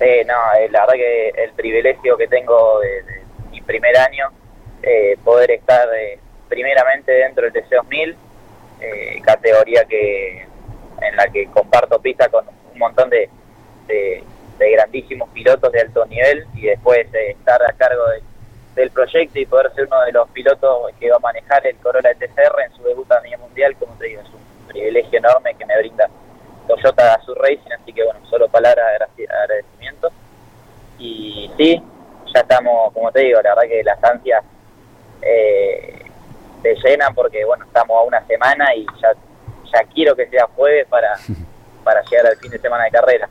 Eh, 0.00 0.24
no, 0.26 0.34
eh, 0.60 0.68
la 0.70 0.80
verdad 0.80 0.94
que 0.94 1.28
el 1.44 1.52
privilegio 1.52 2.18
que 2.18 2.28
tengo 2.28 2.80
de 2.80 3.02
mi 3.50 3.62
primer 3.62 3.96
año, 3.96 4.26
eh, 4.82 5.16
poder 5.24 5.52
estar 5.52 5.88
eh, 5.96 6.18
primeramente 6.50 7.12
dentro 7.12 7.44
del 7.50 7.52
TC2000, 7.54 8.14
eh, 8.82 9.22
categoría 9.24 9.86
que 9.86 10.42
en 10.42 11.16
la 11.16 11.26
que 11.28 11.46
comparto 11.46 11.98
pista 11.98 12.28
con 12.28 12.44
un 12.74 12.78
montón 12.78 13.08
de, 13.08 13.30
de- 13.88 14.22
de 14.62 14.70
grandísimos 14.72 15.28
pilotos 15.30 15.70
de 15.72 15.80
alto 15.80 16.04
nivel 16.06 16.46
y 16.54 16.62
después 16.66 17.06
eh, 17.14 17.30
estar 17.32 17.62
a 17.62 17.72
cargo 17.72 18.06
de- 18.08 18.22
del 18.74 18.90
proyecto 18.90 19.38
y 19.38 19.44
poder 19.46 19.70
ser 19.74 19.84
uno 19.86 20.00
de 20.02 20.12
los 20.12 20.28
pilotos 20.30 20.90
que 20.98 21.10
va 21.10 21.16
a 21.16 21.20
manejar 21.20 21.66
el 21.66 21.76
Corolla 21.76 22.14
TCR 22.14 22.60
en 22.64 22.72
su 22.74 22.82
debut 22.84 23.10
a 23.12 23.20
nivel 23.20 23.40
mundial, 23.40 23.76
como 23.76 23.94
te 23.96 24.06
digo, 24.06 24.22
es 24.22 24.28
un 24.28 24.66
privilegio 24.68 25.18
enorme 25.18 25.54
que 25.56 25.66
me 25.66 25.76
brinda 25.78 26.08
Toyota 26.66 27.14
a 27.14 27.22
su 27.22 27.34
Racing, 27.34 27.70
así 27.78 27.92
que 27.92 28.02
bueno, 28.02 28.20
solo 28.30 28.48
palabras 28.48 28.86
de 29.16 29.26
agradecimiento. 29.28 30.10
Y 30.98 31.50
sí, 31.58 31.82
ya 32.32 32.40
estamos, 32.40 32.92
como 32.94 33.12
te 33.12 33.20
digo, 33.20 33.42
la 33.42 33.50
verdad 33.54 33.68
que 33.68 33.82
las 33.84 34.02
ansias 34.04 34.42
eh, 35.20 36.02
te 36.62 36.74
llenan 36.76 37.14
porque 37.14 37.44
bueno, 37.44 37.64
estamos 37.64 37.96
a 37.98 38.02
una 38.02 38.24
semana 38.26 38.74
y 38.74 38.86
ya, 39.00 39.12
ya 39.72 39.84
quiero 39.92 40.14
que 40.16 40.26
sea 40.28 40.46
jueves 40.54 40.86
para, 40.88 41.14
para 41.84 42.02
llegar 42.04 42.26
al 42.26 42.36
fin 42.36 42.50
de 42.50 42.58
semana 42.58 42.84
de 42.84 42.90
carrera. 42.90 43.28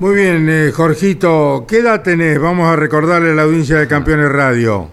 Muy 0.00 0.14
bien, 0.14 0.48
eh, 0.48 0.70
Jorgito, 0.70 1.64
¿qué 1.66 1.78
edad 1.78 2.02
tenés? 2.02 2.40
Vamos 2.40 2.68
a 2.68 2.76
recordarle 2.76 3.32
a 3.32 3.34
la 3.34 3.42
audiencia 3.42 3.78
de 3.78 3.88
Campeones 3.88 4.30
Radio. 4.30 4.88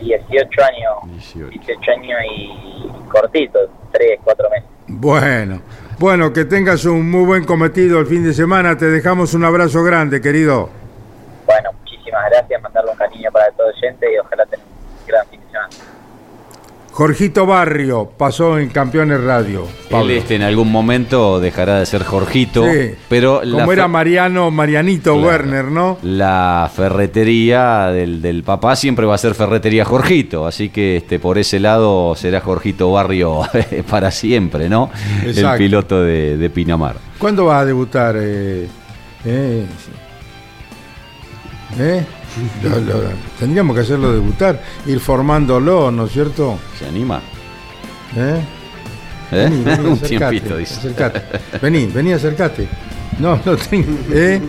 18 0.00 0.64
años, 0.64 1.38
18 1.38 1.90
años 1.92 2.18
y 2.28 3.08
cortito, 3.08 3.60
3, 3.92 4.18
4 4.24 4.50
meses. 4.50 4.68
Bueno, 4.88 5.60
bueno, 6.00 6.32
que 6.32 6.44
tengas 6.46 6.84
un 6.84 7.08
muy 7.08 7.26
buen 7.26 7.44
cometido 7.44 8.00
el 8.00 8.06
fin 8.06 8.24
de 8.24 8.32
semana. 8.32 8.76
Te 8.76 8.86
dejamos 8.86 9.34
un 9.34 9.44
abrazo 9.44 9.84
grande, 9.84 10.20
querido. 10.20 10.68
Bueno, 11.46 11.70
muchísimas 11.78 12.24
gracias, 12.28 12.60
mandarle 12.60 12.90
un 12.90 12.96
cariño 12.96 13.30
para 13.30 13.52
todo 13.52 13.68
el 13.68 13.74
gente 13.76 14.12
y 14.12 14.18
ojalá 14.18 14.44
tengan 14.46 14.66
un 14.66 15.06
gran 15.06 15.26
fin 15.28 15.40
de 15.40 15.46
semana. 15.46 15.68
Jorgito 16.98 17.46
Barrio 17.46 18.10
pasó 18.16 18.58
en 18.58 18.70
Campeones 18.70 19.20
Radio. 19.20 19.62
Él 19.62 19.86
Pablo. 19.88 20.12
este 20.14 20.34
en 20.34 20.42
algún 20.42 20.72
momento 20.72 21.38
dejará 21.38 21.78
de 21.78 21.86
ser 21.86 22.02
Jorgito, 22.02 22.64
Sí, 22.64 22.90
pero 23.08 23.40
Como 23.48 23.72
era 23.72 23.86
Mariano, 23.86 24.50
Marianito 24.50 25.12
Claro. 25.12 25.28
Werner, 25.28 25.66
¿no? 25.66 25.96
la 26.02 26.68
ferretería 26.74 27.86
del, 27.92 28.20
del 28.20 28.42
papá 28.42 28.74
siempre 28.74 29.06
va 29.06 29.14
a 29.14 29.18
ser 29.18 29.36
ferretería 29.36 29.84
Jorgito, 29.84 30.44
así 30.44 30.70
que 30.70 30.96
este 30.96 31.20
por 31.20 31.38
ese 31.38 31.60
lado 31.60 32.16
será 32.16 32.40
Jorgito 32.40 32.90
Barrio 32.90 33.42
para 33.88 34.10
siempre, 34.10 34.68
¿no? 34.68 34.90
El 35.22 35.30
Exacto. 35.30 35.58
piloto 35.58 36.02
de, 36.02 36.36
de 36.36 36.50
Pinamar. 36.50 36.96
¿Cuándo 37.18 37.44
vas 37.44 37.62
a 37.62 37.64
debutar? 37.64 38.16
Eh, 38.18 38.66
eh, 39.24 39.66
¿Eh? 41.78 42.04
Lo- 42.62 42.80
lo- 42.80 43.02
tendríamos 43.38 43.74
que 43.76 43.82
hacerlo 43.82 44.12
debutar, 44.12 44.62
ir 44.86 45.00
formándolo, 45.00 45.90
¿no 45.90 46.06
es 46.06 46.12
cierto? 46.12 46.58
¿Se 46.78 46.86
anima? 46.86 47.20
¿Eh? 48.16 48.40
¿Eh? 49.32 49.48
Vení, 49.50 49.62
vení, 49.64 49.84
Un 49.86 49.92
acercate, 49.92 50.08
tiempito, 50.30 50.56
dice. 50.56 50.74
acercate. 50.78 51.22
Vení, 51.60 51.86
vení, 51.86 52.12
acercate. 52.12 52.68
No, 53.18 53.38
no 53.44 53.56
tengo. 53.56 53.86
¿eh? 54.12 54.40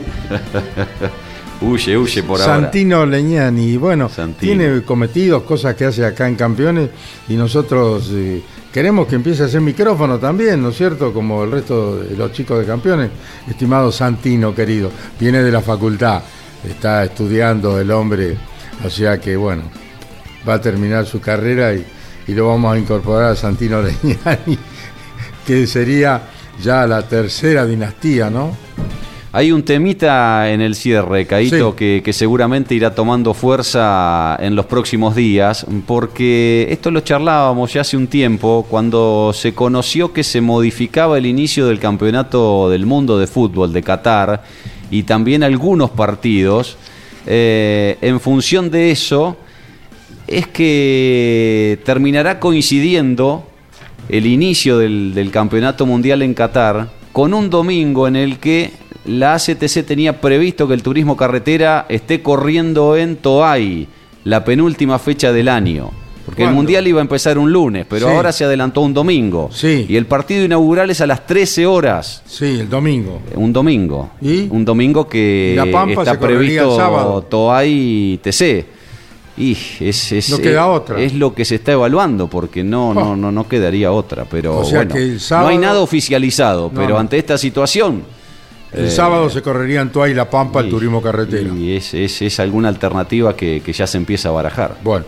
huye, 1.61 1.97
huye 1.97 2.23
por 2.23 2.39
ahora. 2.39 2.61
Santino 2.61 3.05
Leñani, 3.05 3.75
bueno, 3.77 4.07
Santino. 4.09 4.39
tiene 4.63 4.81
cometidos, 4.83 5.43
cosas 5.43 5.75
que 5.75 5.85
hace 5.85 6.05
acá 6.05 6.27
en 6.27 6.35
Campeones 6.35 6.89
y 7.27 7.33
nosotros 7.33 8.09
eh, 8.13 8.41
queremos 8.71 9.07
que 9.07 9.15
empiece 9.15 9.43
a 9.43 9.45
hacer 9.47 9.59
micrófono 9.61 10.19
también, 10.19 10.61
¿no 10.61 10.69
es 10.69 10.77
cierto? 10.77 11.11
Como 11.11 11.43
el 11.43 11.51
resto 11.51 11.97
de 11.97 12.15
los 12.15 12.31
chicos 12.31 12.59
de 12.59 12.65
Campeones. 12.65 13.09
Estimado 13.49 13.91
Santino, 13.91 14.53
querido, 14.55 14.91
viene 15.19 15.41
de 15.43 15.51
la 15.51 15.61
facultad, 15.61 16.21
está 16.67 17.03
estudiando 17.03 17.79
el 17.79 17.91
hombre, 17.91 18.37
o 18.85 18.89
sea 18.89 19.19
que 19.19 19.35
bueno, 19.37 19.63
va 20.47 20.55
a 20.55 20.61
terminar 20.61 21.05
su 21.05 21.19
carrera 21.21 21.73
y, 21.73 21.85
y 22.27 22.33
lo 22.33 22.47
vamos 22.47 22.73
a 22.73 22.77
incorporar 22.79 23.31
a 23.31 23.35
Santino 23.35 23.81
Leñani, 23.81 24.57
que 25.45 25.67
sería 25.67 26.21
ya 26.61 26.85
la 26.87 27.01
tercera 27.03 27.65
dinastía, 27.65 28.29
¿no? 28.29 28.55
Hay 29.31 29.51
un 29.51 29.61
temita 29.61 30.49
en 30.49 30.59
el 30.59 30.73
cierre, 30.73 31.27
Caito, 31.27 31.69
Sí. 31.69 31.75
que, 31.77 32.01
que 32.03 32.13
seguramente 32.13 32.73
irá 32.73 32.95
tomando 32.95 33.35
fuerza 33.35 34.35
en 34.39 34.55
los 34.55 34.65
próximos 34.65 35.15
días, 35.15 35.67
porque 35.85 36.65
esto 36.71 36.89
lo 36.89 37.01
charlábamos 37.01 37.71
ya 37.71 37.81
hace 37.81 37.95
un 37.95 38.07
tiempo, 38.07 38.65
cuando 38.67 39.31
se 39.35 39.53
conoció 39.53 40.13
que 40.13 40.23
se 40.23 40.41
modificaba 40.41 41.19
el 41.19 41.27
inicio 41.27 41.67
del 41.67 41.79
Campeonato 41.79 42.71
del 42.71 42.87
Mundo 42.87 43.19
de 43.19 43.27
Fútbol 43.27 43.71
de 43.71 43.83
Qatar 43.83 44.41
y 44.91 45.03
también 45.03 45.43
algunos 45.43 45.89
partidos. 45.89 46.77
eh, 47.25 47.97
en 48.01 48.19
función 48.19 48.71
de 48.71 48.91
eso, 48.91 49.37
es 50.27 50.47
que 50.47 51.79
terminará 51.85 52.39
coincidiendo 52.39 53.47
el 54.09 54.25
inicio 54.25 54.77
del, 54.77 55.13
del 55.13 55.31
Campeonato 55.31 55.85
Mundial 55.85 56.21
en 56.21 56.33
Qatar 56.33 56.89
con 57.11 57.33
un 57.33 57.49
domingo 57.49 58.07
en 58.07 58.15
el 58.15 58.39
que 58.39 58.71
la 59.05 59.33
ACTC 59.33 59.85
tenía 59.85 60.21
previsto 60.21 60.67
que 60.67 60.73
el 60.73 60.83
turismo 60.83 61.17
carretera 61.17 61.85
esté 61.89 62.21
corriendo 62.21 62.95
en 62.95 63.15
Toay, 63.17 63.87
la 64.23 64.43
penúltima 64.43 64.99
fecha 64.99 65.31
del 65.31 65.47
año. 65.47 65.91
Porque 66.29 66.43
el. 66.43 66.51
Mundial 66.51 66.87
iba 66.87 66.99
a 66.99 67.01
empezar 67.01 67.37
un 67.37 67.51
lunes, 67.51 67.85
pero 67.89 68.07
Sí. 68.07 68.13
ahora 68.15 68.31
se 68.31 68.45
adelantó 68.45 68.81
un 68.81 68.93
domingo. 68.93 69.49
Sí. 69.51 69.85
Y 69.89 69.95
el 69.95 70.05
partido 70.05 70.43
inaugural 70.45 70.89
es 70.89 71.01
a 71.01 71.07
las 71.07 71.25
13 71.25 71.65
horas. 71.65 72.21
Sí, 72.25 72.59
el 72.59 72.69
domingo. 72.69 73.21
Un 73.35 73.51
domingo. 73.53 74.11
¿Y? 74.21 74.47
Un 74.49 74.63
domingo 74.65 75.07
que 75.07 75.51
¿Y 75.53 75.55
La 75.55 75.65
Pampa 75.71 76.01
está 76.01 76.11
el 76.11 76.19
previsto? 76.19 77.25
Toay 77.29 78.19
TC. 78.23 78.65
Y 79.37 79.55
es, 79.79 80.11
es- 80.11 80.29
No 80.29 80.37
queda 80.39 80.63
es- 80.63 80.79
otra. 80.81 80.99
Es 80.99 81.13
lo 81.13 81.33
que 81.33 81.45
se 81.45 81.55
está 81.55 81.71
evaluando, 81.71 82.27
porque 82.27 82.61
no, 82.63 82.93
no, 82.93 83.15
no, 83.15 83.31
no 83.31 83.47
quedaría 83.47 83.91
otra. 83.91 84.25
Pero 84.29 84.57
O 84.57 84.65
sea 84.65 84.79
bueno, 84.79 84.95
que 84.95 85.01
el 85.01 85.19
sábado- 85.21 85.47
no 85.47 85.51
hay 85.53 85.57
nada 85.57 85.79
oficializado, 85.79 86.63
No, 86.73 86.79
pero 86.81 86.89
no. 86.95 86.99
ante 86.99 87.17
esta 87.17 87.37
situación. 87.37 88.03
El 88.73 88.85
eh, 88.85 88.91
sábado 88.91 89.29
se 89.29 89.41
correría 89.41 89.81
en 89.81 89.91
Tuay 89.91 90.13
La 90.13 90.29
Pampa 90.29 90.59
el 90.59 90.67
y- 90.67 90.69
turismo 90.69 91.01
carretero. 91.01 91.55
Y 91.55 91.73
es, 91.77 91.93
es, 91.93 92.21
es 92.21 92.39
alguna 92.39 92.67
alternativa 92.67 93.35
que, 93.35 93.61
que 93.65 93.71
ya 93.73 93.87
se 93.87 93.97
empieza 93.97 94.29
a 94.29 94.31
barajar. 94.33 94.75
Bueno, 94.83 95.05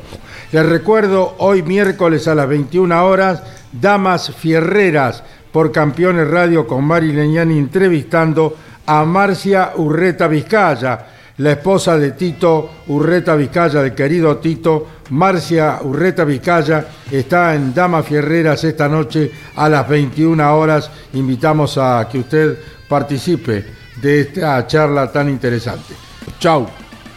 les 0.51 0.65
recuerdo, 0.65 1.35
hoy 1.37 1.63
miércoles 1.63 2.27
a 2.27 2.35
las 2.35 2.47
21 2.47 3.05
horas, 3.05 3.41
Damas 3.71 4.33
Fierreras 4.35 5.23
por 5.51 5.71
Campeones 5.71 6.29
Radio 6.29 6.67
con 6.67 6.83
Mari 6.83 7.13
Leñani 7.13 7.57
entrevistando 7.57 8.55
a 8.85 9.05
Marcia 9.05 9.71
Urreta 9.75 10.27
Vizcaya, 10.27 11.07
la 11.37 11.51
esposa 11.51 11.97
de 11.97 12.11
Tito 12.11 12.69
Urreta 12.87 13.35
Vizcaya, 13.35 13.81
del 13.81 13.95
querido 13.95 14.37
Tito. 14.37 14.87
Marcia 15.11 15.79
Urreta 15.81 16.23
Vizcaya 16.23 16.85
está 17.09 17.55
en 17.55 17.73
Damas 17.73 18.05
Fierreras 18.05 18.63
esta 18.63 18.87
noche 18.87 19.31
a 19.55 19.69
las 19.69 19.87
21 19.87 20.57
horas. 20.57 20.91
Invitamos 21.13 21.77
a 21.77 22.07
que 22.11 22.19
usted 22.19 22.57
participe 22.87 23.65
de 24.01 24.21
esta 24.21 24.67
charla 24.67 25.11
tan 25.11 25.29
interesante. 25.29 25.95
Chau, 26.39 26.67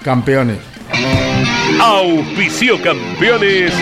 campeones. 0.03 0.74
Auspicio 1.81 2.81
campeones. 2.83 3.73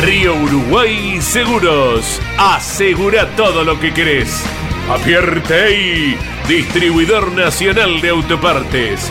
Río 0.00 0.34
Uruguay 0.34 1.20
Seguros. 1.20 2.20
Asegura 2.38 3.28
todo 3.36 3.64
lo 3.64 3.78
que 3.78 3.92
querés. 3.92 4.44
Apierte. 4.90 6.16
Distribuidor 6.48 7.32
Nacional 7.32 8.00
de 8.00 8.10
Autopartes. 8.10 9.10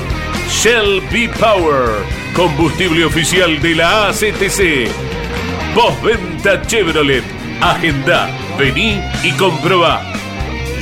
Shell 0.50 1.02
B 1.12 1.30
Power. 1.40 1.90
Combustible 2.36 3.06
oficial 3.06 3.62
de 3.62 3.76
la 3.76 4.10
ACTC. 4.10 4.90
Postventa 5.76 6.62
Chevrolet. 6.66 7.24
Agenda. 7.62 8.30
Vení 8.58 9.02
y 9.24 9.32
comprobá. 9.32 10.14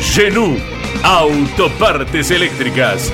Genú, 0.02 0.58
Autopartes 1.04 2.32
Eléctricas, 2.32 3.14